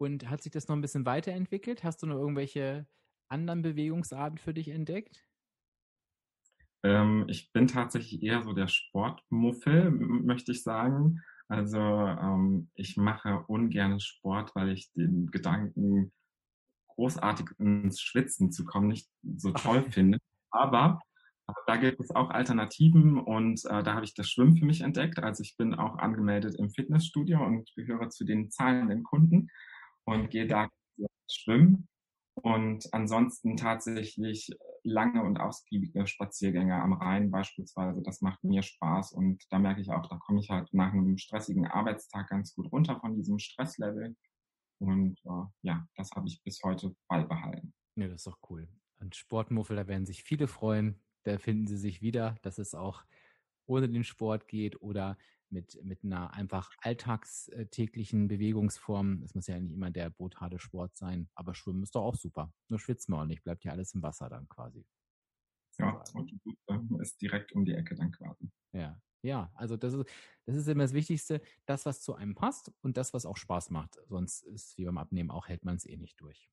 Und 0.00 0.30
hat 0.30 0.42
sich 0.42 0.52
das 0.52 0.68
noch 0.68 0.76
ein 0.76 0.80
bisschen 0.80 1.04
weiterentwickelt? 1.06 1.84
Hast 1.84 2.02
du 2.02 2.06
noch 2.06 2.16
irgendwelche 2.16 2.86
anderen 3.28 3.62
Bewegungsarten 3.62 4.38
für 4.38 4.54
dich 4.54 4.68
entdeckt? 4.68 5.28
Ähm, 6.84 7.26
ich 7.28 7.52
bin 7.52 7.66
tatsächlich 7.66 8.22
eher 8.22 8.42
so 8.42 8.52
der 8.52 8.68
Sportmuffel, 8.68 9.90
möchte 9.90 10.52
ich 10.52 10.62
sagen. 10.62 11.20
Also 11.48 11.78
ähm, 11.78 12.70
ich 12.74 12.96
mache 12.96 13.44
ungern 13.46 14.00
Sport, 14.00 14.54
weil 14.54 14.70
ich 14.70 14.92
den 14.92 15.30
Gedanken, 15.30 16.12
großartig 16.88 17.46
ins 17.58 18.00
Schwitzen 18.00 18.52
zu 18.52 18.64
kommen, 18.64 18.88
nicht 18.88 19.08
so 19.36 19.52
toll 19.52 19.82
finde. 19.90 20.18
Aber 20.50 21.00
da 21.66 21.76
gibt 21.76 22.00
es 22.00 22.10
auch 22.10 22.30
Alternativen 22.30 23.18
und 23.18 23.64
äh, 23.64 23.82
da 23.82 23.94
habe 23.94 24.04
ich 24.04 24.14
das 24.14 24.28
Schwimmen 24.28 24.56
für 24.56 24.66
mich 24.66 24.82
entdeckt. 24.82 25.18
Also 25.18 25.42
ich 25.42 25.56
bin 25.56 25.74
auch 25.74 25.96
angemeldet 25.98 26.56
im 26.58 26.70
Fitnessstudio 26.70 27.42
und 27.44 27.70
gehöre 27.74 28.10
zu 28.10 28.24
den 28.24 28.50
zahlenden 28.50 29.02
Kunden 29.02 29.48
und 30.04 30.28
gehe 30.30 30.46
da 30.46 30.68
schwimmen. 31.30 31.88
Und 32.34 32.92
ansonsten 32.92 33.56
tatsächlich 33.56 34.50
lange 34.88 35.22
und 35.22 35.38
ausgiebige 35.38 36.06
Spaziergänge 36.06 36.74
am 36.74 36.94
Rhein 36.94 37.30
beispielsweise, 37.30 38.02
das 38.02 38.20
macht 38.20 38.42
mir 38.44 38.62
Spaß 38.62 39.12
und 39.12 39.44
da 39.50 39.58
merke 39.58 39.80
ich 39.80 39.90
auch, 39.90 40.06
da 40.06 40.16
komme 40.16 40.40
ich 40.40 40.50
halt 40.50 40.72
nach 40.72 40.92
einem 40.92 41.18
stressigen 41.18 41.66
Arbeitstag 41.66 42.28
ganz 42.28 42.54
gut 42.54 42.70
runter 42.72 42.98
von 43.00 43.14
diesem 43.14 43.38
Stresslevel. 43.38 44.16
Und 44.80 45.18
äh, 45.24 45.44
ja, 45.62 45.86
das 45.96 46.10
habe 46.12 46.28
ich 46.28 46.42
bis 46.42 46.60
heute 46.62 46.94
beibehalten. 47.08 47.74
Ja, 47.96 48.06
das 48.06 48.16
ist 48.20 48.26
doch 48.26 48.38
cool. 48.48 48.68
Und 49.00 49.16
Sportmuffel, 49.16 49.76
da 49.76 49.86
werden 49.86 50.06
sich 50.06 50.22
viele 50.22 50.46
freuen. 50.46 51.00
Da 51.24 51.38
finden 51.38 51.66
sie 51.66 51.76
sich 51.76 52.00
wieder, 52.00 52.36
dass 52.42 52.58
es 52.58 52.74
auch 52.74 53.04
ohne 53.66 53.88
den 53.88 54.04
Sport 54.04 54.48
geht 54.48 54.80
oder 54.80 55.18
mit, 55.50 55.82
mit 55.84 56.04
einer 56.04 56.32
einfach 56.32 56.70
alltagstäglichen 56.78 58.28
Bewegungsform. 58.28 59.22
Es 59.22 59.34
muss 59.34 59.46
ja 59.46 59.58
nicht 59.58 59.72
immer 59.72 59.90
der 59.90 60.10
brutale 60.10 60.58
Sport 60.58 60.96
sein, 60.96 61.28
aber 61.34 61.54
Schwimmen 61.54 61.82
ist 61.82 61.94
doch 61.94 62.02
auch 62.02 62.16
super. 62.16 62.52
Nur 62.68 62.78
schwitzt 62.78 63.08
man 63.08 63.20
auch 63.20 63.26
nicht, 63.26 63.42
bleibt 63.42 63.64
ja 63.64 63.72
alles 63.72 63.94
im 63.94 64.02
Wasser 64.02 64.28
dann 64.28 64.48
quasi. 64.48 64.84
Ja, 65.78 66.02
und 66.14 66.32
Dusche 66.44 67.02
ist 67.02 67.20
direkt 67.20 67.52
um 67.52 67.64
die 67.64 67.74
Ecke 67.74 67.94
dann 67.94 68.10
quasi. 68.10 68.50
Ja, 68.72 69.00
ja, 69.22 69.50
also 69.54 69.76
das 69.76 69.94
ist, 69.94 70.08
das 70.46 70.56
ist 70.56 70.68
immer 70.68 70.84
das 70.84 70.92
Wichtigste, 70.92 71.40
das, 71.66 71.86
was 71.86 72.02
zu 72.02 72.14
einem 72.14 72.34
passt 72.34 72.72
und 72.82 72.96
das, 72.96 73.14
was 73.14 73.26
auch 73.26 73.36
Spaß 73.36 73.70
macht. 73.70 73.98
Sonst 74.06 74.42
ist 74.42 74.76
wie 74.78 74.84
beim 74.84 74.98
Abnehmen 74.98 75.30
auch, 75.30 75.48
hält 75.48 75.64
man 75.64 75.76
es 75.76 75.86
eh 75.86 75.96
nicht 75.96 76.20
durch. 76.20 76.48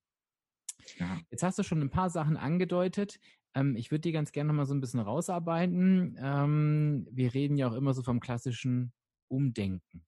Ja. 0.98 1.20
Jetzt 1.30 1.43
hast 1.43 1.58
du 1.60 1.64
schon 1.64 1.82
ein 1.82 1.89
paar 1.89 2.10
Sachen 2.10 2.38
angedeutet. 2.38 3.20
Ähm, 3.56 3.76
ich 3.76 3.89
würde 3.91 4.01
die 4.01 4.12
ganz 4.12 4.32
gerne 4.32 4.49
noch 4.49 4.56
mal 4.56 4.66
so 4.66 4.74
ein 4.74 4.82
bisschen 4.82 4.99
rausarbeiten. 4.99 6.18
Ähm, 6.20 7.08
wir 7.10 7.34
reden 7.34 7.58
ja 7.58 7.68
auch 7.68 7.74
immer 7.74 7.93
so 7.93 8.03
vom 8.03 8.20
klassischen 8.20 8.93
Umdenken. 9.30 10.06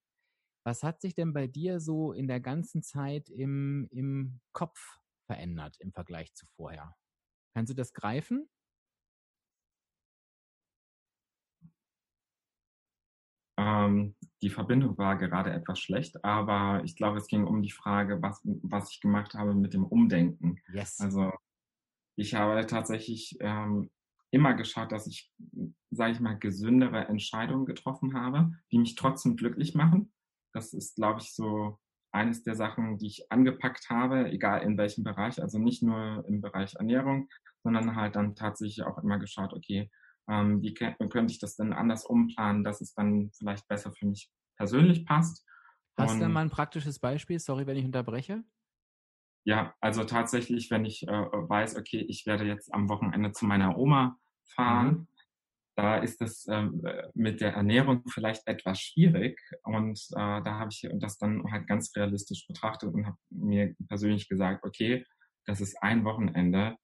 Was 0.66 0.84
hat 0.84 1.02
sich 1.02 1.16
denn 1.16 1.32
bei 1.34 1.48
dir 1.48 1.80
so 1.80 2.12
in 2.12 2.28
der 2.28 2.42
ganzen 2.42 2.84
Zeit 2.84 3.30
im, 3.30 3.88
im 3.90 4.42
Kopf 4.52 5.00
verändert 5.26 5.78
im 5.80 5.94
Vergleich 5.94 6.34
zu 6.34 6.46
vorher? 6.58 6.94
Kannst 7.56 7.72
du 7.72 7.76
das 7.76 7.94
greifen? 7.94 8.50
Ähm, 13.60 14.16
die 14.44 14.50
Verbindung 14.50 14.98
war 14.98 15.18
gerade 15.18 15.52
etwas 15.52 15.80
schlecht, 15.80 16.24
aber 16.24 16.84
ich 16.84 16.96
glaube, 16.96 17.18
es 17.18 17.28
ging 17.28 17.46
um 17.46 17.64
die 17.64 17.72
Frage, 17.72 18.22
was, 18.22 18.42
was 18.44 18.92
ich 18.92 19.02
gemacht 19.02 19.34
habe 19.34 19.56
mit 19.56 19.74
dem 19.74 19.86
Umdenken. 19.86 20.60
Yes. 20.74 21.00
Also 21.00 21.32
ich 22.18 22.34
habe 22.34 22.66
tatsächlich 22.66 23.38
ähm, 23.40 23.90
immer 24.32 24.54
geschaut, 24.56 24.92
dass 24.92 25.08
ich, 25.08 25.32
sage 25.92 26.12
ich 26.12 26.20
mal, 26.20 26.38
gesündere 26.38 27.08
Entscheidungen 27.08 27.66
getroffen 27.66 28.14
habe, 28.16 28.52
die 28.72 28.80
mich 28.80 28.96
trotzdem 28.96 29.36
glücklich 29.36 29.76
machen. 29.76 30.12
Das 30.54 30.74
ist, 30.74 30.96
glaube 30.96 31.22
ich, 31.22 31.34
so 31.34 31.78
eines 32.12 32.44
der 32.44 32.56
Sachen, 32.56 32.98
die 32.98 33.08
ich 33.08 33.32
angepackt 33.32 33.90
habe, 33.90 34.30
egal 34.32 34.64
in 34.64 34.78
welchem 34.78 35.04
Bereich, 35.04 35.42
also 35.42 35.60
nicht 35.60 35.84
nur 35.84 36.26
im 36.28 36.42
Bereich 36.42 36.76
Ernährung, 36.76 37.30
sondern 37.64 37.96
halt 37.96 38.16
dann 38.16 38.36
tatsächlich 38.36 38.84
auch 38.84 38.98
immer 38.98 39.20
geschaut, 39.20 39.54
okay, 39.54 39.90
ähm, 40.30 40.62
wie 40.62 40.74
könnte 40.74 41.32
ich 41.32 41.40
das 41.40 41.56
denn 41.56 41.74
anders 41.74 42.06
umplanen, 42.06 42.64
dass 42.64 42.82
es 42.82 42.94
dann 42.94 43.30
vielleicht 43.38 43.68
besser 43.68 43.92
für 43.92 44.08
mich 44.08 44.30
persönlich 44.58 45.06
passt. 45.06 45.46
Hast 45.98 46.20
du 46.20 46.28
mal 46.28 46.42
ein 46.42 46.50
praktisches 46.50 47.00
Beispiel? 47.00 47.40
Sorry, 47.40 47.66
wenn 47.66 47.78
ich 47.78 47.86
unterbreche. 47.86 48.44
Ja, 49.48 49.74
also 49.80 50.04
tatsächlich, 50.04 50.70
wenn 50.72 50.84
ich 50.84 51.08
äh, 51.08 51.12
weiß, 51.12 51.78
okay, 51.78 52.06
ich 52.08 52.26
werde 52.26 52.44
jetzt 52.46 52.74
am 52.74 52.90
Wochenende 52.90 53.32
zu 53.32 53.46
meiner 53.46 53.78
Oma 53.78 54.18
fahren, 54.56 54.88
mhm. 54.88 55.08
da 55.76 55.98
ist 55.98 56.22
es 56.22 56.46
äh, 56.48 56.68
mit 57.14 57.40
der 57.40 57.54
Ernährung 57.54 58.04
vielleicht 58.10 58.46
etwas 58.46 58.82
schwierig. 58.82 59.40
Und 59.64 60.00
äh, 60.12 60.42
da 60.44 60.60
habe 60.60 60.70
ich 60.72 60.88
das 60.96 61.18
dann 61.18 61.50
halt 61.50 61.66
ganz 61.68 61.96
realistisch 61.96 62.46
betrachtet 62.46 62.94
und 62.94 63.06
habe 63.06 63.18
mir 63.30 63.74
persönlich 63.88 64.28
gesagt, 64.28 64.66
okay, 64.66 65.06
das 65.46 65.62
ist 65.62 65.82
ein 65.82 66.04
Wochenende 66.04 66.76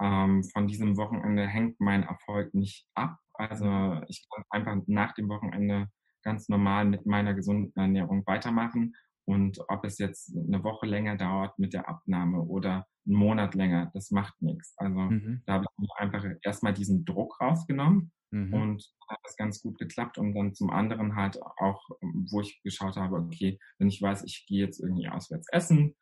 ähm, 0.00 0.44
von 0.44 0.66
diesem 0.66 0.96
Wochenende 0.96 1.46
hängt 1.46 1.80
mein 1.80 2.02
Erfolg 2.02 2.52
nicht 2.54 2.86
ab. 2.94 3.18
Also 3.34 4.00
ich 4.08 4.26
kann 4.30 4.44
einfach 4.50 4.76
nach 4.86 5.12
dem 5.14 5.28
Wochenende 5.28 5.88
ganz 6.22 6.48
normal 6.48 6.84
mit 6.84 7.06
meiner 7.06 7.34
gesunden 7.34 7.72
Ernährung 7.78 8.26
weitermachen. 8.26 8.94
Und 9.26 9.58
ob 9.68 9.84
es 9.84 9.98
jetzt 9.98 10.34
eine 10.36 10.62
Woche 10.62 10.86
länger 10.86 11.16
dauert 11.16 11.58
mit 11.58 11.72
der 11.72 11.88
Abnahme 11.88 12.42
oder 12.42 12.86
einen 13.06 13.16
Monat 13.16 13.54
länger, 13.54 13.90
das 13.92 14.10
macht 14.10 14.40
nichts. 14.40 14.74
Also 14.76 14.98
mhm. 14.98 15.42
da 15.46 15.54
habe 15.54 15.64
ich 15.64 15.78
mir 15.78 15.96
einfach 15.98 16.24
erstmal 16.42 16.72
diesen 16.72 17.04
Druck 17.04 17.40
rausgenommen 17.40 18.12
mhm. 18.30 18.54
und 18.54 18.92
hat 19.08 19.18
das 19.24 19.36
ganz 19.36 19.60
gut 19.60 19.78
geklappt. 19.78 20.18
Und 20.18 20.34
dann 20.34 20.54
zum 20.54 20.70
anderen 20.70 21.16
halt 21.16 21.40
auch, 21.58 21.82
wo 22.30 22.40
ich 22.40 22.62
geschaut 22.62 22.96
habe, 22.96 23.16
okay, 23.16 23.58
wenn 23.78 23.88
ich 23.88 24.00
weiß, 24.00 24.24
ich 24.24 24.46
gehe 24.46 24.64
jetzt 24.64 24.80
irgendwie 24.80 25.08
auswärts 25.08 25.48
essen, 25.50 25.94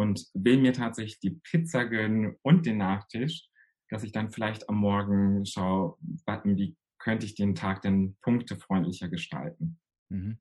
und 0.00 0.26
will 0.32 0.58
mir 0.58 0.72
tatsächlich 0.72 1.18
die 1.20 1.38
Pizza 1.42 1.84
gönnen 1.84 2.36
und 2.42 2.64
den 2.64 2.78
Nachtisch, 2.78 3.48
dass 3.90 4.02
ich 4.02 4.12
dann 4.12 4.30
vielleicht 4.30 4.68
am 4.70 4.76
Morgen 4.76 5.44
schaue, 5.44 5.98
wie 6.00 6.76
könnte 6.98 7.26
ich 7.26 7.34
den 7.34 7.54
Tag 7.54 7.82
denn 7.82 8.16
punktefreundlicher 8.22 9.08
gestalten. 9.08 9.78
Mhm. 10.08 10.38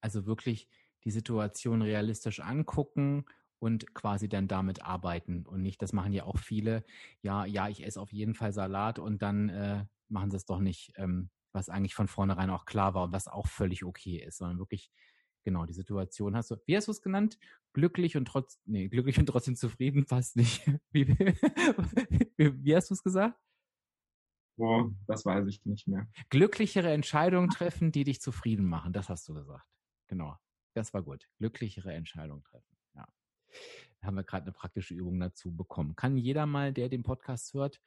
Also 0.00 0.26
wirklich 0.26 0.68
die 1.04 1.10
Situation 1.10 1.82
realistisch 1.82 2.40
angucken 2.40 3.24
und 3.58 3.94
quasi 3.94 4.28
dann 4.28 4.48
damit 4.48 4.84
arbeiten 4.84 5.46
und 5.46 5.62
nicht, 5.62 5.80
das 5.82 5.92
machen 5.92 6.12
ja 6.12 6.24
auch 6.24 6.38
viele, 6.38 6.84
ja, 7.22 7.46
ja, 7.46 7.68
ich 7.68 7.84
esse 7.84 8.00
auf 8.00 8.12
jeden 8.12 8.34
Fall 8.34 8.52
Salat 8.52 8.98
und 8.98 9.22
dann 9.22 9.48
äh, 9.48 9.86
machen 10.08 10.30
sie 10.30 10.36
es 10.36 10.44
doch 10.46 10.60
nicht, 10.60 10.92
ähm, 10.96 11.30
was 11.52 11.68
eigentlich 11.68 11.94
von 11.94 12.08
vornherein 12.08 12.50
auch 12.50 12.64
klar 12.66 12.94
war 12.94 13.04
und 13.04 13.12
was 13.12 13.28
auch 13.28 13.46
völlig 13.46 13.84
okay 13.84 14.18
ist, 14.18 14.38
sondern 14.38 14.58
wirklich 14.58 14.90
genau, 15.44 15.66
die 15.66 15.72
Situation 15.74 16.36
hast 16.36 16.50
du, 16.50 16.56
wie 16.66 16.76
hast 16.76 16.88
du 16.88 16.92
es 16.92 17.02
genannt? 17.02 17.38
Glücklich 17.72 18.16
und 18.16 18.26
trotz, 18.26 18.60
nee, 18.64 18.88
glücklich 18.88 19.18
und 19.18 19.26
trotzdem 19.26 19.56
zufrieden 19.56 20.06
passt 20.06 20.36
nicht. 20.36 20.66
Wie, 20.92 21.08
wie, 22.36 22.64
wie 22.64 22.76
hast 22.76 22.90
du 22.90 22.94
es 22.94 23.02
gesagt? 23.02 23.38
Oh, 24.56 24.90
das 25.08 25.24
weiß 25.24 25.46
ich 25.48 25.64
nicht 25.64 25.88
mehr. 25.88 26.06
Glücklichere 26.30 26.92
Entscheidungen 26.92 27.50
treffen, 27.50 27.90
die 27.90 28.04
dich 28.04 28.20
zufrieden 28.20 28.66
machen. 28.66 28.92
Das 28.92 29.08
hast 29.08 29.28
du 29.28 29.34
gesagt. 29.34 29.66
Genau. 30.06 30.36
Das 30.74 30.92
war 30.92 31.02
gut. 31.02 31.28
Glücklichere 31.38 31.92
Entscheidungen 31.92 32.42
treffen. 32.44 32.76
Ja. 32.94 33.06
Da 34.00 34.06
haben 34.06 34.16
wir 34.16 34.24
gerade 34.24 34.44
eine 34.44 34.52
praktische 34.52 34.94
Übung 34.94 35.18
dazu 35.18 35.54
bekommen. 35.54 35.96
Kann 35.96 36.16
jeder 36.16 36.46
mal, 36.46 36.72
der 36.72 36.88
den 36.88 37.02
Podcast 37.02 37.54
hört, 37.54 37.80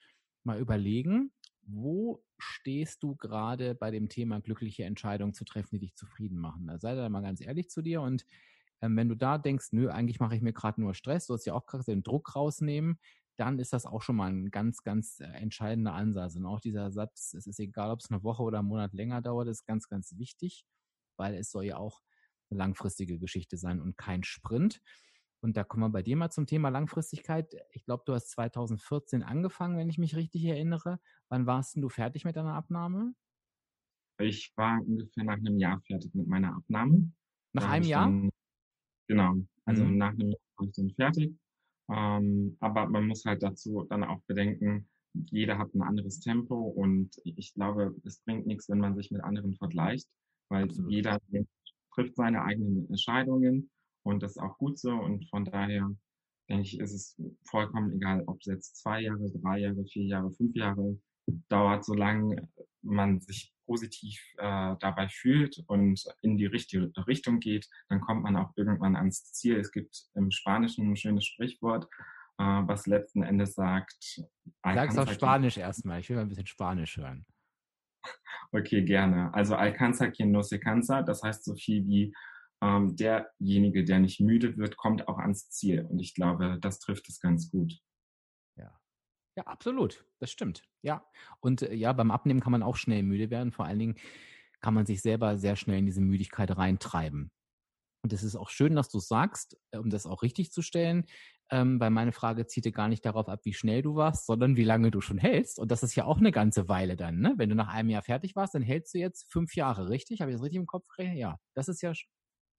mal 0.44 0.60
überlegen, 0.60 1.32
wo 1.62 2.24
stehst 2.38 3.04
du 3.04 3.16
gerade 3.16 3.76
bei 3.76 3.92
dem 3.92 4.08
Thema 4.10 4.40
glückliche 4.40 4.86
Entscheidungen 4.86 5.34
zu 5.34 5.44
treffen, 5.44 5.76
die 5.76 5.80
dich 5.80 5.96
zufrieden 5.96 6.38
machen? 6.38 6.68
Da 6.68 6.80
sei 6.80 6.96
da 6.96 7.10
mal 7.10 7.22
ganz 7.22 7.42
ehrlich 7.42 7.70
zu 7.70 7.82
dir 7.82 8.02
und 8.02 8.26
ähm, 8.82 8.96
wenn 8.96 9.10
du 9.10 9.16
da 9.16 9.38
denkst, 9.38 9.68
nö, 9.72 9.90
eigentlich 9.90 10.20
mache 10.20 10.36
ich 10.36 10.42
mir 10.42 10.54
gerade 10.54 10.80
nur 10.80 10.94
Stress, 10.94 11.28
du 11.28 11.34
hast 11.34 11.46
ja 11.46 11.54
auch 11.54 11.66
gerade 11.66 11.84
den 11.84 12.04
Druck 12.04 12.36
rausnehmen, 12.36 13.00
dann 13.36 13.60
ist 13.60 13.74
das 13.74 13.86
auch 13.86 14.02
schon 14.02 14.16
mal 14.16 14.32
ein 14.32 14.50
ganz, 14.52 14.84
ganz 14.84 15.20
äh, 15.20 15.26
entscheidender 15.26 15.94
Ansatz. 15.94 16.36
Und 16.36 16.46
auch 16.46 16.60
dieser 16.60 16.92
Satz, 16.92 17.34
es 17.34 17.48
ist 17.48 17.60
egal, 17.60 17.92
ob 17.92 18.00
es 18.00 18.10
eine 18.10 18.24
Woche 18.24 18.44
oder 18.44 18.60
einen 18.60 18.68
Monat 18.68 18.94
länger 18.94 19.22
dauert, 19.22 19.48
ist 19.48 19.66
ganz, 19.66 19.90
ganz 19.90 20.18
wichtig, 20.18 20.66
weil 21.18 21.36
es 21.36 21.52
soll 21.52 21.66
ja 21.66 21.78
auch 21.78 22.02
eine 22.50 22.60
langfristige 22.60 23.20
Geschichte 23.20 23.58
sein 23.58 23.82
und 23.82 23.98
kein 23.98 24.24
Sprint. 24.24 24.82
Und 25.42 25.56
da 25.56 25.64
kommen 25.64 25.84
wir 25.84 25.90
bei 25.90 26.02
dir 26.02 26.18
mal 26.18 26.32
zum 26.32 26.48
Thema 26.48 26.70
Langfristigkeit. 26.70 27.56
Ich 27.72 27.86
glaube, 27.86 28.04
du 28.06 28.14
hast 28.14 28.32
2014 28.32 29.24
angefangen, 29.24 29.78
wenn 29.78 29.90
ich 29.90 29.98
mich 29.98 30.16
richtig 30.16 30.46
erinnere. 30.46 31.00
Wann 31.30 31.46
warst 31.46 31.76
denn 31.76 31.82
du 31.82 31.90
fertig 31.90 32.26
mit 32.26 32.36
deiner 32.36 32.56
Abnahme? 32.56 33.14
Ich 34.20 34.52
war 34.56 34.80
ungefähr 34.82 35.24
nach 35.24 35.38
einem 35.38 35.60
Jahr 35.60 35.80
fertig 35.86 36.14
mit 36.16 36.28
meiner 36.28 36.56
Abnahme. 36.56 37.12
Nach 37.54 37.70
einem 37.70 37.86
Jahr? 37.86 38.06
Dann, 38.06 38.30
genau. 39.08 39.36
Also 39.66 39.84
mhm. 39.84 39.98
nach 39.98 40.12
einem 40.14 40.32
Jahr 40.32 40.40
war 40.58 40.68
ich 40.68 40.74
dann 40.74 40.90
fertig. 40.92 41.36
Ähm, 41.90 42.58
aber 42.60 42.88
man 42.90 43.08
muss 43.08 43.24
halt 43.24 43.44
dazu 43.44 43.86
dann 43.90 44.04
auch 44.04 44.22
bedenken, 44.28 44.90
jeder 45.14 45.58
hat 45.58 45.74
ein 45.74 45.82
anderes 45.82 46.20
Tempo 46.20 46.56
und 46.56 47.10
ich 47.24 47.54
glaube, 47.54 47.96
es 48.06 48.20
bringt 48.20 48.46
nichts, 48.46 48.70
wenn 48.70 48.80
man 48.80 48.96
sich 48.96 49.10
mit 49.12 49.24
anderen 49.24 49.56
vergleicht, 49.56 50.08
weil 50.50 50.66
Absolut. 50.66 50.92
jeder 50.92 51.20
trifft 51.98 52.16
seine 52.16 52.44
eigenen 52.44 52.88
Entscheidungen 52.90 53.70
und 54.04 54.22
das 54.22 54.32
ist 54.32 54.42
auch 54.42 54.58
gut 54.58 54.78
so. 54.78 54.92
Und 54.92 55.28
von 55.30 55.46
daher 55.46 55.90
denke 56.50 56.64
ich, 56.64 56.80
ist 56.80 56.94
es 56.94 57.22
vollkommen 57.50 57.92
egal, 57.94 58.24
ob 58.28 58.40
es 58.40 58.46
jetzt 58.46 58.78
zwei 58.78 59.02
Jahre, 59.02 59.32
drei 59.42 59.60
Jahre, 59.60 59.84
vier 59.86 60.06
Jahre, 60.06 60.32
fünf 60.32 60.56
Jahre 60.56 60.98
dauert, 61.50 61.84
solange 61.84 62.48
man 62.82 63.20
sich 63.20 63.54
positiv 63.66 64.18
äh, 64.38 64.76
dabei 64.80 65.10
fühlt 65.10 65.62
und 65.68 66.02
in 66.22 66.38
die 66.38 66.46
richtige 66.46 66.90
Richtung 67.06 67.40
geht, 67.40 67.68
dann 67.90 68.00
kommt 68.00 68.24
man 68.24 68.38
auch 68.38 68.54
irgendwann 68.56 68.96
ans 68.96 69.34
Ziel. 69.34 69.60
Es 69.60 69.72
gibt 69.72 70.08
im 70.16 70.32
Spanischen 70.32 70.90
ein 70.90 70.96
schönes 70.96 71.26
Sprichwort, 71.26 71.86
äh, 72.38 72.44
was 72.44 72.88
letzten 72.88 73.24
Endes 73.24 73.56
sagt. 73.56 74.22
Sag's 74.64 74.98
auf 74.98 75.12
Spanisch 75.12 75.58
erstmal. 75.58 76.00
Ich 76.00 76.08
will 76.08 76.16
mal 76.16 76.22
ein 76.22 76.30
bisschen 76.30 76.48
Spanisch 76.48 76.96
hören. 76.96 77.26
Okay, 78.52 78.84
gerne. 78.84 79.34
Also 79.34 79.56
alcanza 79.56 80.08
quien 80.10 80.32
no 80.32 80.42
se 80.42 80.60
cansa, 80.60 81.02
das 81.02 81.22
heißt 81.22 81.44
so 81.44 81.56
viel 81.56 81.86
wie 81.86 82.14
ähm, 82.62 82.96
derjenige, 82.96 83.84
der 83.84 84.00
nicht 84.00 84.20
müde 84.20 84.58
wird, 84.58 84.78
kommt 84.78 85.08
auch 85.08 85.20
ans 85.20 85.50
Ziel. 85.50 85.86
Und 85.90 86.00
ich 86.00 86.14
glaube, 86.14 86.58
das 86.62 86.80
trifft 86.80 87.10
es 87.10 87.20
ganz 87.20 87.52
gut. 87.52 87.74
Ja. 88.56 88.80
Ja, 89.36 89.44
absolut. 89.44 90.06
Das 90.20 90.32
stimmt. 90.32 90.64
Ja. 90.82 91.06
Und 91.40 91.62
äh, 91.62 91.74
ja, 91.74 91.94
beim 91.94 92.10
Abnehmen 92.12 92.40
kann 92.40 92.52
man 92.52 92.64
auch 92.64 92.76
schnell 92.76 93.04
müde 93.04 93.30
werden. 93.30 93.52
Vor 93.52 93.66
allen 93.66 93.80
Dingen 93.80 93.96
kann 94.62 94.74
man 94.74 94.86
sich 94.86 95.02
selber 95.02 95.38
sehr 95.38 95.56
schnell 95.56 95.80
in 95.80 95.86
diese 95.86 96.02
Müdigkeit 96.02 96.56
reintreiben. 96.58 97.32
Und 98.08 98.14
es 98.14 98.24
ist 98.24 98.38
auch 98.38 98.50
schön, 98.50 98.74
dass 98.74 98.88
du 98.88 99.00
sagst, 99.00 99.58
äh, 99.72 99.80
um 99.80 99.90
das 99.90 100.06
auch 100.06 100.22
richtig 100.22 100.54
zu 100.54 100.62
stellen, 100.62 101.08
ähm, 101.52 101.78
weil 101.82 101.90
meine 101.90 102.14
Frage 102.14 102.48
zielte 102.48 102.72
gar 102.72 102.88
nicht 102.88 103.06
darauf 103.06 103.28
ab, 103.28 103.42
wie 103.44 103.54
schnell 103.54 103.82
du 103.82 103.96
warst, 103.96 104.28
sondern 104.28 104.56
wie 104.56 104.64
lange 104.64 104.92
du 104.92 105.02
schon 105.02 105.18
hältst. 105.18 105.60
Und 105.60 105.72
das 105.72 105.84
ist 105.84 105.96
ja 105.96 106.06
auch 106.06 106.20
eine 106.20 106.32
ganze 106.32 106.70
Weile 106.70 106.96
dann, 106.96 107.20
ne? 107.20 107.34
Wenn 107.36 107.50
du 107.50 107.56
nach 107.56 107.68
einem 107.68 107.90
Jahr 107.90 108.02
fertig 108.02 108.34
warst, 108.38 108.56
dann 108.56 108.62
hältst 108.62 108.94
du 108.94 109.00
jetzt 109.00 109.30
fünf 109.30 109.58
Jahre, 109.58 109.90
richtig? 109.90 110.22
Habe 110.22 110.32
ich 110.32 110.38
das 110.38 110.44
richtig 110.44 110.60
im 110.62 110.68
Kopf? 110.68 110.86
Ja, 110.98 111.38
das 111.54 111.68
ist 111.68 111.82
ja, 111.82 111.92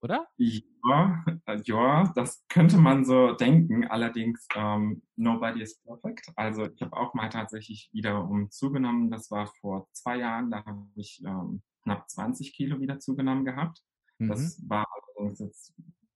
oder? 0.03 0.27
Ja, 0.37 1.25
äh, 1.47 1.61
ja, 1.65 2.13
das 2.15 2.45
könnte 2.51 2.77
man 2.77 3.07
so 3.07 3.33
denken. 3.33 3.87
Allerdings, 3.87 4.47
ähm, 4.55 5.03
nobody 5.17 5.63
is 5.63 5.81
perfect. 5.81 6.31
Also 6.37 6.67
ich 6.67 6.83
habe 6.83 6.95
auch 6.95 7.15
mal 7.15 7.31
tatsächlich 7.31 7.89
wieder 7.95 8.23
um 8.23 8.51
zugenommen. 8.51 9.11
Das 9.11 9.31
war 9.31 9.47
vor 9.63 9.89
zwei 9.93 10.19
Jahren. 10.19 10.51
Da 10.51 10.67
habe 10.67 10.87
ich 10.97 11.23
ähm, 11.27 11.63
knapp 11.85 12.07
20 12.11 12.53
Kilo 12.55 12.81
wieder 12.81 12.99
zugenommen 12.99 13.47
gehabt. 13.47 13.83
Mhm. 14.19 14.29
Das 14.29 14.63
war 14.69 14.87
allerdings 15.19 15.41
jetzt 15.41 15.75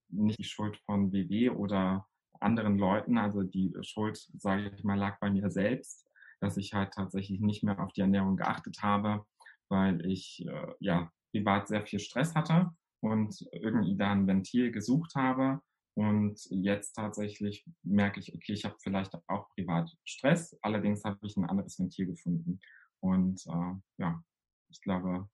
nicht 0.08 0.38
die 0.38 0.44
Schuld 0.44 0.76
von 0.84 1.12
WW 1.12 1.50
oder 1.50 2.06
anderen 2.40 2.78
Leuten. 2.78 3.18
Also 3.18 3.42
die 3.42 3.74
Schuld, 3.82 4.16
sage 4.38 4.72
ich 4.74 4.84
mal, 4.84 4.98
lag 4.98 5.18
bei 5.20 5.30
mir 5.30 5.50
selbst, 5.50 6.06
dass 6.40 6.56
ich 6.56 6.74
halt 6.74 6.92
tatsächlich 6.92 7.40
nicht 7.40 7.62
mehr 7.62 7.78
auf 7.80 7.92
die 7.92 8.02
Ernährung 8.02 8.36
geachtet 8.36 8.82
habe, 8.82 9.24
weil 9.68 10.04
ich 10.06 10.44
äh, 10.46 10.74
ja 10.80 11.10
privat 11.30 11.68
sehr 11.68 11.86
viel 11.86 11.98
Stress 11.98 12.34
hatte 12.34 12.70
und 13.00 13.46
irgendwie 13.52 13.96
da 13.96 14.12
ein 14.12 14.26
Ventil 14.26 14.70
gesucht 14.70 15.14
habe. 15.14 15.60
Und 15.94 16.40
jetzt 16.50 16.94
tatsächlich 16.94 17.66
merke 17.82 18.20
ich, 18.20 18.34
okay, 18.34 18.54
ich 18.54 18.64
habe 18.64 18.76
vielleicht 18.80 19.14
auch 19.28 19.48
privat 19.50 19.90
Stress, 20.04 20.56
allerdings 20.62 21.04
habe 21.04 21.18
ich 21.22 21.36
ein 21.36 21.44
anderes 21.44 21.78
Ventil 21.78 22.06
gefunden. 22.06 22.60
Und 23.00 23.44
äh, 23.46 23.74
ja, 23.98 24.22
ich 24.70 24.80
glaube, 24.80 25.28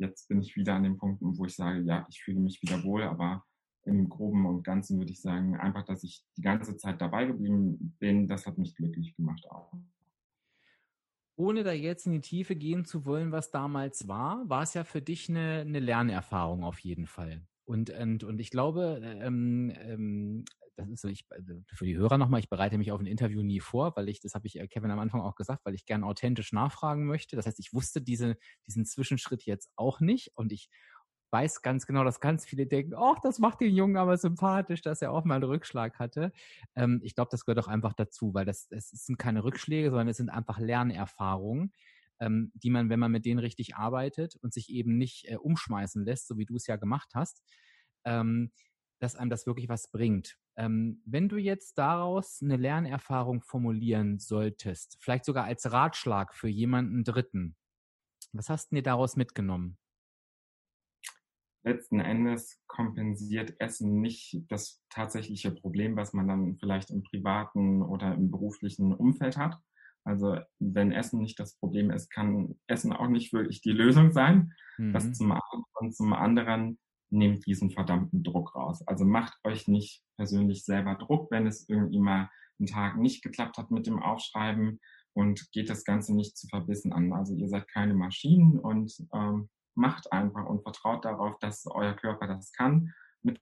jetzt 0.00 0.28
bin 0.28 0.40
ich 0.40 0.56
wieder 0.56 0.74
an 0.74 0.82
dem 0.82 0.96
Punkt, 0.96 1.20
wo 1.22 1.44
ich 1.44 1.54
sage, 1.54 1.80
ja, 1.82 2.06
ich 2.10 2.22
fühle 2.22 2.40
mich 2.40 2.60
wieder 2.62 2.82
wohl, 2.82 3.02
aber 3.02 3.44
im 3.84 4.08
Groben 4.08 4.46
und 4.46 4.62
Ganzen 4.62 4.98
würde 4.98 5.12
ich 5.12 5.20
sagen, 5.20 5.56
einfach, 5.56 5.84
dass 5.84 6.02
ich 6.02 6.24
die 6.36 6.42
ganze 6.42 6.76
Zeit 6.76 7.00
dabei 7.00 7.26
geblieben 7.26 7.96
bin, 7.98 8.26
das 8.26 8.46
hat 8.46 8.58
mich 8.58 8.74
glücklich 8.74 9.14
gemacht 9.14 9.46
auch. 9.50 9.72
Ohne 11.36 11.62
da 11.64 11.72
jetzt 11.72 12.06
in 12.06 12.12
die 12.12 12.20
Tiefe 12.20 12.56
gehen 12.56 12.84
zu 12.84 13.06
wollen, 13.06 13.32
was 13.32 13.50
damals 13.50 14.08
war, 14.08 14.46
war 14.48 14.62
es 14.62 14.74
ja 14.74 14.84
für 14.84 15.00
dich 15.00 15.28
eine, 15.30 15.60
eine 15.60 15.80
Lernerfahrung 15.80 16.64
auf 16.64 16.78
jeden 16.80 17.06
Fall. 17.06 17.42
Und, 17.64 17.90
und, 17.90 18.24
und 18.24 18.40
ich 18.40 18.50
glaube, 18.50 19.00
ähm, 19.02 19.72
ähm, 19.76 20.44
das 20.76 20.88
ist 20.88 21.02
so, 21.02 21.08
ich, 21.08 21.24
also 21.30 21.62
für 21.74 21.84
die 21.84 21.96
Hörer 21.96 22.18
nochmal, 22.18 22.40
ich 22.40 22.48
bereite 22.48 22.78
mich 22.78 22.92
auf 22.92 23.00
ein 23.00 23.06
Interview 23.06 23.42
nie 23.42 23.60
vor, 23.60 23.94
weil 23.96 24.08
ich, 24.08 24.20
das 24.20 24.34
habe 24.34 24.46
ich 24.46 24.58
äh, 24.58 24.66
Kevin 24.66 24.90
am 24.90 24.98
Anfang 24.98 25.20
auch 25.20 25.34
gesagt, 25.34 25.64
weil 25.64 25.74
ich 25.74 25.84
gern 25.84 26.04
authentisch 26.04 26.52
nachfragen 26.52 27.06
möchte. 27.06 27.36
Das 27.36 27.46
heißt, 27.46 27.58
ich 27.58 27.72
wusste 27.72 28.00
diese, 28.00 28.36
diesen 28.66 28.84
Zwischenschritt 28.84 29.44
jetzt 29.44 29.70
auch 29.76 30.00
nicht 30.00 30.32
und 30.34 30.52
ich 30.52 30.70
weiß 31.30 31.62
ganz 31.62 31.86
genau, 31.86 32.04
dass 32.04 32.20
ganz 32.20 32.44
viele 32.44 32.66
denken, 32.66 32.94
ach, 32.96 33.18
das 33.22 33.38
macht 33.38 33.60
den 33.60 33.74
Jungen 33.74 33.96
aber 33.96 34.16
sympathisch, 34.16 34.82
dass 34.82 35.02
er 35.02 35.12
auch 35.12 35.24
mal 35.24 35.36
einen 35.36 35.44
Rückschlag 35.44 35.98
hatte. 35.98 36.32
Ähm, 36.74 37.00
ich 37.04 37.14
glaube, 37.14 37.30
das 37.30 37.44
gehört 37.44 37.64
auch 37.64 37.68
einfach 37.68 37.92
dazu, 37.92 38.34
weil 38.34 38.44
das, 38.44 38.66
es 38.70 38.90
sind 38.90 39.18
keine 39.18 39.44
Rückschläge, 39.44 39.90
sondern 39.90 40.08
es 40.08 40.16
sind 40.16 40.30
einfach 40.30 40.58
Lernerfahrungen, 40.58 41.72
ähm, 42.18 42.50
die 42.54 42.70
man, 42.70 42.90
wenn 42.90 43.00
man 43.00 43.12
mit 43.12 43.24
denen 43.24 43.38
richtig 43.38 43.76
arbeitet 43.76 44.36
und 44.36 44.52
sich 44.52 44.70
eben 44.70 44.98
nicht 44.98 45.28
äh, 45.28 45.36
umschmeißen 45.36 46.04
lässt, 46.04 46.26
so 46.26 46.36
wie 46.36 46.46
du 46.46 46.56
es 46.56 46.66
ja 46.66 46.76
gemacht 46.76 47.10
hast, 47.14 47.42
ähm, 48.04 48.50
dass 49.00 49.16
einem 49.16 49.30
das 49.30 49.46
wirklich 49.46 49.68
was 49.68 49.90
bringt. 49.90 50.38
Ähm, 50.56 51.02
wenn 51.04 51.28
du 51.28 51.36
jetzt 51.36 51.78
daraus 51.78 52.40
eine 52.42 52.56
Lernerfahrung 52.56 53.42
formulieren 53.42 54.18
solltest, 54.18 54.98
vielleicht 55.00 55.24
sogar 55.24 55.44
als 55.44 55.72
Ratschlag 55.72 56.34
für 56.34 56.48
jemanden 56.48 57.04
Dritten, 57.04 57.56
was 58.32 58.48
hast 58.48 58.70
du 58.70 58.76
dir 58.76 58.82
daraus 58.82 59.16
mitgenommen? 59.16 59.78
letzten 61.62 62.00
Endes 62.00 62.60
kompensiert 62.66 63.54
Essen 63.58 64.00
nicht 64.00 64.44
das 64.48 64.82
tatsächliche 64.88 65.50
Problem, 65.50 65.96
was 65.96 66.12
man 66.12 66.26
dann 66.26 66.56
vielleicht 66.56 66.90
im 66.90 67.02
privaten 67.02 67.82
oder 67.82 68.14
im 68.14 68.30
beruflichen 68.30 68.94
Umfeld 68.94 69.36
hat. 69.36 69.58
Also 70.04 70.38
wenn 70.58 70.92
Essen 70.92 71.20
nicht 71.20 71.38
das 71.38 71.56
Problem 71.56 71.90
ist, 71.90 72.10
kann 72.10 72.58
Essen 72.66 72.92
auch 72.92 73.08
nicht 73.08 73.32
wirklich 73.32 73.60
die 73.60 73.72
Lösung 73.72 74.12
sein. 74.12 74.54
Mhm. 74.78 74.92
Das 74.92 75.12
zum 75.12 75.32
einen 75.32 75.64
und 75.74 75.94
zum 75.94 76.12
anderen 76.14 76.78
nehmt 77.10 77.46
diesen 77.46 77.70
verdammten 77.70 78.22
Druck 78.22 78.54
raus. 78.54 78.86
Also 78.86 79.04
macht 79.04 79.38
euch 79.44 79.68
nicht 79.68 80.02
persönlich 80.16 80.64
selber 80.64 80.94
Druck, 80.94 81.30
wenn 81.30 81.46
es 81.46 81.68
irgendwie 81.68 81.98
mal 81.98 82.30
einen 82.58 82.66
Tag 82.66 82.96
nicht 82.96 83.22
geklappt 83.22 83.58
hat 83.58 83.70
mit 83.70 83.86
dem 83.86 84.02
Aufschreiben 84.02 84.80
und 85.12 85.50
geht 85.52 85.70
das 85.70 85.84
Ganze 85.84 86.14
nicht 86.14 86.36
zu 86.36 86.46
verbissen 86.48 86.92
an. 86.92 87.12
Also 87.12 87.34
ihr 87.34 87.48
seid 87.48 87.68
keine 87.68 87.94
Maschinen 87.94 88.58
und 88.58 88.94
ähm, 89.12 89.48
macht 89.74 90.12
einfach 90.12 90.46
und 90.46 90.62
vertraut 90.62 91.04
darauf, 91.04 91.38
dass 91.38 91.66
euer 91.66 91.94
Körper 91.94 92.26
das 92.26 92.52
kann. 92.52 92.92
Mit 93.22 93.40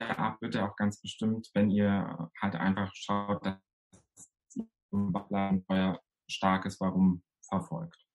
der 0.00 0.18
Art 0.18 0.40
wird 0.40 0.54
er 0.54 0.70
auch 0.70 0.76
ganz 0.76 1.00
bestimmt, 1.00 1.50
wenn 1.54 1.70
ihr 1.70 2.30
halt 2.40 2.56
einfach 2.56 2.92
schaut, 2.94 3.44
dass 3.44 3.58
euer 5.68 6.00
starkes 6.28 6.80
Warum 6.80 7.22
verfolgt. 7.48 8.06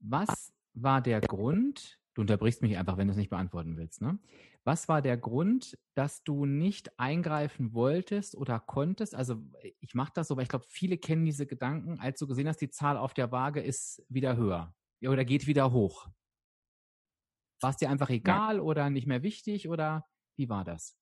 Was 0.00 0.52
war 0.74 1.00
der 1.00 1.20
Grund, 1.20 2.00
du 2.14 2.20
unterbrichst 2.20 2.62
mich 2.62 2.76
einfach, 2.76 2.96
wenn 2.96 3.08
du 3.08 3.12
es 3.12 3.16
nicht 3.16 3.30
beantworten 3.30 3.76
willst, 3.76 4.02
ne? 4.02 4.18
Was 4.64 4.88
war 4.88 5.02
der 5.02 5.16
Grund, 5.16 5.76
dass 5.94 6.22
du 6.22 6.46
nicht 6.46 6.98
eingreifen 6.98 7.74
wolltest 7.74 8.36
oder 8.36 8.60
konntest? 8.60 9.14
Also 9.14 9.42
ich 9.80 9.94
mache 9.94 10.12
das 10.14 10.28
so, 10.28 10.36
weil 10.36 10.44
ich 10.44 10.48
glaube, 10.48 10.66
viele 10.68 10.98
kennen 10.98 11.24
diese 11.24 11.46
Gedanken, 11.46 11.98
als 11.98 12.20
du 12.20 12.28
gesehen 12.28 12.46
hast, 12.46 12.60
die 12.60 12.70
Zahl 12.70 12.96
auf 12.96 13.12
der 13.12 13.32
Waage 13.32 13.60
ist 13.60 14.04
wieder 14.08 14.36
höher 14.36 14.74
oder 15.08 15.24
geht 15.24 15.46
wieder 15.46 15.72
hoch? 15.72 16.08
War 17.60 17.70
es 17.70 17.76
dir 17.76 17.90
einfach 17.90 18.10
egal 18.10 18.56
ja. 18.56 18.62
oder 18.62 18.90
nicht 18.90 19.06
mehr 19.06 19.22
wichtig 19.22 19.68
oder 19.68 20.06
wie 20.36 20.48
war 20.48 20.64
das? 20.64 20.96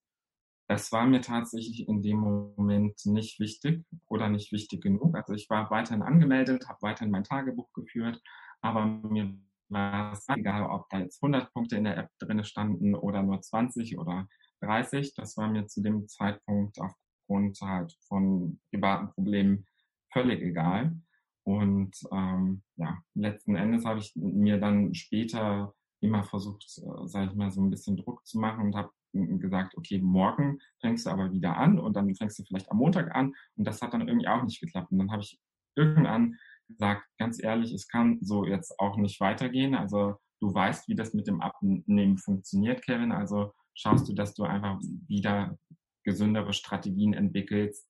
Es 0.68 0.92
war 0.92 1.04
mir 1.04 1.20
tatsächlich 1.20 1.88
in 1.88 2.00
dem 2.00 2.18
Moment 2.18 3.04
nicht 3.04 3.40
wichtig 3.40 3.84
oder 4.06 4.28
nicht 4.28 4.52
wichtig 4.52 4.80
genug. 4.82 5.16
Also 5.16 5.34
ich 5.34 5.50
war 5.50 5.68
weiterhin 5.70 6.02
angemeldet, 6.02 6.68
habe 6.68 6.78
weiterhin 6.82 7.10
mein 7.10 7.24
Tagebuch 7.24 7.72
geführt, 7.72 8.22
aber 8.60 8.86
mir 8.86 9.36
war 9.70 10.12
es 10.12 10.26
egal, 10.28 10.64
ob 10.64 10.88
da 10.90 10.98
jetzt 10.98 11.22
100 11.22 11.52
Punkte 11.52 11.76
in 11.76 11.84
der 11.84 11.96
App 11.96 12.10
drin 12.18 12.44
standen 12.44 12.94
oder 12.94 13.22
nur 13.22 13.40
20 13.40 13.98
oder 13.98 14.28
30. 14.60 15.14
Das 15.14 15.36
war 15.36 15.48
mir 15.48 15.66
zu 15.66 15.82
dem 15.82 16.08
Zeitpunkt 16.08 16.78
aufgrund 16.80 17.60
halt 17.60 17.96
von 18.08 18.60
privaten 18.70 19.12
Problemen 19.12 19.66
völlig 20.12 20.42
egal. 20.42 20.96
Und 21.44 21.96
ähm, 22.12 22.62
ja, 22.76 22.98
letzten 23.14 23.56
Endes 23.56 23.84
habe 23.84 24.00
ich 24.00 24.12
mir 24.14 24.58
dann 24.58 24.94
später 24.94 25.74
immer 26.00 26.22
versucht, 26.22 26.64
äh, 26.78 27.06
sage 27.06 27.30
ich 27.30 27.36
mal, 27.36 27.50
so 27.50 27.62
ein 27.62 27.70
bisschen 27.70 27.96
Druck 27.96 28.26
zu 28.26 28.38
machen 28.38 28.66
und 28.66 28.76
habe 28.76 28.90
gesagt, 29.12 29.76
okay, 29.76 29.98
morgen 29.98 30.60
fängst 30.80 31.06
du 31.06 31.10
aber 31.10 31.32
wieder 31.32 31.56
an 31.56 31.78
und 31.78 31.94
dann 31.94 32.14
fängst 32.14 32.38
du 32.38 32.44
vielleicht 32.44 32.70
am 32.70 32.78
Montag 32.78 33.14
an 33.14 33.34
und 33.56 33.66
das 33.66 33.82
hat 33.82 33.92
dann 33.92 34.06
irgendwie 34.06 34.28
auch 34.28 34.42
nicht 34.44 34.60
geklappt. 34.60 34.92
Und 34.92 34.98
dann 34.98 35.10
habe 35.10 35.22
ich 35.22 35.40
irgendwann 35.74 36.36
gesagt, 36.70 37.06
ganz 37.18 37.42
ehrlich, 37.42 37.72
es 37.72 37.88
kann 37.88 38.18
so 38.20 38.44
jetzt 38.44 38.78
auch 38.78 38.96
nicht 38.96 39.20
weitergehen. 39.20 39.74
Also 39.74 40.16
du 40.40 40.52
weißt, 40.52 40.88
wie 40.88 40.94
das 40.94 41.14
mit 41.14 41.26
dem 41.26 41.40
Abnehmen 41.40 42.18
funktioniert, 42.18 42.82
Kevin. 42.82 43.12
Also 43.12 43.52
schaust 43.74 44.08
du, 44.08 44.14
dass 44.14 44.34
du 44.34 44.44
einfach 44.44 44.78
wieder 45.06 45.58
gesündere 46.04 46.52
Strategien 46.52 47.12
entwickelst, 47.12 47.88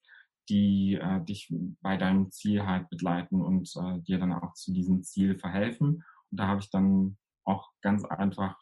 die 0.48 0.98
äh, 1.00 1.24
dich 1.24 1.52
bei 1.80 1.96
deinem 1.96 2.30
Ziel 2.30 2.66
halt 2.66 2.88
begleiten 2.90 3.40
und 3.40 3.70
äh, 3.76 4.00
dir 4.00 4.18
dann 4.18 4.32
auch 4.32 4.54
zu 4.54 4.72
diesem 4.72 5.02
Ziel 5.02 5.38
verhelfen. 5.38 6.02
Und 6.30 6.40
da 6.40 6.48
habe 6.48 6.60
ich 6.60 6.70
dann 6.70 7.16
auch 7.44 7.70
ganz 7.82 8.04
einfach 8.04 8.58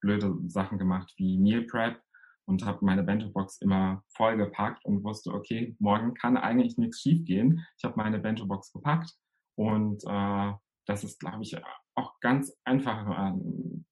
blöde 0.00 0.34
Sachen 0.48 0.78
gemacht 0.78 1.12
wie 1.16 1.38
Meal 1.38 1.62
Prep 1.62 2.00
und 2.46 2.64
habe 2.64 2.84
meine 2.84 3.02
Bento-Box 3.02 3.60
immer 3.60 4.02
vollgepackt 4.16 4.84
und 4.84 5.04
wusste, 5.04 5.32
okay, 5.32 5.76
morgen 5.78 6.14
kann 6.14 6.36
eigentlich 6.36 6.76
nichts 6.76 7.00
schiefgehen. 7.00 7.64
Ich 7.78 7.84
habe 7.84 7.94
meine 7.96 8.18
Bento-Box 8.18 8.72
gepackt 8.72 9.12
und 9.56 10.02
äh, 10.04 10.52
das 10.86 11.04
ist, 11.04 11.20
glaube 11.20 11.42
ich, 11.42 11.56
auch 11.94 12.18
ganz 12.20 12.56
einfach. 12.64 13.34
Äh, 13.34 13.38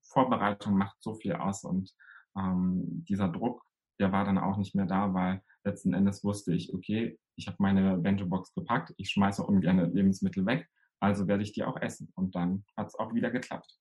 Vorbereitung 0.02 0.76
macht 0.76 1.00
so 1.00 1.14
viel 1.14 1.34
aus 1.34 1.64
und 1.64 1.94
ähm, 2.36 3.04
dieser 3.08 3.28
Druck, 3.28 3.62
der 4.00 4.12
war 4.12 4.24
dann 4.24 4.38
auch 4.38 4.56
nicht 4.56 4.74
mehr 4.74 4.86
da, 4.86 5.12
weil 5.14 5.42
letzten 5.64 5.94
Endes 5.94 6.24
wusste 6.24 6.54
ich, 6.54 6.74
okay, 6.74 7.18
ich 7.36 7.46
habe 7.46 7.56
meine 7.60 7.96
Bento-Box 7.98 8.54
gepackt, 8.54 8.92
ich 8.96 9.10
schmeiße 9.10 9.42
ungern 9.44 9.92
Lebensmittel 9.92 10.44
weg, 10.46 10.68
also 11.00 11.28
werde 11.28 11.42
ich 11.42 11.52
die 11.52 11.64
auch 11.64 11.76
essen. 11.80 12.12
Und 12.14 12.34
dann 12.34 12.64
hat 12.76 12.88
es 12.88 12.94
auch 12.96 13.14
wieder 13.14 13.30
geklappt. 13.30 13.78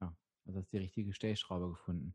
Ja, 0.00 0.14
also 0.46 0.60
hast 0.60 0.72
die 0.72 0.78
richtige 0.78 1.12
Stellschraube 1.12 1.70
gefunden. 1.70 2.14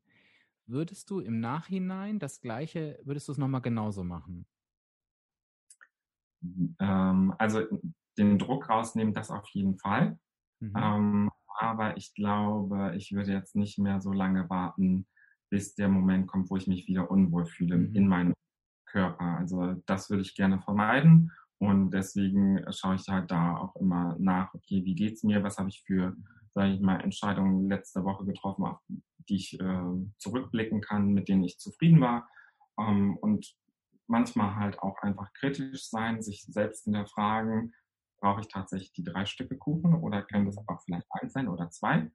Würdest 0.67 1.09
du 1.09 1.19
im 1.19 1.39
Nachhinein 1.39 2.19
das 2.19 2.41
Gleiche, 2.41 2.99
würdest 3.03 3.27
du 3.27 3.33
es 3.33 3.37
nochmal 3.37 3.61
genauso 3.61 4.03
machen? 4.03 4.47
Ähm, 6.79 7.33
also 7.37 7.67
den 8.17 8.39
Druck 8.39 8.69
rausnehmen, 8.69 9.13
das 9.13 9.31
auf 9.31 9.47
jeden 9.49 9.77
Fall. 9.77 10.17
Mhm. 10.59 10.73
Ähm, 10.77 11.31
aber 11.57 11.97
ich 11.97 12.13
glaube, 12.13 12.93
ich 12.95 13.13
würde 13.13 13.31
jetzt 13.31 13.55
nicht 13.55 13.79
mehr 13.79 14.01
so 14.01 14.11
lange 14.11 14.49
warten, 14.49 15.07
bis 15.49 15.75
der 15.75 15.89
Moment 15.89 16.27
kommt, 16.27 16.49
wo 16.49 16.57
ich 16.57 16.67
mich 16.67 16.87
wieder 16.87 17.09
unwohl 17.09 17.45
fühle 17.45 17.77
mhm. 17.77 17.95
in 17.95 18.07
meinem 18.07 18.33
Körper. 18.85 19.37
Also 19.37 19.75
das 19.85 20.09
würde 20.09 20.21
ich 20.21 20.35
gerne 20.35 20.59
vermeiden. 20.59 21.31
Und 21.57 21.91
deswegen 21.91 22.65
schaue 22.73 22.95
ich 22.95 23.07
halt 23.07 23.31
da 23.31 23.57
auch 23.57 23.75
immer 23.77 24.15
nach, 24.19 24.53
okay, 24.53 24.83
wie 24.83 24.95
geht's 24.95 25.23
mir, 25.23 25.43
was 25.43 25.57
habe 25.57 25.69
ich 25.69 25.83
für, 25.83 26.15
sage 26.53 26.73
ich 26.73 26.81
mal, 26.81 26.99
Entscheidungen 27.01 27.69
letzte 27.69 28.03
Woche 28.03 28.25
getroffen, 28.25 28.65
auf 28.65 28.79
die 29.29 29.35
ich 29.35 29.59
äh, 29.59 29.83
zurückblicken 30.17 30.81
kann, 30.81 31.13
mit 31.13 31.29
denen 31.29 31.43
ich 31.43 31.57
zufrieden 31.57 32.01
war. 32.01 32.27
Ähm, 32.77 33.17
und 33.17 33.55
manchmal 34.07 34.55
halt 34.55 34.79
auch 34.79 35.01
einfach 35.01 35.31
kritisch 35.33 35.89
sein, 35.89 36.21
sich 36.21 36.43
selbst 36.43 36.83
hinterfragen, 36.83 37.73
brauche 38.25 38.41
ich 38.41 38.47
tatsächlich 38.47 38.91
die 38.91 39.03
drei 39.03 39.27
Stücke 39.27 39.55
Kuchen 39.55 39.93
oder 39.93 40.23
können 40.23 40.47
das 40.47 40.57
auch 40.57 40.81
vielleicht 40.83 41.05
eins 41.11 41.33
sein 41.33 41.47
oder 41.47 41.69
zwei? 41.69 42.09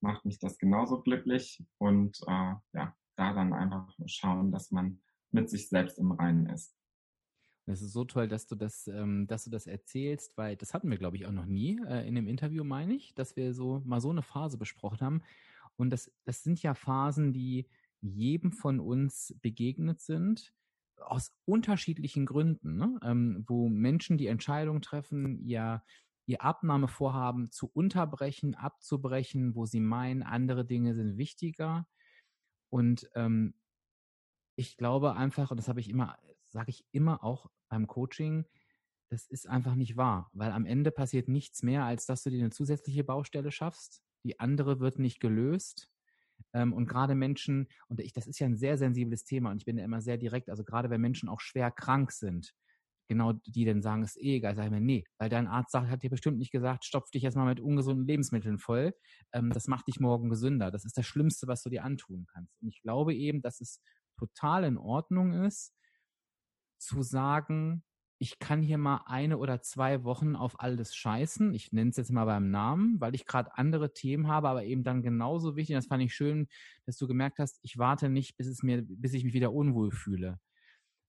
Macht 0.00 0.24
mich 0.24 0.38
das 0.38 0.58
genauso 0.58 1.02
glücklich 1.02 1.60
und 1.78 2.20
äh, 2.28 2.54
ja, 2.72 2.94
da 3.16 3.32
dann 3.32 3.52
einfach 3.52 3.92
schauen, 4.06 4.52
dass 4.52 4.70
man 4.70 5.02
mit 5.32 5.50
sich 5.50 5.68
selbst 5.68 5.98
im 5.98 6.12
Reinen 6.12 6.46
ist. 6.46 6.72
Es 7.68 7.82
ist 7.82 7.92
so 7.94 8.04
toll, 8.04 8.28
dass 8.28 8.46
du 8.46 8.54
das, 8.54 8.86
ähm, 8.86 9.26
dass 9.26 9.42
du 9.42 9.50
das 9.50 9.66
erzählst, 9.66 10.38
weil 10.38 10.54
das 10.54 10.72
hatten 10.72 10.88
wir, 10.88 10.98
glaube 10.98 11.16
ich, 11.16 11.26
auch 11.26 11.32
noch 11.32 11.46
nie 11.46 11.80
äh, 11.88 12.06
in 12.06 12.14
dem 12.14 12.28
Interview, 12.28 12.62
meine 12.62 12.94
ich, 12.94 13.12
dass 13.16 13.34
wir 13.34 13.52
so 13.52 13.82
mal 13.84 14.00
so 14.00 14.10
eine 14.10 14.22
Phase 14.22 14.58
besprochen 14.58 15.00
haben. 15.00 15.22
Und 15.74 15.90
das, 15.90 16.12
das 16.24 16.44
sind 16.44 16.62
ja 16.62 16.74
Phasen, 16.74 17.32
die 17.32 17.68
jedem 18.00 18.52
von 18.52 18.78
uns 18.78 19.34
begegnet 19.42 20.00
sind 20.00 20.54
aus 21.00 21.32
unterschiedlichen 21.44 22.26
Gründen, 22.26 22.76
ne? 22.76 22.98
ähm, 23.02 23.44
wo 23.46 23.68
Menschen 23.68 24.18
die 24.18 24.26
Entscheidung 24.26 24.80
treffen, 24.80 25.38
ihr, 25.40 25.82
ihr 26.26 26.42
Abnahmevorhaben 26.42 27.50
zu 27.50 27.70
unterbrechen, 27.72 28.54
abzubrechen, 28.54 29.54
wo 29.54 29.66
sie 29.66 29.80
meinen, 29.80 30.22
andere 30.22 30.64
Dinge 30.64 30.94
sind 30.94 31.18
wichtiger. 31.18 31.86
Und 32.70 33.08
ähm, 33.14 33.54
ich 34.56 34.76
glaube 34.76 35.14
einfach, 35.14 35.50
und 35.50 35.58
das 35.58 35.68
habe 35.68 35.80
ich 35.80 35.88
immer, 35.88 36.18
sage 36.44 36.70
ich 36.70 36.84
immer 36.92 37.22
auch 37.22 37.50
beim 37.68 37.86
Coaching, 37.86 38.46
das 39.08 39.26
ist 39.28 39.48
einfach 39.48 39.74
nicht 39.76 39.96
wahr, 39.96 40.30
weil 40.32 40.50
am 40.50 40.66
Ende 40.66 40.90
passiert 40.90 41.28
nichts 41.28 41.62
mehr, 41.62 41.84
als 41.84 42.06
dass 42.06 42.22
du 42.22 42.30
dir 42.30 42.40
eine 42.40 42.50
zusätzliche 42.50 43.04
Baustelle 43.04 43.52
schaffst. 43.52 44.02
Die 44.24 44.40
andere 44.40 44.80
wird 44.80 44.98
nicht 44.98 45.20
gelöst. 45.20 45.88
Ähm, 46.56 46.72
und 46.72 46.86
gerade 46.86 47.14
Menschen, 47.14 47.68
und 47.88 48.00
ich, 48.00 48.14
das 48.14 48.26
ist 48.26 48.38
ja 48.38 48.46
ein 48.46 48.56
sehr 48.56 48.78
sensibles 48.78 49.24
Thema 49.24 49.50
und 49.50 49.58
ich 49.58 49.66
bin 49.66 49.76
ja 49.76 49.84
immer 49.84 50.00
sehr 50.00 50.16
direkt, 50.16 50.48
also 50.48 50.64
gerade 50.64 50.88
wenn 50.88 51.02
Menschen 51.02 51.28
auch 51.28 51.40
schwer 51.40 51.70
krank 51.70 52.12
sind, 52.12 52.54
genau 53.08 53.34
die 53.34 53.66
dann 53.66 53.82
sagen, 53.82 54.02
ist 54.02 54.16
eh 54.16 54.36
egal, 54.36 54.56
sag 54.56 54.64
ich 54.64 54.70
mir, 54.70 54.80
nee, 54.80 55.04
weil 55.18 55.28
dein 55.28 55.48
Arzt 55.48 55.72
sagt, 55.72 55.90
hat 55.90 56.02
dir 56.02 56.08
bestimmt 56.08 56.38
nicht 56.38 56.50
gesagt, 56.50 56.86
stopf 56.86 57.10
dich 57.10 57.22
jetzt 57.22 57.36
mal 57.36 57.44
mit 57.44 57.60
ungesunden 57.60 58.06
Lebensmitteln 58.06 58.58
voll, 58.58 58.94
ähm, 59.34 59.50
das 59.50 59.68
macht 59.68 59.86
dich 59.86 60.00
morgen 60.00 60.30
gesünder. 60.30 60.70
Das 60.70 60.86
ist 60.86 60.96
das 60.96 61.04
Schlimmste, 61.06 61.46
was 61.46 61.62
du 61.62 61.68
dir 61.68 61.84
antun 61.84 62.26
kannst. 62.32 62.56
Und 62.62 62.68
ich 62.68 62.80
glaube 62.80 63.14
eben, 63.14 63.42
dass 63.42 63.60
es 63.60 63.82
total 64.18 64.64
in 64.64 64.78
Ordnung 64.78 65.34
ist, 65.44 65.74
zu 66.78 67.02
sagen, 67.02 67.84
ich 68.18 68.38
kann 68.38 68.62
hier 68.62 68.78
mal 68.78 69.02
eine 69.06 69.36
oder 69.38 69.60
zwei 69.60 70.02
Wochen 70.04 70.36
auf 70.36 70.60
alles 70.60 70.94
scheißen. 70.94 71.52
Ich 71.52 71.72
nenne 71.72 71.90
es 71.90 71.96
jetzt 71.96 72.10
mal 72.10 72.24
beim 72.24 72.50
Namen, 72.50 73.00
weil 73.00 73.14
ich 73.14 73.26
gerade 73.26 73.56
andere 73.56 73.92
Themen 73.92 74.28
habe, 74.28 74.48
aber 74.48 74.64
eben 74.64 74.84
dann 74.84 75.02
genauso 75.02 75.56
wichtig. 75.56 75.76
Das 75.76 75.86
fand 75.86 76.02
ich 76.02 76.14
schön, 76.14 76.48
dass 76.86 76.96
du 76.96 77.06
gemerkt 77.06 77.38
hast, 77.38 77.58
ich 77.62 77.76
warte 77.76 78.08
nicht, 78.08 78.36
bis 78.36 78.46
es 78.46 78.62
mir, 78.62 78.82
bis 78.82 79.12
ich 79.12 79.24
mich 79.24 79.34
wieder 79.34 79.52
unwohl 79.52 79.90
fühle. 79.90 80.38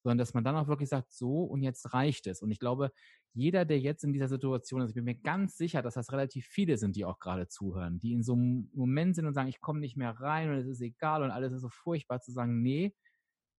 Sondern 0.03 0.17
dass 0.17 0.33
man 0.33 0.43
dann 0.43 0.55
auch 0.55 0.67
wirklich 0.67 0.89
sagt, 0.89 1.11
so 1.13 1.43
und 1.43 1.63
jetzt 1.63 1.93
reicht 1.93 2.27
es. 2.27 2.41
Und 2.41 2.51
ich 2.51 2.59
glaube, 2.59 2.91
jeder, 3.33 3.65
der 3.65 3.79
jetzt 3.79 4.03
in 4.03 4.13
dieser 4.13 4.27
Situation 4.27 4.81
ist, 4.81 4.89
ich 4.89 4.95
bin 4.95 5.05
mir 5.05 5.15
ganz 5.15 5.55
sicher, 5.57 5.81
dass 5.81 5.93
das 5.93 6.11
relativ 6.11 6.45
viele 6.47 6.77
sind, 6.77 6.95
die 6.95 7.05
auch 7.05 7.19
gerade 7.19 7.47
zuhören, 7.47 7.99
die 7.99 8.13
in 8.13 8.23
so 8.23 8.33
einem 8.33 8.69
Moment 8.73 9.15
sind 9.15 9.25
und 9.25 9.33
sagen, 9.33 9.49
ich 9.49 9.61
komme 9.61 9.79
nicht 9.79 9.95
mehr 9.95 10.11
rein 10.19 10.49
und 10.49 10.57
es 10.57 10.67
ist 10.67 10.81
egal 10.81 11.23
und 11.23 11.31
alles 11.31 11.53
ist 11.53 11.61
so 11.61 11.69
furchtbar, 11.69 12.19
zu 12.21 12.31
sagen, 12.31 12.61
nee, 12.61 12.95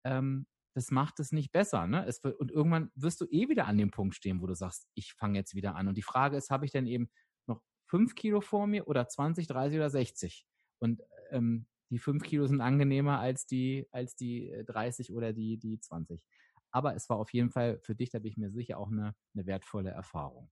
ähm, 0.05 0.45
das 0.73 0.91
macht 0.91 1.19
es 1.19 1.31
nicht 1.31 1.51
besser. 1.51 1.87
Ne? 1.87 2.05
Es 2.05 2.23
wird, 2.23 2.39
und 2.39 2.51
irgendwann 2.51 2.91
wirst 2.95 3.21
du 3.21 3.25
eh 3.25 3.49
wieder 3.49 3.65
an 3.65 3.77
dem 3.77 3.91
Punkt 3.91 4.15
stehen, 4.15 4.41
wo 4.41 4.47
du 4.47 4.53
sagst, 4.53 4.87
ich 4.95 5.13
fange 5.13 5.37
jetzt 5.37 5.55
wieder 5.55 5.75
an. 5.75 5.87
Und 5.87 5.97
die 5.97 6.03
Frage 6.03 6.37
ist, 6.37 6.49
habe 6.49 6.65
ich 6.65 6.71
denn 6.71 6.85
eben 6.85 7.09
noch 7.47 7.61
fünf 7.85 8.15
Kilo 8.15 8.41
vor 8.41 8.67
mir 8.67 8.87
oder 8.87 9.07
20, 9.07 9.47
30 9.47 9.77
oder 9.77 9.89
60? 9.89 10.45
Und 10.79 11.01
ähm, 11.31 11.67
die 11.89 11.99
fünf 11.99 12.23
Kilo 12.23 12.45
sind 12.45 12.61
angenehmer 12.61 13.19
als 13.19 13.45
die, 13.45 13.87
als 13.91 14.15
die 14.15 14.53
30 14.67 15.09
äh, 15.09 15.13
oder 15.13 15.33
die, 15.33 15.57
die 15.57 15.79
20. 15.79 16.21
Aber 16.71 16.95
es 16.95 17.09
war 17.09 17.17
auf 17.17 17.33
jeden 17.33 17.49
Fall 17.49 17.79
für 17.79 17.95
dich, 17.95 18.11
da 18.11 18.19
bin 18.19 18.31
ich 18.31 18.37
mir 18.37 18.51
sicher, 18.51 18.77
auch 18.77 18.91
eine, 18.91 19.15
eine 19.33 19.45
wertvolle 19.47 19.89
Erfahrung. 19.89 20.51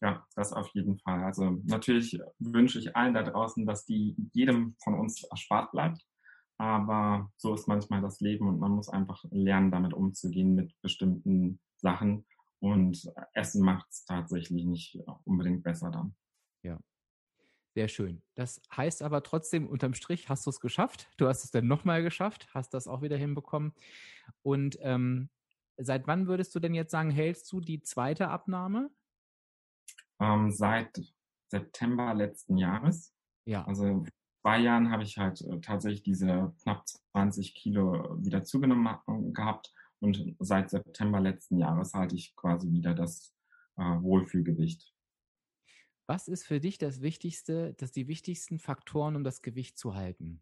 Ja, 0.00 0.26
das 0.34 0.52
auf 0.52 0.68
jeden 0.74 0.98
Fall. 0.98 1.22
Also 1.24 1.62
natürlich 1.64 2.18
wünsche 2.38 2.78
ich 2.78 2.94
allen 2.94 3.14
da 3.14 3.22
draußen, 3.22 3.66
dass 3.66 3.86
die 3.86 4.16
jedem 4.32 4.76
von 4.82 4.94
uns 4.94 5.24
erspart 5.24 5.72
bleibt. 5.72 6.04
Aber 6.58 7.30
so 7.36 7.54
ist 7.54 7.68
manchmal 7.68 8.00
das 8.00 8.20
Leben 8.20 8.48
und 8.48 8.58
man 8.58 8.72
muss 8.72 8.88
einfach 8.88 9.24
lernen, 9.30 9.70
damit 9.70 9.92
umzugehen 9.92 10.54
mit 10.54 10.74
bestimmten 10.80 11.60
Sachen. 11.76 12.26
Und 12.60 13.12
Essen 13.34 13.64
macht 13.64 13.86
es 13.90 14.04
tatsächlich 14.06 14.64
nicht 14.64 14.98
unbedingt 15.24 15.62
besser 15.62 15.90
dann. 15.90 16.14
Ja. 16.62 16.78
Sehr 17.74 17.88
schön. 17.88 18.22
Das 18.34 18.62
heißt 18.74 19.02
aber 19.02 19.22
trotzdem, 19.22 19.66
unterm 19.66 19.92
Strich 19.92 20.30
hast 20.30 20.46
du 20.46 20.50
es 20.50 20.60
geschafft. 20.60 21.10
Du 21.18 21.28
hast 21.28 21.44
es 21.44 21.50
dann 21.50 21.66
nochmal 21.66 22.02
geschafft, 22.02 22.48
hast 22.54 22.72
das 22.72 22.88
auch 22.88 23.02
wieder 23.02 23.18
hinbekommen. 23.18 23.74
Und 24.40 24.78
ähm, 24.80 25.28
seit 25.76 26.06
wann 26.06 26.26
würdest 26.26 26.54
du 26.54 26.60
denn 26.60 26.74
jetzt 26.74 26.90
sagen, 26.90 27.10
hältst 27.10 27.52
du 27.52 27.60
die 27.60 27.82
zweite 27.82 28.28
Abnahme? 28.28 28.90
Ähm, 30.18 30.50
seit 30.50 30.98
September 31.48 32.14
letzten 32.14 32.56
Jahres. 32.56 33.14
Ja. 33.44 33.66
Also 33.66 34.06
zwei 34.46 34.60
Jahren 34.60 34.92
habe 34.92 35.02
ich 35.02 35.18
halt 35.18 35.40
äh, 35.40 35.60
tatsächlich 35.60 36.04
diese 36.04 36.54
knapp 36.62 36.86
20 36.86 37.52
Kilo 37.52 38.16
wieder 38.22 38.44
zugenommen 38.44 38.86
äh, 38.86 39.32
gehabt 39.32 39.74
und 39.98 40.36
seit 40.38 40.70
September 40.70 41.18
letzten 41.18 41.58
Jahres 41.58 41.94
halte 41.94 42.14
ich 42.14 42.36
quasi 42.36 42.70
wieder 42.70 42.94
das 42.94 43.34
äh, 43.76 43.82
Wohlfühlgewicht. 43.82 44.94
Was 46.06 46.28
ist 46.28 46.44
für 46.44 46.60
dich 46.60 46.78
das 46.78 47.00
Wichtigste, 47.00 47.74
das 47.74 47.90
die 47.90 48.06
wichtigsten 48.06 48.60
Faktoren, 48.60 49.16
um 49.16 49.24
das 49.24 49.42
Gewicht 49.42 49.78
zu 49.78 49.96
halten? 49.96 50.40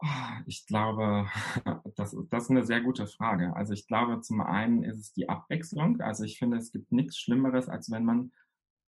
Ah, 0.00 0.40
ich 0.46 0.68
glaube, 0.68 1.28
das, 1.96 2.16
das 2.30 2.44
ist 2.44 2.50
eine 2.50 2.64
sehr 2.64 2.80
gute 2.80 3.08
Frage. 3.08 3.56
Also 3.56 3.72
ich 3.72 3.88
glaube, 3.88 4.20
zum 4.20 4.40
einen 4.40 4.84
ist 4.84 5.00
es 5.00 5.12
die 5.14 5.28
Abwechslung. 5.28 6.00
Also 6.00 6.22
ich 6.22 6.38
finde, 6.38 6.58
es 6.58 6.70
gibt 6.70 6.92
nichts 6.92 7.18
Schlimmeres, 7.18 7.68
als 7.68 7.90
wenn 7.90 8.04
man 8.04 8.30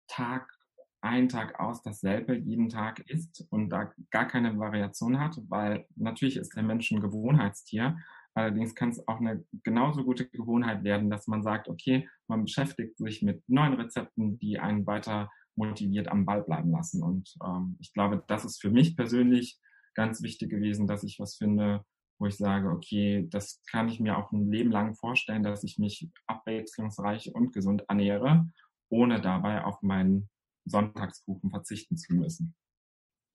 Tag 0.09 0.59
ein 1.02 1.30
Tag 1.30 1.60
aus 1.60 1.82
dasselbe 1.82 2.36
jeden 2.36 2.70
Tag 2.70 3.00
isst 3.08 3.45
und 3.50 3.70
da 3.70 3.91
gar 4.12 4.28
keine 4.28 4.58
Variation 4.58 5.20
hat, 5.20 5.38
weil 5.47 5.86
natürlich 5.95 6.38
ist 6.38 6.56
der 6.56 6.64
Mensch 6.64 6.91
ein 6.91 7.02
Gewohnheitstier. 7.02 7.97
Allerdings 8.34 8.76
kann 8.76 8.89
es 8.89 9.08
auch 9.08 9.20
eine 9.20 9.43
genauso 9.64 10.04
gute 10.04 10.28
Gewohnheit 10.30 10.84
werden, 10.84 11.10
dass 11.10 11.28
man 11.28 11.43
sagt, 11.43 11.68
okay, 11.68 12.08
man 12.28 12.43
beschäftigt 12.43 12.97
sich 12.97 13.22
mit 13.22 13.43
neuen 13.47 13.74
Rezepten, 13.74 14.38
die 14.39 14.60
einen 14.60 14.86
weiter 14.86 15.30
motiviert 15.56 16.08
am 16.08 16.26
Ball 16.26 16.43
bleiben 16.43 16.72
lassen. 16.72 17.04
Und 17.04 17.36
ähm, 17.43 17.78
ich 17.80 17.93
glaube, 17.93 18.24
das 18.28 18.45
ist 18.45 18.62
für 18.62 18.70
mich 18.70 18.95
persönlich 18.95 19.60
ganz 19.95 20.22
wichtig 20.22 20.50
gewesen, 20.50 20.88
dass 20.88 21.04
ich 21.04 21.20
was 21.20 21.36
finde, 21.36 21.84
wo 22.20 22.28
ich 22.28 22.38
sage, 22.38 22.70
okay, 22.70 23.28
das 23.30 23.62
kann 23.70 23.89
ich 23.89 24.00
mir 24.00 24.18
auch 24.18 24.32
ein 24.32 24.52
Leben 24.52 24.72
lang 24.72 24.95
vorstellen, 24.95 25.43
dass 25.43 25.64
ich 25.64 25.78
mich 25.78 26.10
abwechslungsreich 26.28 27.34
und 27.34 27.54
gesund 27.54 27.84
ernähre, 27.88 28.50
ohne 28.89 29.22
dabei 29.22 29.64
auf 29.64 29.82
meinen 29.82 30.30
Sonntagskuchen 30.70 31.49
verzichten 31.49 31.97
zu 31.97 32.13
müssen. 32.13 32.55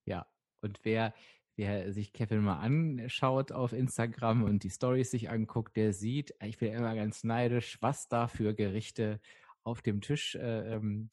Ja, 0.06 0.26
und 0.60 0.80
wer, 0.82 1.14
wer 1.56 1.92
sich 1.92 2.12
Kevin 2.12 2.42
mal 2.42 2.58
anschaut 2.58 3.52
auf 3.52 3.72
Instagram 3.72 4.42
und 4.44 4.64
die 4.64 4.70
Stories 4.70 5.10
sich 5.10 5.30
anguckt, 5.30 5.76
der 5.76 5.92
sieht, 5.92 6.34
ich 6.42 6.58
bin 6.58 6.72
immer 6.72 6.94
ganz 6.94 7.24
neidisch, 7.24 7.78
was 7.80 8.08
da 8.08 8.28
für 8.28 8.54
Gerichte 8.54 9.20
auf 9.62 9.82
dem 9.82 10.00
Tisch 10.00 10.34
äh, 10.34 10.74
ähm, 10.74 11.10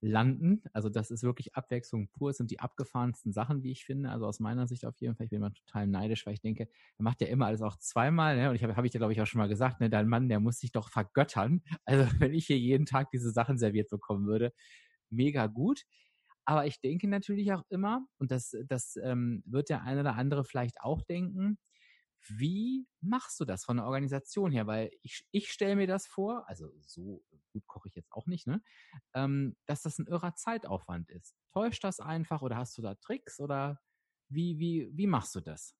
landen. 0.00 0.62
Also 0.72 0.88
das 0.88 1.10
ist 1.10 1.22
wirklich 1.22 1.54
Abwechslung 1.54 2.08
pur. 2.08 2.30
Es 2.30 2.38
sind 2.38 2.50
die 2.50 2.60
abgefahrensten 2.60 3.32
Sachen, 3.32 3.62
wie 3.62 3.72
ich 3.72 3.84
finde. 3.84 4.10
Also 4.10 4.26
aus 4.26 4.40
meiner 4.40 4.66
Sicht 4.66 4.86
auf 4.86 4.98
jeden 5.00 5.14
Fall. 5.14 5.24
Ich 5.24 5.30
bin 5.30 5.38
immer 5.38 5.52
total 5.52 5.86
neidisch, 5.86 6.26
weil 6.26 6.34
ich 6.34 6.40
denke, 6.40 6.68
er 6.96 7.02
macht 7.02 7.20
ja 7.20 7.26
immer 7.26 7.46
alles 7.46 7.62
auch 7.62 7.76
zweimal. 7.76 8.36
Ne? 8.36 8.48
Und 8.50 8.56
ich 8.56 8.62
habe 8.62 8.76
hab 8.76 8.84
ich 8.84 8.92
ja, 8.94 8.98
glaube 8.98 9.12
ich, 9.12 9.20
auch 9.20 9.26
schon 9.26 9.40
mal 9.40 9.48
gesagt, 9.48 9.80
ne? 9.80 9.90
dein 9.90 10.08
Mann, 10.08 10.28
der 10.28 10.40
muss 10.40 10.58
sich 10.58 10.72
doch 10.72 10.88
vergöttern. 10.88 11.62
Also 11.84 12.04
wenn 12.20 12.34
ich 12.34 12.46
hier 12.46 12.58
jeden 12.58 12.86
Tag 12.86 13.10
diese 13.10 13.30
Sachen 13.30 13.58
serviert 13.58 13.90
bekommen 13.90 14.26
würde, 14.26 14.52
mega 15.10 15.46
gut. 15.46 15.84
Aber 16.44 16.66
ich 16.66 16.80
denke 16.80 17.08
natürlich 17.08 17.52
auch 17.52 17.64
immer, 17.68 18.06
und 18.18 18.30
das, 18.30 18.56
das 18.66 18.96
ähm, 18.96 19.42
wird 19.46 19.68
der 19.68 19.82
eine 19.82 20.00
oder 20.00 20.16
andere 20.16 20.44
vielleicht 20.44 20.80
auch 20.80 21.02
denken, 21.02 21.58
wie 22.28 22.86
machst 23.00 23.40
du 23.40 23.44
das 23.44 23.64
von 23.64 23.78
der 23.78 23.86
Organisation 23.86 24.52
her? 24.52 24.66
Weil 24.66 24.90
ich, 25.02 25.26
ich 25.30 25.50
stelle 25.50 25.76
mir 25.76 25.86
das 25.86 26.06
vor, 26.06 26.48
also 26.48 26.70
so 26.80 27.24
gut 27.52 27.66
koche 27.66 27.88
ich 27.88 27.94
jetzt 27.94 28.12
auch 28.12 28.26
nicht, 28.26 28.46
ne? 28.46 28.62
Ähm, 29.14 29.56
dass 29.66 29.82
das 29.82 29.98
ein 29.98 30.06
irrer 30.06 30.34
Zeitaufwand 30.34 31.10
ist. 31.10 31.34
Täuscht 31.52 31.82
das 31.84 31.98
einfach 32.00 32.42
oder 32.42 32.56
hast 32.56 32.76
du 32.78 32.82
da 32.82 32.94
Tricks 32.96 33.40
oder 33.40 33.80
wie, 34.28 34.58
wie, 34.58 34.90
wie 34.92 35.06
machst 35.06 35.34
du 35.34 35.40
das? 35.40 35.74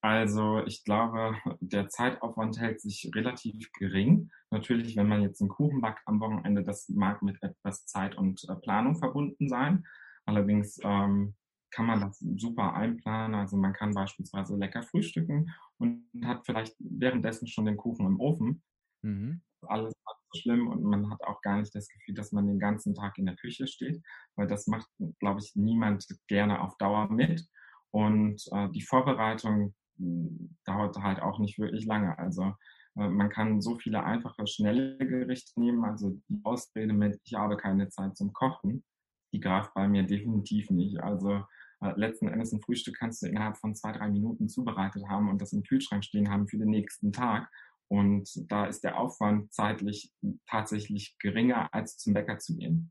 Also 0.00 0.64
ich 0.66 0.84
glaube, 0.84 1.36
der 1.60 1.88
Zeitaufwand 1.88 2.58
hält 2.58 2.80
sich 2.80 3.10
relativ 3.14 3.70
gering. 3.72 4.30
Natürlich, 4.50 4.96
wenn 4.96 5.08
man 5.08 5.22
jetzt 5.22 5.40
einen 5.40 5.50
Kuchen 5.50 5.80
backt 5.80 6.02
am 6.06 6.20
Wochenende, 6.20 6.64
das 6.64 6.88
mag 6.88 7.22
mit 7.22 7.42
etwas 7.42 7.86
Zeit 7.86 8.16
und 8.16 8.44
äh, 8.48 8.56
Planung 8.56 8.96
verbunden 8.96 9.48
sein. 9.48 9.84
Allerdings 10.26 10.78
ähm, 10.82 11.34
kann 11.72 11.86
man 11.86 12.00
das 12.00 12.18
super 12.18 12.74
einplanen. 12.74 13.34
Also 13.34 13.56
man 13.56 13.72
kann 13.72 13.94
beispielsweise 13.94 14.56
lecker 14.56 14.82
frühstücken 14.82 15.50
und 15.78 16.04
hat 16.24 16.44
vielleicht 16.46 16.76
währenddessen 16.78 17.46
schon 17.48 17.64
den 17.64 17.76
Kuchen 17.76 18.06
im 18.06 18.20
Ofen. 18.20 18.62
Mhm. 19.02 19.42
Alles 19.62 19.94
nicht 19.94 20.16
so 20.32 20.40
schlimm 20.40 20.68
und 20.68 20.82
man 20.82 21.10
hat 21.10 21.22
auch 21.22 21.40
gar 21.40 21.58
nicht 21.58 21.74
das 21.74 21.88
Gefühl, 21.88 22.14
dass 22.14 22.32
man 22.32 22.46
den 22.46 22.58
ganzen 22.58 22.94
Tag 22.94 23.16
in 23.18 23.26
der 23.26 23.36
Küche 23.36 23.66
steht, 23.66 24.02
weil 24.36 24.46
das 24.46 24.66
macht, 24.66 24.88
glaube 25.20 25.40
ich, 25.40 25.52
niemand 25.54 26.06
gerne 26.26 26.60
auf 26.60 26.76
Dauer 26.78 27.10
mit. 27.10 27.46
Und 27.92 28.42
äh, 28.50 28.68
die 28.70 28.82
Vorbereitung 28.82 29.74
hm, 29.98 30.56
dauert 30.64 30.96
halt 30.96 31.20
auch 31.20 31.38
nicht 31.38 31.58
wirklich 31.58 31.86
lange. 31.86 32.18
Also 32.18 32.54
äh, 32.96 33.08
man 33.08 33.30
kann 33.30 33.60
so 33.60 33.78
viele 33.78 34.02
einfache, 34.04 34.46
schnelle 34.46 34.98
Gerichte 34.98 35.60
nehmen. 35.60 35.84
Also 35.84 36.18
die 36.28 36.40
Ausrede 36.44 36.92
mit, 36.92 37.20
ich 37.24 37.34
habe 37.34 37.56
keine 37.56 37.88
Zeit 37.88 38.16
zum 38.16 38.32
Kochen, 38.32 38.84
die 39.32 39.40
greift 39.40 39.72
bei 39.74 39.86
mir 39.88 40.02
definitiv 40.02 40.70
nicht. 40.70 41.00
Also 41.00 41.44
äh, 41.80 41.92
letzten 41.96 42.28
Endes 42.28 42.52
ein 42.52 42.62
Frühstück 42.62 42.96
kannst 42.98 43.22
du 43.22 43.26
innerhalb 43.26 43.56
von 43.58 43.74
zwei, 43.74 43.92
drei 43.92 44.08
Minuten 44.08 44.48
zubereitet 44.48 45.06
haben 45.08 45.28
und 45.28 45.40
das 45.40 45.52
im 45.52 45.62
Kühlschrank 45.62 46.04
stehen 46.04 46.30
haben 46.30 46.48
für 46.48 46.58
den 46.58 46.70
nächsten 46.70 47.12
Tag. 47.12 47.50
Und 47.88 48.30
da 48.50 48.66
ist 48.66 48.84
der 48.84 48.98
Aufwand 48.98 49.52
zeitlich 49.52 50.10
tatsächlich 50.46 51.16
geringer, 51.18 51.68
als 51.74 51.98
zum 51.98 52.14
Bäcker 52.14 52.38
zu 52.38 52.56
gehen. 52.56 52.90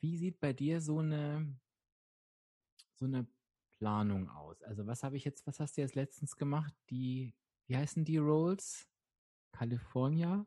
Wie 0.00 0.18
sieht 0.18 0.38
bei 0.40 0.52
dir 0.52 0.82
so 0.82 0.98
eine, 0.98 1.56
so 3.02 3.06
eine 3.06 3.26
Planung 3.78 4.28
aus? 4.30 4.62
Also 4.62 4.86
was 4.86 5.02
habe 5.02 5.16
ich 5.16 5.24
jetzt, 5.24 5.46
was 5.46 5.58
hast 5.60 5.76
du 5.76 5.80
jetzt 5.80 5.96
letztens 5.96 6.36
gemacht? 6.36 6.72
Die, 6.88 7.34
wie 7.66 7.76
heißen 7.76 8.04
die 8.04 8.18
Rolls? 8.18 8.88
California? 9.52 10.46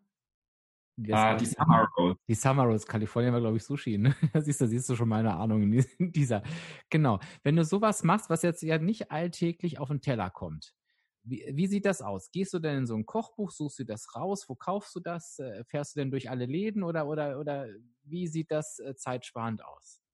Uh, 0.98 1.36
die 1.38 1.46
Summer 1.46 1.90
Rolls. 1.98 2.18
Die 2.28 2.34
Summer 2.34 2.64
Rolls. 2.64 2.88
Kalifornien 2.88 3.34
war, 3.34 3.42
glaube 3.42 3.58
ich, 3.58 3.64
Sushi. 3.64 3.98
Ne? 3.98 4.16
siehst 4.42 4.62
du, 4.62 4.68
siehst 4.68 4.90
du 4.90 4.96
schon 4.96 5.10
meine 5.10 5.36
Ahnung 5.36 5.64
in 5.64 6.14
dieser. 6.14 6.42
Genau. 6.90 7.20
Wenn 7.44 7.58
du 7.58 7.66
sowas 7.66 8.04
machst, 8.04 8.30
was 8.30 8.42
jetzt 8.44 8.64
ja 8.64 8.78
nicht 8.78 9.12
alltäglich 9.12 9.80
auf 9.80 9.90
den 9.90 10.00
Teller 10.00 10.30
kommt, 10.30 10.74
wie, 11.24 11.44
wie 11.52 11.68
sieht 11.68 11.86
das 11.86 12.02
aus? 12.02 12.32
Gehst 12.32 12.54
du 12.54 12.60
denn 12.60 12.78
in 12.80 12.88
so 12.88 12.96
ein 12.96 13.06
Kochbuch, 13.06 13.52
suchst 13.52 13.80
du 13.80 13.84
das 13.84 14.16
raus? 14.16 14.48
Wo 14.48 14.56
kaufst 14.56 14.96
du 14.96 15.02
das? 15.02 15.40
Äh, 15.40 15.66
fährst 15.66 15.96
du 15.96 16.00
denn 16.00 16.12
durch 16.12 16.30
alle 16.30 16.46
Läden 16.46 16.84
oder, 16.84 17.08
oder, 17.08 17.38
oder 17.38 17.68
wie 18.04 18.28
sieht 18.28 18.50
das 18.52 18.80
äh, 18.80 18.96
zeitsparend 18.96 19.66
aus? 19.66 20.05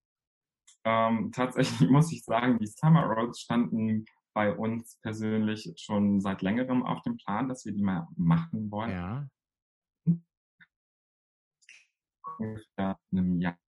Ähm, 0.84 1.32
tatsächlich 1.32 1.88
muss 1.90 2.12
ich 2.12 2.24
sagen, 2.24 2.58
die 2.58 2.66
Summer 2.66 3.04
Rolls 3.04 3.40
standen 3.40 4.04
bei 4.34 4.54
uns 4.54 4.98
persönlich 5.02 5.72
schon 5.76 6.20
seit 6.20 6.42
längerem 6.42 6.84
auf 6.84 7.02
dem 7.02 7.16
Plan, 7.16 7.48
dass 7.48 7.64
wir 7.66 7.72
die 7.72 7.82
mal 7.82 8.08
machen 8.16 8.70
wollen. 8.70 8.90
Ja 8.90 9.26
ungefähr 12.42 12.98
einem 13.12 13.40
Jahr. 13.40 13.58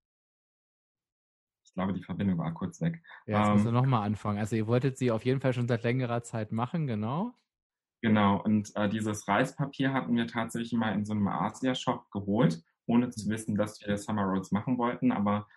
Ich 1.67 1.75
glaube, 1.75 1.93
die 1.93 2.03
Verbindung 2.03 2.39
war 2.39 2.55
kurz 2.55 2.81
weg. 2.81 3.03
Ja, 3.27 3.39
jetzt 3.39 3.47
ähm, 3.47 3.53
musst 3.55 3.67
du 3.67 3.73
nochmal 3.73 4.07
anfangen. 4.07 4.39
Also 4.39 4.55
ihr 4.57 4.67
wolltet 4.67 4.97
sie 4.97 5.11
auf 5.11 5.25
jeden 5.25 5.41
Fall 5.41 5.53
schon 5.53 5.69
seit 5.69 5.83
längerer 5.83 6.23
Zeit 6.23 6.53
machen, 6.53 6.87
genau? 6.87 7.35
Genau, 8.01 8.41
und 8.43 8.71
äh, 8.77 8.89
dieses 8.89 9.27
Reispapier 9.27 9.93
hatten 9.93 10.15
wir 10.15 10.27
tatsächlich 10.27 10.73
mal 10.75 10.93
in 10.93 11.05
so 11.05 11.15
einem 11.15 11.27
Asia-Shop 11.27 12.11
geholt, 12.11 12.63
ohne 12.87 13.11
zu 13.11 13.29
wissen, 13.31 13.57
dass 13.57 13.81
wir 13.81 13.97
Summer 13.97 14.25
Rolls 14.25 14.53
machen 14.53 14.77
wollten. 14.79 15.11
Aber 15.11 15.49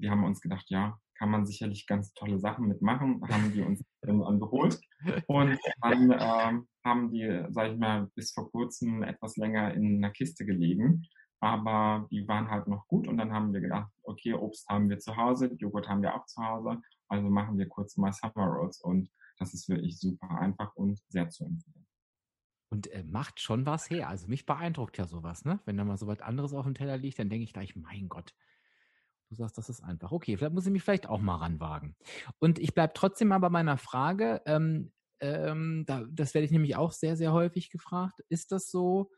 wir 0.00 0.10
haben 0.10 0.24
uns 0.24 0.40
gedacht, 0.40 0.64
ja, 0.68 0.98
kann 1.16 1.30
man 1.30 1.46
sicherlich 1.46 1.86
ganz 1.86 2.12
tolle 2.14 2.38
Sachen 2.40 2.66
mitmachen, 2.66 3.20
haben 3.28 3.52
die 3.52 3.62
uns 3.62 3.84
dann 4.02 4.40
geholt. 4.40 4.80
Und 5.26 5.58
dann 5.80 6.10
ähm, 6.10 6.68
haben 6.84 7.10
die, 7.10 7.44
sag 7.50 7.72
ich 7.72 7.78
mal, 7.78 8.08
bis 8.14 8.32
vor 8.32 8.50
kurzem 8.50 9.02
etwas 9.02 9.36
länger 9.36 9.74
in 9.74 9.98
einer 9.98 10.10
Kiste 10.10 10.44
gelegen 10.44 11.06
aber 11.44 12.08
die 12.10 12.26
waren 12.26 12.50
halt 12.50 12.68
noch 12.68 12.86
gut 12.88 13.06
und 13.06 13.18
dann 13.18 13.30
haben 13.30 13.52
wir 13.52 13.60
gedacht, 13.60 13.92
okay, 14.02 14.32
Obst 14.32 14.66
haben 14.66 14.88
wir 14.88 14.98
zu 14.98 15.14
Hause, 15.14 15.54
Joghurt 15.58 15.86
haben 15.88 16.00
wir 16.00 16.14
auch 16.14 16.24
zu 16.24 16.42
Hause, 16.42 16.80
also 17.08 17.28
machen 17.28 17.58
wir 17.58 17.68
kurz 17.68 17.98
mal 17.98 18.14
Summer 18.14 18.46
Rolls 18.46 18.80
und 18.80 19.10
das 19.38 19.52
ist 19.52 19.68
wirklich 19.68 20.00
super 20.00 20.30
einfach 20.38 20.74
und 20.74 20.98
sehr 21.08 21.28
zu 21.28 21.44
empfehlen. 21.44 21.86
Und 22.70 22.90
äh, 22.92 23.04
macht 23.04 23.40
schon 23.40 23.66
was 23.66 23.90
her. 23.90 24.08
Also 24.08 24.26
mich 24.26 24.46
beeindruckt 24.46 24.96
ja 24.96 25.04
sowas, 25.04 25.44
ne? 25.44 25.60
Wenn 25.66 25.76
da 25.76 25.84
mal 25.84 25.98
so 25.98 26.06
was 26.06 26.22
anderes 26.22 26.54
auf 26.54 26.64
dem 26.64 26.74
Teller 26.74 26.96
liegt, 26.96 27.18
dann 27.18 27.28
denke 27.28 27.44
ich 27.44 27.52
gleich, 27.52 27.76
mein 27.76 28.08
Gott, 28.08 28.34
du 29.34 29.42
sagst, 29.42 29.58
das 29.58 29.68
ist 29.68 29.82
einfach. 29.82 30.12
Okay, 30.12 30.36
vielleicht 30.36 30.54
muss 30.54 30.66
ich 30.66 30.72
mich 30.72 30.82
vielleicht 30.82 31.08
auch 31.08 31.20
mal 31.20 31.36
ranwagen. 31.36 31.96
Und 32.38 32.58
ich 32.58 32.74
bleibe 32.74 32.92
trotzdem 32.94 33.28
mal 33.28 33.38
bei 33.38 33.50
meiner 33.50 33.78
Frage. 33.78 34.42
Ähm, 34.46 34.92
ähm, 35.20 35.84
da, 35.86 36.04
das 36.10 36.34
werde 36.34 36.44
ich 36.44 36.50
nämlich 36.50 36.76
auch 36.76 36.92
sehr, 36.92 37.16
sehr 37.16 37.32
häufig 37.32 37.70
gefragt. 37.70 38.20
Ist 38.28 38.52
das 38.52 38.70
so, 38.70 39.10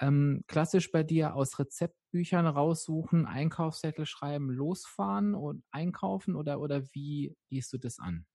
ähm, 0.00 0.44
klassisch 0.46 0.92
bei 0.92 1.02
dir 1.02 1.34
aus 1.34 1.58
Rezeptbüchern 1.58 2.46
raussuchen, 2.46 3.26
Einkaufszettel 3.26 4.06
schreiben, 4.06 4.50
losfahren 4.50 5.34
und 5.34 5.64
einkaufen 5.70 6.36
oder, 6.36 6.60
oder 6.60 6.82
wie 6.92 7.36
gehst 7.48 7.72
du 7.72 7.78
das 7.78 7.98
an? 7.98 8.26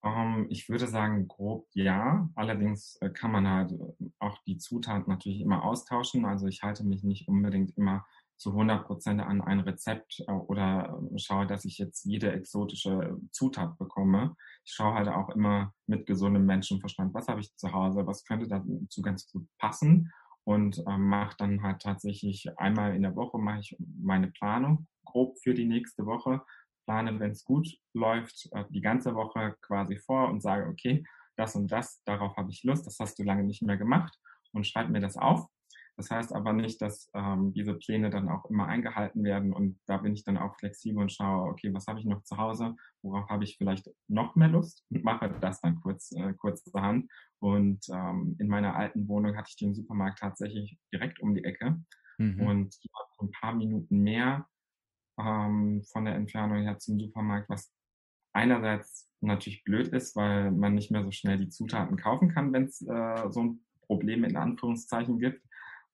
Um, 0.00 0.12
ähm, 0.12 0.46
ich 0.50 0.68
würde 0.68 0.86
sagen, 0.86 1.26
grob 1.26 1.66
ja. 1.72 2.28
Allerdings 2.34 2.96
äh, 3.00 3.10
kann 3.10 3.32
man 3.32 3.48
halt 3.48 3.72
äh, 3.72 4.10
auch 4.18 4.38
die 4.44 4.58
Zutaten 4.58 5.12
natürlich 5.12 5.40
immer 5.40 5.64
austauschen. 5.64 6.24
Also 6.24 6.46
ich 6.46 6.62
halte 6.62 6.84
mich 6.84 7.02
nicht 7.02 7.26
unbedingt 7.26 7.76
immer 7.76 8.06
zu 8.38 8.50
100 8.50 8.86
Prozent 8.86 9.20
an 9.20 9.40
ein 9.40 9.60
Rezept 9.60 10.20
äh, 10.26 10.32
oder 10.32 10.98
schaue, 11.16 11.46
dass 11.46 11.64
ich 11.64 11.78
jetzt 11.78 12.04
jede 12.04 12.32
exotische 12.32 13.18
Zutat 13.32 13.76
bekomme. 13.78 14.34
Ich 14.64 14.72
schaue 14.72 14.94
halt 14.94 15.08
auch 15.08 15.30
immer 15.30 15.72
mit 15.86 16.06
gesundem 16.06 16.46
Menschenverstand, 16.46 17.12
was 17.14 17.28
habe 17.28 17.40
ich 17.40 17.54
zu 17.56 17.72
Hause, 17.72 18.06
was 18.06 18.24
könnte 18.24 18.48
dazu 18.48 19.02
ganz 19.02 19.30
gut 19.30 19.46
passen 19.58 20.12
und 20.44 20.82
ähm, 20.88 21.08
mache 21.08 21.36
dann 21.36 21.62
halt 21.62 21.82
tatsächlich 21.82 22.48
einmal 22.58 22.94
in 22.94 23.02
der 23.02 23.16
Woche 23.16 23.38
mache 23.38 23.60
ich 23.60 23.76
meine 23.78 24.28
Planung 24.28 24.86
grob 25.04 25.38
für 25.42 25.54
die 25.54 25.66
nächste 25.66 26.06
Woche, 26.06 26.42
plane, 26.86 27.18
wenn 27.18 27.32
es 27.32 27.44
gut 27.44 27.68
läuft, 27.94 28.48
äh, 28.52 28.64
die 28.70 28.80
ganze 28.80 29.14
Woche 29.14 29.56
quasi 29.60 29.96
vor 29.96 30.28
und 30.28 30.40
sage, 30.40 30.66
okay, 30.68 31.04
das 31.36 31.54
und 31.54 31.70
das, 31.70 32.02
darauf 32.04 32.36
habe 32.36 32.50
ich 32.50 32.64
Lust, 32.64 32.86
das 32.86 32.98
hast 32.98 33.18
du 33.18 33.24
lange 33.24 33.44
nicht 33.44 33.62
mehr 33.62 33.76
gemacht 33.76 34.18
und 34.52 34.66
schreibe 34.66 34.90
mir 34.90 35.00
das 35.00 35.16
auf 35.16 35.46
das 35.98 36.12
heißt 36.12 36.32
aber 36.32 36.52
nicht, 36.52 36.80
dass 36.80 37.10
ähm, 37.12 37.52
diese 37.52 37.74
Pläne 37.74 38.08
dann 38.08 38.28
auch 38.28 38.44
immer 38.48 38.68
eingehalten 38.68 39.24
werden 39.24 39.52
und 39.52 39.80
da 39.86 39.96
bin 39.96 40.14
ich 40.14 40.22
dann 40.22 40.38
auch 40.38 40.56
flexibel 40.56 41.02
und 41.02 41.12
schaue, 41.12 41.50
okay, 41.50 41.74
was 41.74 41.88
habe 41.88 41.98
ich 41.98 42.06
noch 42.06 42.22
zu 42.22 42.36
Hause, 42.36 42.76
worauf 43.02 43.28
habe 43.28 43.42
ich 43.42 43.56
vielleicht 43.58 43.90
noch 44.06 44.36
mehr 44.36 44.46
Lust 44.46 44.84
und 44.90 45.02
mache 45.02 45.28
das 45.40 45.60
dann 45.60 45.80
kurz 45.80 46.12
äh, 46.12 46.32
kurzerhand. 46.34 47.10
Und 47.40 47.84
ähm, 47.92 48.36
in 48.38 48.46
meiner 48.46 48.76
alten 48.76 49.08
Wohnung 49.08 49.36
hatte 49.36 49.48
ich 49.50 49.56
den 49.56 49.74
Supermarkt 49.74 50.20
tatsächlich 50.20 50.78
direkt 50.92 51.18
um 51.18 51.34
die 51.34 51.42
Ecke 51.42 51.82
mhm. 52.18 52.46
und 52.46 52.78
ein 53.20 53.30
paar 53.32 53.54
Minuten 53.56 54.00
mehr 54.00 54.46
ähm, 55.18 55.82
von 55.82 56.04
der 56.04 56.14
Entfernung 56.14 56.62
her 56.62 56.78
zum 56.78 57.00
Supermarkt, 57.00 57.48
was 57.48 57.72
einerseits 58.32 59.10
natürlich 59.20 59.64
blöd 59.64 59.88
ist, 59.88 60.14
weil 60.14 60.52
man 60.52 60.76
nicht 60.76 60.92
mehr 60.92 61.02
so 61.02 61.10
schnell 61.10 61.38
die 61.38 61.48
Zutaten 61.48 61.96
kaufen 61.96 62.32
kann, 62.32 62.52
wenn 62.52 62.66
es 62.66 62.82
äh, 62.82 63.30
so 63.30 63.42
ein 63.42 63.64
Problem 63.82 64.22
in 64.22 64.36
Anführungszeichen 64.36 65.18
gibt. 65.18 65.42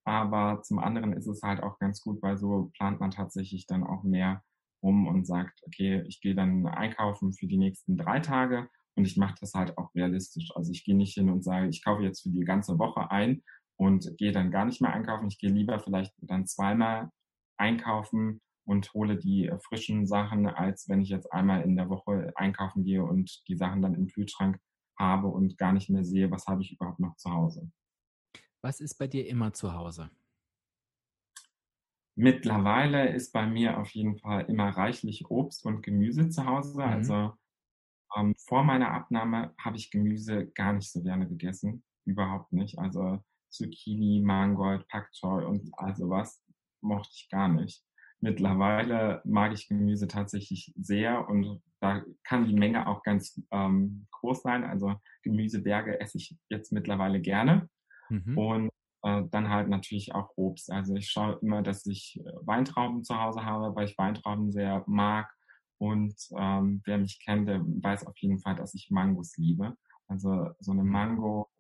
Aber 0.05 0.62
zum 0.62 0.78
anderen 0.78 1.12
ist 1.14 1.26
es 1.26 1.42
halt 1.42 1.62
auch 1.62 1.78
ganz 1.78 2.00
gut, 2.02 2.22
weil 2.22 2.36
so 2.36 2.70
plant 2.76 3.00
man 3.00 3.11
tatsächlich 3.11 3.66
dann 3.66 3.84
auch 3.84 4.02
mehr 4.02 4.42
rum 4.82 5.07
und 5.07 5.26
sagt, 5.26 5.61
okay, 5.66 6.05
ich 6.07 6.20
gehe 6.20 6.34
dann 6.34 6.66
einkaufen 6.66 7.32
für 7.32 7.46
die 7.46 7.57
nächsten 7.57 7.96
drei 7.96 8.20
Tage 8.20 8.68
und 8.96 9.07
ich 9.07 9.16
mache 9.16 9.34
das 9.40 9.55
halt 9.55 9.76
auch 9.78 9.94
realistisch. 9.94 10.50
Also 10.55 10.70
ich 10.72 10.84
gehe 10.84 10.96
nicht 10.96 11.14
hin 11.14 11.30
und 11.30 11.42
sage, 11.42 11.68
ich 11.68 11.82
kaufe 11.82 12.02
jetzt 12.02 12.22
für 12.22 12.30
die 12.30 12.44
ganze 12.44 12.78
Woche 12.78 13.11
ein 13.11 13.42
und 13.76 14.16
gehe 14.18 14.32
dann 14.32 14.50
gar 14.50 14.66
nicht 14.66 14.80
mehr 14.80 14.92
einkaufen. 14.92 15.28
Ich 15.28 15.38
gehe 15.38 15.50
lieber 15.50 15.80
vielleicht 15.80 16.12
dann 16.18 16.46
zweimal 16.46 17.11
einkaufen 17.57 18.40
und 18.66 18.92
hole 18.94 19.16
die 19.16 19.50
frischen 19.66 20.07
Sachen, 20.07 20.46
als 20.46 20.88
wenn 20.88 21.00
ich 21.00 21.09
jetzt 21.09 21.32
einmal 21.32 21.62
in 21.62 21.76
der 21.76 21.88
Woche 21.88 22.32
einkaufen 22.36 22.84
gehe 22.84 23.02
und 23.02 23.42
die 23.48 23.57
Sachen 23.57 23.82
dann 23.82 23.94
im 23.94 24.07
Kühlschrank 24.07 24.59
habe 24.98 25.28
und 25.28 25.59
gar 25.59 25.72
nicht 25.72 25.90
mehr 25.90 26.05
sehe, 26.05 26.30
was 26.30 26.46
habe 26.46 26.62
ich 26.62 26.72
überhaupt 26.72 27.00
noch 27.00 27.16
zu 27.16 27.30
Hause. 27.30 27.70
Was 28.65 28.81
ist 28.81 28.95
bei 28.95 29.07
dir 29.07 29.29
immer 29.29 29.53
zu 29.53 29.75
Hause? 29.75 30.11
Mittlerweile 32.15 33.12
ist 33.12 33.31
bei 33.31 33.47
mir 33.47 33.79
auf 33.79 33.91
jeden 33.91 34.17
Fall 34.17 34.47
immer 34.47 34.71
reichlich 34.71 35.27
Obst 35.29 35.67
und 35.67 35.83
Gemüse 35.83 36.31
zu 36.31 36.47
Hause. 36.47 36.79
Mhm. 36.79 36.89
Also 36.89 37.33
ähm, 38.17 38.35
vor 38.39 38.65
meiner 38.65 38.91
Abnahme 38.93 39.55
habe 39.59 39.77
ich 39.77 39.91
Gemüse 39.91 40.47
gar 40.53 40.73
nicht 40.73 40.91
so 40.91 41.03
gerne 41.03 41.29
gegessen. 41.29 41.85
Überhaupt 42.07 42.55
nicht. 42.55 42.79
Also 42.79 43.23
Zucchini, 43.51 44.23
Mangold, 44.25 44.89
Pak 44.89 45.12
Choi 45.12 45.45
und 45.45 45.71
all 45.75 45.95
sowas 45.95 46.43
mochte 46.81 47.12
ich 47.12 47.29
gar 47.29 47.49
nicht. 47.49 47.85
Mittlerweile 48.21 49.21
mag 49.27 49.53
ich 49.53 49.69
Gemüse 49.69 50.09
tatsächlich 50.09 50.73
sehr 50.75 51.29
und 51.29 51.62
da 51.81 52.03
kann 52.23 52.47
die 52.47 52.55
Menge 52.55 52.87
auch 52.87 53.03
ganz 53.03 53.39
ähm, 53.51 54.07
groß 54.11 54.41
sein. 54.41 54.65
Also 54.65 54.95
Gemüseberge 55.23 56.01
esse 56.01 56.17
ich 56.17 56.35
jetzt 56.49 56.73
mittlerweile 56.73 57.21
gerne. 57.21 57.69
Mhm. 58.09 58.38
Und 58.38 58.70
äh, 59.02 59.22
dann 59.30 59.50
halt 59.50 59.68
natürlich 59.68 60.14
auch 60.14 60.30
Obst. 60.36 60.70
Also 60.70 60.94
ich 60.94 61.11
schaue 61.11 61.38
immer, 61.42 61.62
dass 61.62 61.86
ich 61.86 62.20
äh, 62.24 62.32
Weintrauben 62.42 63.05
zu 63.05 63.20
Hause 63.20 63.44
habe, 63.44 63.74
weil 63.76 63.88
ich 63.88 63.98
Weintrauben 63.98 64.50
sehr 64.50 64.84
mag. 64.86 65.30
Und 65.78 66.14
ähm, 66.38 66.82
wer 66.84 66.98
mich 66.98 67.20
kennt, 67.24 67.48
der 67.48 67.61
weiß 67.61 68.07
auf 68.07 68.16
jeden 68.18 68.38
Fall, 68.38 68.57
dass 68.57 68.74
ich 68.74 68.90
Mangos 68.90 69.36
liebe. 69.36 69.76
Also 70.09 70.50
so 70.61 70.72
eine 70.72 70.84
Mango 70.84 71.50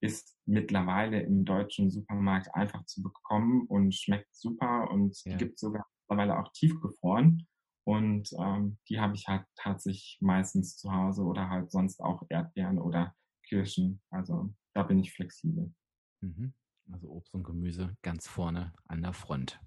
ist 0.00 0.36
mittlerweile 0.46 1.20
im 1.20 1.44
deutschen 1.44 1.90
Supermarkt 1.90 2.54
einfach 2.54 2.84
zu 2.86 3.02
bekommen 3.02 3.66
und 3.66 3.94
schmeckt 3.94 4.34
super 4.34 4.90
und 4.90 5.16
ja. 5.24 5.36
gibt 5.36 5.58
sogar 5.58 5.86
mittlerweile 6.08 6.38
auch 6.38 6.52
tiefgefroren. 6.52 7.46
Und 7.84 8.30
ähm, 8.38 8.78
die 8.88 9.00
habe 9.00 9.14
ich 9.14 9.26
halt 9.28 9.44
tatsächlich 9.56 10.18
meistens 10.20 10.76
zu 10.76 10.92
Hause 10.92 11.22
oder 11.22 11.48
halt 11.48 11.70
sonst 11.70 12.00
auch 12.00 12.22
Erdbeeren 12.28 12.78
oder 12.78 13.14
Kirschen. 13.48 14.02
Also 14.10 14.52
da 14.74 14.82
bin 14.82 14.98
ich 14.98 15.12
flexibel. 15.12 15.72
Mhm. 16.20 16.52
Also 16.90 17.10
Obst 17.10 17.34
und 17.34 17.44
Gemüse 17.44 17.96
ganz 18.02 18.26
vorne 18.26 18.72
an 18.86 19.02
der 19.02 19.12
Front. 19.12 19.60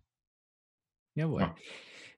Jawohl. 1.14 1.42
Ja. 1.42 1.56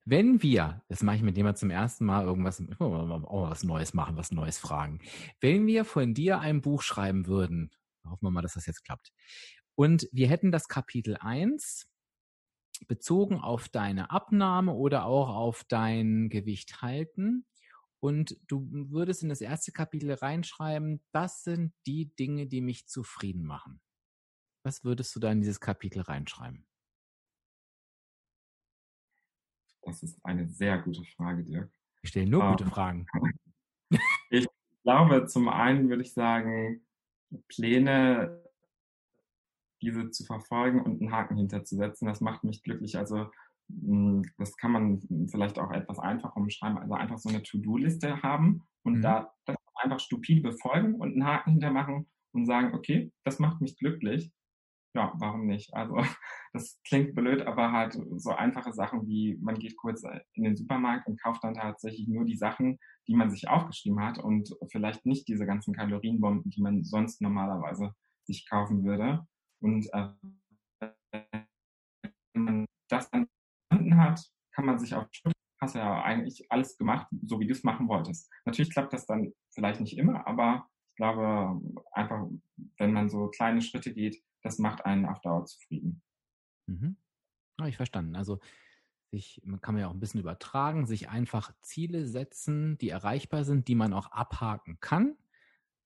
Wenn 0.06 0.42
wir, 0.44 0.84
das 0.90 1.02
mache 1.02 1.18
ich 1.18 1.22
mit 1.22 1.38
dem 1.38 1.46
mal 1.46 1.56
zum 1.56 1.70
ersten 1.70 2.06
Mal 2.06 2.26
irgendwas, 2.26 2.62
auch 2.80 3.50
was 3.50 3.64
Neues 3.64 3.94
machen, 3.94 4.18
was 4.18 4.32
Neues 4.32 4.58
fragen. 4.58 5.00
Wenn 5.40 5.66
wir 5.66 5.86
von 5.86 6.14
dir 6.14 6.40
ein 6.40 6.62
Buch 6.62 6.82
schreiben 6.82 7.26
würden, 7.26 7.72
hoffen 8.06 8.26
wir 8.26 8.32
mal, 8.32 8.42
dass 8.42 8.54
das 8.54 8.66
jetzt 8.66 8.84
klappt, 8.84 9.14
und 9.76 10.08
wir 10.12 10.28
hätten 10.28 10.52
das 10.52 10.68
Kapitel 10.68 11.18
1 11.18 11.90
bezogen 12.88 13.40
auf 13.40 13.70
deine 13.70 14.12
Abnahme 14.12 14.74
oder 14.74 15.06
auch 15.06 15.30
auf 15.30 15.64
dein 15.64 16.30
Gewicht 16.30 16.82
halten, 16.82 17.46
und 18.02 18.38
du 18.48 18.68
würdest 18.90 19.24
in 19.24 19.30
das 19.30 19.40
erste 19.40 19.72
Kapitel 19.72 20.12
reinschreiben, 20.12 21.02
das 21.14 21.44
sind 21.44 21.74
die 21.88 22.14
Dinge, 22.16 22.48
die 22.48 22.60
mich 22.60 22.86
zufrieden 22.88 23.46
machen. 23.46 23.80
Was 24.64 24.84
würdest 24.86 25.14
du 25.16 25.20
da 25.20 25.32
in 25.32 25.41
dieses 25.41 25.59
Kapitel 25.59 26.01
reinschreiben? 26.01 26.66
Das 29.82 30.01
ist 30.01 30.18
eine 30.26 30.47
sehr 30.47 30.78
gute 30.80 31.03
Frage, 31.18 31.43
Dirk. 31.43 31.70
Ich 32.01 32.09
stelle 32.09 32.28
nur 32.30 32.49
gute 32.51 32.64
ähm, 32.64 32.70
Fragen. 32.70 33.05
Ich 34.32 34.47
glaube, 34.82 35.28
zum 35.28 35.47
einen 35.49 35.88
würde 35.88 36.01
ich 36.01 36.14
sagen, 36.14 36.84
Pläne, 37.47 38.43
diese 39.84 40.09
zu 40.09 40.26
verfolgen 40.26 40.82
und 40.82 40.99
einen 40.99 41.11
Haken 41.11 41.38
hinterzusetzen, 41.38 42.07
das 42.07 42.22
macht 42.22 42.43
mich 42.43 42.64
glücklich. 42.64 42.97
Also 42.97 43.30
hm, 43.70 44.24
das 44.39 44.57
kann 44.57 44.72
man 44.72 45.30
vielleicht 45.30 45.59
auch 45.59 45.72
etwas 45.72 45.99
einfacher 45.99 46.36
umschreiben, 46.38 46.80
also 46.80 46.95
einfach 46.95 47.20
so 47.20 47.30
eine 47.30 47.43
To-Do-Liste 47.43 48.24
haben 48.24 48.64
und 48.82 48.95
mhm. 48.97 49.01
da 49.03 49.34
das 49.45 49.55
einfach 49.76 49.99
stupide 49.99 50.41
befolgen 50.41 50.95
und 50.95 51.11
einen 51.11 51.26
Haken 51.26 51.51
hintermachen 51.51 52.09
und 52.32 52.47
sagen, 52.47 52.74
okay, 52.74 53.11
das 53.24 53.38
macht 53.38 53.61
mich 53.61 53.78
glücklich 53.78 54.34
ja, 54.94 55.12
warum 55.16 55.46
nicht? 55.46 55.74
Also 55.74 55.96
das 56.54 56.80
klingt 56.88 57.16
blöd, 57.16 57.41
aber 57.41 57.72
halt 57.72 57.98
so 58.16 58.32
einfache 58.32 58.74
Sachen 58.74 59.08
wie, 59.08 59.38
man 59.41 59.56
geht 59.56 59.76
kurz 59.78 60.04
in 60.34 60.44
den 60.44 60.56
Supermarkt 60.56 61.08
und 61.08 61.22
kauft 61.22 61.44
dann 61.44 61.56
tatsächlich 61.56 62.08
nur 62.08 62.26
die 62.26 62.38
Sachen, 62.38 62.80
die 63.08 63.16
man 63.16 63.30
sich 63.30 63.48
aufgeschrieben 63.48 64.02
hat 64.02 64.18
und 64.20 64.56
vielleicht 64.72 65.06
nicht 65.06 65.28
diese 65.28 65.46
ganzen 65.46 65.74
Kalorienbomben, 65.74 66.50
die 66.50 66.62
man 66.62 66.84
sonst 66.84 67.22
normalerweise 67.22 67.94
sich 68.26 68.48
kaufen 68.50 68.84
würde. 68.86 69.26
Und 69.62 69.88
äh, 69.94 70.10
wenn 72.34 72.44
man 72.44 72.66
das 72.89 73.10
dann 73.10 73.28
verstanden 73.70 73.98
hat, 73.98 74.22
kann 74.54 74.66
man 74.66 74.80
sich 74.80 74.94
auch 74.94 75.08
hast 75.64 75.76
ja 75.76 76.04
eigentlich 76.04 76.46
alles 76.52 76.78
gemacht, 76.78 77.08
so 77.24 77.39
wie 77.39 77.48
du 77.48 77.54
es 77.54 77.64
machen 77.64 77.88
wolltest. 77.88 78.30
Natürlich 78.46 78.72
klappt 78.72 78.94
das 78.94 79.06
dann 79.06 79.34
vielleicht 79.52 79.80
nicht 79.80 79.98
immer, 79.98 80.28
aber 80.28 80.68
ich 80.89 80.98
glaube 80.98 81.60
einfach, 81.94 82.28
wenn 82.78 82.94
man 82.94 83.10
so 83.10 83.30
kleine 83.30 83.62
Schritte 83.62 83.94
geht, 83.94 84.22
das 84.44 84.60
macht 84.60 84.86
einen 84.86 85.06
auf 85.06 85.22
Dauer 85.22 85.46
zufrieden. 85.46 86.02
Mhm. 86.68 86.98
Habe 87.60 87.70
ich 87.70 87.78
verstanden. 87.78 88.16
Also 88.16 88.39
sich, 89.12 89.41
man 89.46 89.62
kann 89.62 89.78
ja 89.78 89.88
auch 89.88 89.94
ein 89.94 90.00
bisschen 90.00 90.20
übertragen, 90.20 90.86
sich 90.86 91.10
einfach 91.10 91.54
Ziele 91.62 92.06
setzen, 92.08 92.78
die 92.80 92.89
erreichbar 92.89 93.44
sind, 93.44 93.68
die 93.68 93.76
man 93.76 93.94
auch 93.94 94.12
abhaken 94.12 94.80
kann 94.80 95.16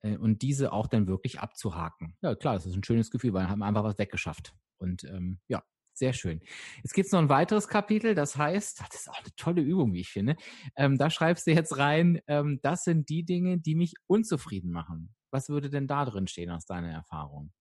äh, 0.02 0.18
und 0.18 0.42
diese 0.42 0.72
auch 0.72 0.88
dann 0.88 1.08
wirklich 1.08 1.40
abzuhaken. 1.40 2.16
Ja, 2.22 2.36
klar, 2.36 2.56
das 2.56 2.66
ist 2.66 2.76
ein 2.76 2.84
schönes 2.84 3.12
Gefühl, 3.12 3.34
weil 3.34 3.48
man 3.48 3.64
einfach 3.64 3.84
was 3.84 3.98
weggeschafft. 3.98 4.56
Und 4.78 5.04
ähm, 5.04 5.40
ja, 5.48 5.64
sehr 5.94 6.14
schön. 6.14 6.42
Jetzt 6.84 6.94
gibt 6.94 7.08
es 7.08 7.12
noch 7.12 7.20
ein 7.20 7.30
weiteres 7.30 7.68
Kapitel, 7.68 8.16
das 8.16 8.38
heißt, 8.38 8.80
das 8.92 9.02
ist 9.02 9.10
auch 9.10 9.20
eine 9.20 9.36
tolle 9.36 9.62
Übung, 9.62 9.94
wie 9.94 10.02
ich 10.02 10.10
finde. 10.10 10.36
Ähm, 10.76 10.98
da 10.98 11.10
schreibst 11.10 11.48
du 11.48 11.52
jetzt 11.52 11.78
rein, 11.78 12.22
ähm, 12.28 12.60
das 12.62 12.84
sind 12.84 13.10
die 13.10 13.26
Dinge, 13.26 13.58
die 13.60 13.76
mich 13.76 13.96
unzufrieden 14.08 14.72
machen. 14.72 15.14
Was 15.32 15.50
würde 15.50 15.70
denn 15.70 15.88
da 15.88 16.06
drin 16.06 16.28
stehen 16.28 16.52
aus 16.52 16.66
deiner 16.66 16.92
Erfahrung? 16.92 17.52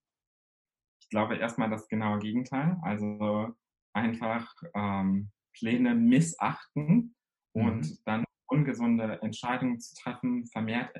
Ich 1.06 1.10
glaube 1.10 1.36
erstmal 1.36 1.70
das 1.70 1.86
genaue 1.86 2.18
Gegenteil. 2.18 2.78
Also 2.82 3.54
einfach 3.92 4.52
ähm, 4.74 5.30
Pläne 5.52 5.94
missachten 5.94 7.14
und 7.52 7.88
mhm. 7.88 7.98
dann 8.04 8.24
ungesunde 8.48 9.22
Entscheidungen 9.22 9.78
zu 9.78 9.94
treffen, 9.94 10.46
vermehrt 10.46 10.92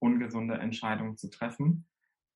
ungesunde 0.00 0.54
Entscheidungen 0.54 1.16
zu 1.16 1.30
treffen, 1.30 1.86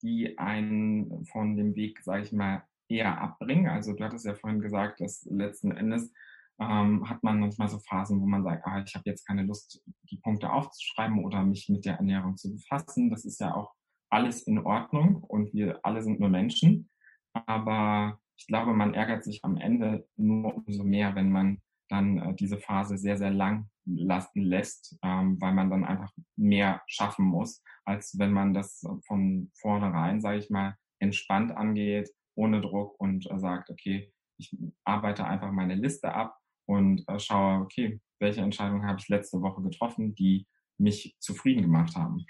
die 0.03 0.39
einen 0.39 1.27
von 1.27 1.57
dem 1.57 1.75
Weg, 1.75 2.01
sage 2.03 2.23
ich 2.23 2.33
mal, 2.33 2.63
eher 2.89 3.21
abbringen. 3.21 3.69
Also 3.69 3.93
du 3.93 4.05
hattest 4.05 4.25
ja 4.25 4.35
vorhin 4.35 4.61
gesagt, 4.61 5.01
dass 5.01 5.25
letzten 5.31 5.73
Endes 5.73 6.13
ähm, 6.61 7.09
hat 7.09 7.23
man 7.23 7.41
manchmal 7.41 7.69
so 7.69 7.79
Phasen, 7.79 8.21
wo 8.21 8.27
man 8.27 8.45
sagt, 8.45 8.67
ah, 8.67 8.83
ich 8.87 8.95
habe 8.95 9.09
jetzt 9.09 9.27
keine 9.27 9.43
Lust, 9.43 9.83
die 10.11 10.19
Punkte 10.19 10.53
aufzuschreiben 10.53 11.25
oder 11.25 11.43
mich 11.45 11.69
mit 11.69 11.85
der 11.85 11.97
Ernährung 11.97 12.37
zu 12.37 12.53
befassen. 12.53 13.11
Das 13.11 13.25
ist 13.25 13.41
ja 13.41 13.55
auch 13.55 13.73
alles 14.11 14.43
in 14.43 14.59
Ordnung 14.59 15.23
und 15.23 15.53
wir 15.55 15.81
alle 15.85 16.03
sind 16.03 16.21
nur 16.21 16.29
Menschen. 16.29 16.90
Aber 17.33 18.21
ich 18.37 18.47
glaube, 18.47 18.73
man 18.73 18.95
ärgert 18.95 19.25
sich 19.25 19.45
am 19.45 19.57
Ende 19.57 20.09
nur 20.17 20.57
umso 20.57 20.85
mehr, 20.85 21.15
wenn 21.15 21.31
man 21.31 21.61
dann 21.89 22.19
äh, 22.19 22.35
diese 22.35 22.59
Phase 22.59 22.97
sehr, 22.97 23.19
sehr 23.19 23.31
lang 23.31 23.69
lassen 23.85 24.43
lässt, 24.43 24.97
ähm, 25.03 25.41
weil 25.41 25.53
man 25.53 25.71
dann 25.71 25.85
einfach 25.85 26.13
mehr 26.37 26.83
schaffen 26.87 27.25
muss, 27.25 27.63
als 27.85 28.19
wenn 28.19 28.33
man 28.33 28.55
das 28.55 28.87
von 29.07 29.51
vornherein, 29.61 30.21
sage 30.21 30.39
ich 30.39 30.51
mal, 30.51 30.77
entspannt 31.01 31.53
angeht, 31.53 32.11
ohne 32.37 32.61
Druck 32.61 32.99
und 33.01 33.31
äh, 33.31 33.39
sagt, 33.39 33.71
okay, 33.71 34.13
ich 34.39 34.57
arbeite 34.85 35.25
einfach 35.27 35.51
meine 35.51 35.75
Liste 35.75 36.13
ab 36.15 36.39
und 36.67 37.07
äh, 37.09 37.19
schaue, 37.19 37.61
okay, 37.61 38.01
welche 38.21 38.41
Entscheidungen 38.41 38.87
habe 38.87 38.99
ich 39.01 39.09
letzte 39.09 39.41
Woche 39.43 39.63
getroffen, 39.63 40.15
die 40.15 40.47
mich 40.79 41.17
zufrieden 41.19 41.63
gemacht 41.63 41.97
haben. 41.97 42.25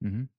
Mhm. 0.00 0.30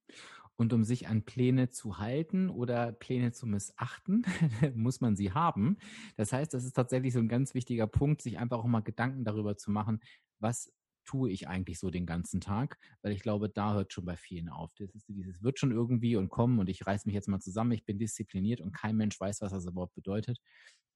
Und 0.58 0.74
um 0.74 0.84
sich 0.84 1.08
an 1.08 1.24
Pläne 1.24 1.70
zu 1.70 2.00
halten 2.00 2.50
oder 2.50 2.92
Pläne 2.92 3.32
zu 3.32 3.46
missachten, 3.46 4.26
muss 4.76 5.02
man 5.02 5.16
sie 5.16 5.32
haben. 5.32 5.78
Das 6.16 6.34
heißt, 6.34 6.54
das 6.54 6.66
ist 6.66 6.74
tatsächlich 6.74 7.14
so 7.14 7.20
ein 7.20 7.30
ganz 7.30 7.54
wichtiger 7.54 7.88
Punkt, 7.88 8.22
sich 8.22 8.40
einfach 8.40 8.58
auch 8.58 8.66
mal 8.66 8.82
Gedanken 8.82 9.24
darüber 9.24 9.56
zu 9.56 9.72
machen, 9.72 10.02
was 10.40 10.74
tue 11.06 11.32
ich 11.32 11.48
eigentlich 11.48 11.80
so 11.80 11.90
den 11.90 12.06
ganzen 12.06 12.42
Tag? 12.42 12.78
Weil 13.02 13.14
ich 13.14 13.22
glaube, 13.22 13.50
da 13.50 13.74
hört 13.74 13.94
schon 13.94 14.06
bei 14.06 14.18
vielen 14.18 14.50
auf. 14.50 14.74
Das 14.76 14.94
ist 14.94 15.08
dieses 15.08 15.42
wird 15.42 15.58
schon 15.58 15.72
irgendwie 15.72 16.16
und 16.16 16.30
kommen 16.30 16.60
und 16.60 16.70
ich 16.70 16.86
reiß 16.86 17.06
mich 17.06 17.16
jetzt 17.16 17.30
mal 17.30 17.40
zusammen, 17.40 17.72
ich 17.72 17.86
bin 17.86 17.98
diszipliniert 17.98 18.60
und 18.62 18.74
kein 18.74 18.98
Mensch 18.98 19.20
weiß, 19.20 19.42
was 19.42 19.52
das 19.52 19.66
überhaupt 19.66 19.96
bedeutet. 19.96 20.40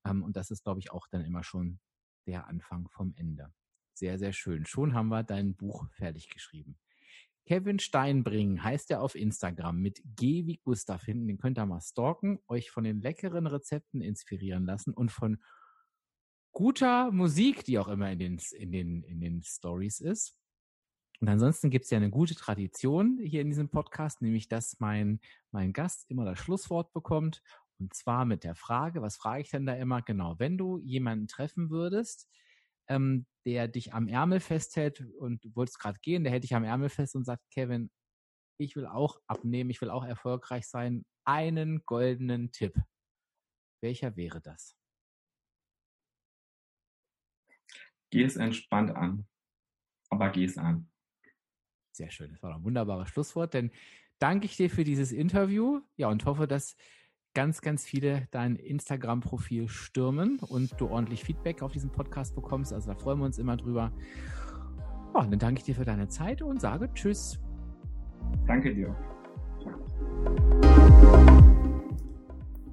Ähm, 0.06 0.24
und 0.24 0.36
das 0.36 0.52
ist, 0.52 0.64
glaube 0.64 0.80
ich, 0.80 0.92
auch 0.92 1.08
dann 1.08 1.24
immer 1.24 1.44
schon 1.44 1.80
der 2.28 2.48
Anfang 2.48 2.90
vom 2.90 3.14
Ende. 3.16 3.54
Sehr, 3.94 4.18
sehr 4.20 4.34
schön. 4.34 4.66
Schon 4.66 4.94
haben 4.94 5.10
wir 5.10 5.24
dein 5.24 5.56
Buch 5.56 5.88
fertig 5.92 6.30
geschrieben. 6.30 6.78
Kevin 7.46 7.80
Steinbring 7.80 8.64
heißt 8.64 8.92
er 8.92 9.02
auf 9.02 9.16
Instagram 9.16 9.78
mit 9.78 10.02
G 10.16 10.46
wie 10.46 10.58
Gustav 10.58 11.04
hinten. 11.04 11.28
Den 11.28 11.38
könnt 11.38 11.58
ihr 11.58 11.66
mal 11.66 11.82
stalken, 11.82 12.40
euch 12.48 12.72
von 12.72 12.84
den 12.84 13.02
leckeren 13.02 13.48
Rezepten 13.48 14.02
inspirieren 14.02 14.66
lassen 14.66 14.94
und 14.94 15.12
von 15.12 15.42
guter 16.52 17.12
Musik, 17.12 17.64
die 17.64 17.80
auch 17.80 17.88
immer 17.88 18.12
in 18.12 18.20
den, 18.20 18.40
in 18.58 18.72
den, 18.72 19.04
in 19.04 19.20
den 19.22 19.44
Stories 19.44 20.00
ist. 20.00 20.38
Und 21.20 21.30
ansonsten 21.30 21.70
gibt 21.70 21.86
es 21.86 21.92
ja 21.92 21.98
eine 21.98 22.10
gute 22.10 22.36
Tradition 22.36 23.20
hier 23.20 23.42
in 23.42 23.50
diesem 23.50 23.70
Podcast, 23.70 24.22
nämlich 24.22 24.48
dass 24.48 24.80
mein, 24.80 25.20
mein 25.52 25.72
Gast 25.72 26.10
immer 26.10 26.26
das 26.26 26.40
Schlusswort 26.40 26.94
bekommt. 26.94 27.44
Und 27.80 27.94
zwar 27.94 28.26
mit 28.26 28.44
der 28.44 28.56
Frage, 28.56 29.02
was 29.02 29.18
frage 29.18 29.42
ich 29.42 29.52
denn 29.52 29.66
da 29.66 29.74
immer? 29.74 30.02
Genau, 30.02 30.40
wenn 30.40 30.58
du 30.58 30.80
jemanden 30.80 31.28
treffen 31.28 31.70
würdest, 31.70 32.28
ähm, 32.92 33.26
der 33.46 33.68
dich 33.68 33.94
am 33.94 34.08
Ärmel 34.08 34.40
festhält 34.40 35.02
und 35.18 35.44
du 35.44 35.56
wolltest 35.56 35.80
gerade 35.80 36.00
gehen, 36.02 36.24
der 36.24 36.32
hält 36.32 36.44
dich 36.44 36.54
am 36.54 36.64
Ärmel 36.64 36.90
fest 36.90 37.16
und 37.16 37.24
sagt, 37.24 37.42
Kevin, 37.50 37.90
ich 38.60 38.76
will 38.76 38.86
auch 38.86 39.20
abnehmen, 39.28 39.70
ich 39.70 39.82
will 39.82 39.90
auch 39.90 40.04
erfolgreich 40.04 40.68
sein. 40.68 41.04
Einen 41.26 41.84
goldenen 41.86 42.52
Tipp. 42.52 42.76
Welcher 43.82 44.16
wäre 44.16 44.42
das? 44.42 44.76
Geh 48.12 48.24
es 48.24 48.36
entspannt 48.36 48.92
an, 48.92 49.28
aber 50.10 50.30
geh 50.30 50.44
es 50.44 50.58
an. 50.58 50.92
Sehr 51.96 52.12
schön, 52.12 52.32
das 52.32 52.44
war 52.44 52.56
ein 52.56 52.64
wunderbares 52.64 53.10
Schlusswort, 53.10 53.54
denn 53.54 53.72
danke 54.20 54.46
ich 54.46 54.58
dir 54.58 54.70
für 54.70 54.84
dieses 54.84 55.12
Interview. 55.12 55.82
Ja, 55.96 56.10
und 56.10 56.26
hoffe, 56.26 56.46
dass 56.46 56.76
ganz, 57.34 57.62
ganz 57.62 57.86
viele 57.86 58.28
dein 58.32 58.56
Instagram-Profil 58.56 59.68
stürmen 59.70 60.40
und 60.40 60.80
du 60.80 60.90
ordentlich 60.90 61.24
Feedback 61.24 61.62
auf 61.62 61.72
diesen 61.72 61.92
Podcast 61.92 62.36
bekommst. 62.36 62.74
Also 62.74 62.92
da 62.92 62.96
freuen 62.98 63.20
wir 63.20 63.26
uns 63.26 63.38
immer 63.38 63.58
drüber. 63.58 63.92
Ja, 65.14 65.26
dann 65.26 65.40
danke 65.40 65.60
ich 65.60 65.66
dir 65.66 65.76
für 65.76 65.86
deine 65.86 66.08
Zeit 66.08 66.42
und 66.42 66.62
sage 66.62 66.90
Tschüss. 66.94 67.40
Danke 68.48 68.74
dir. 68.74 68.96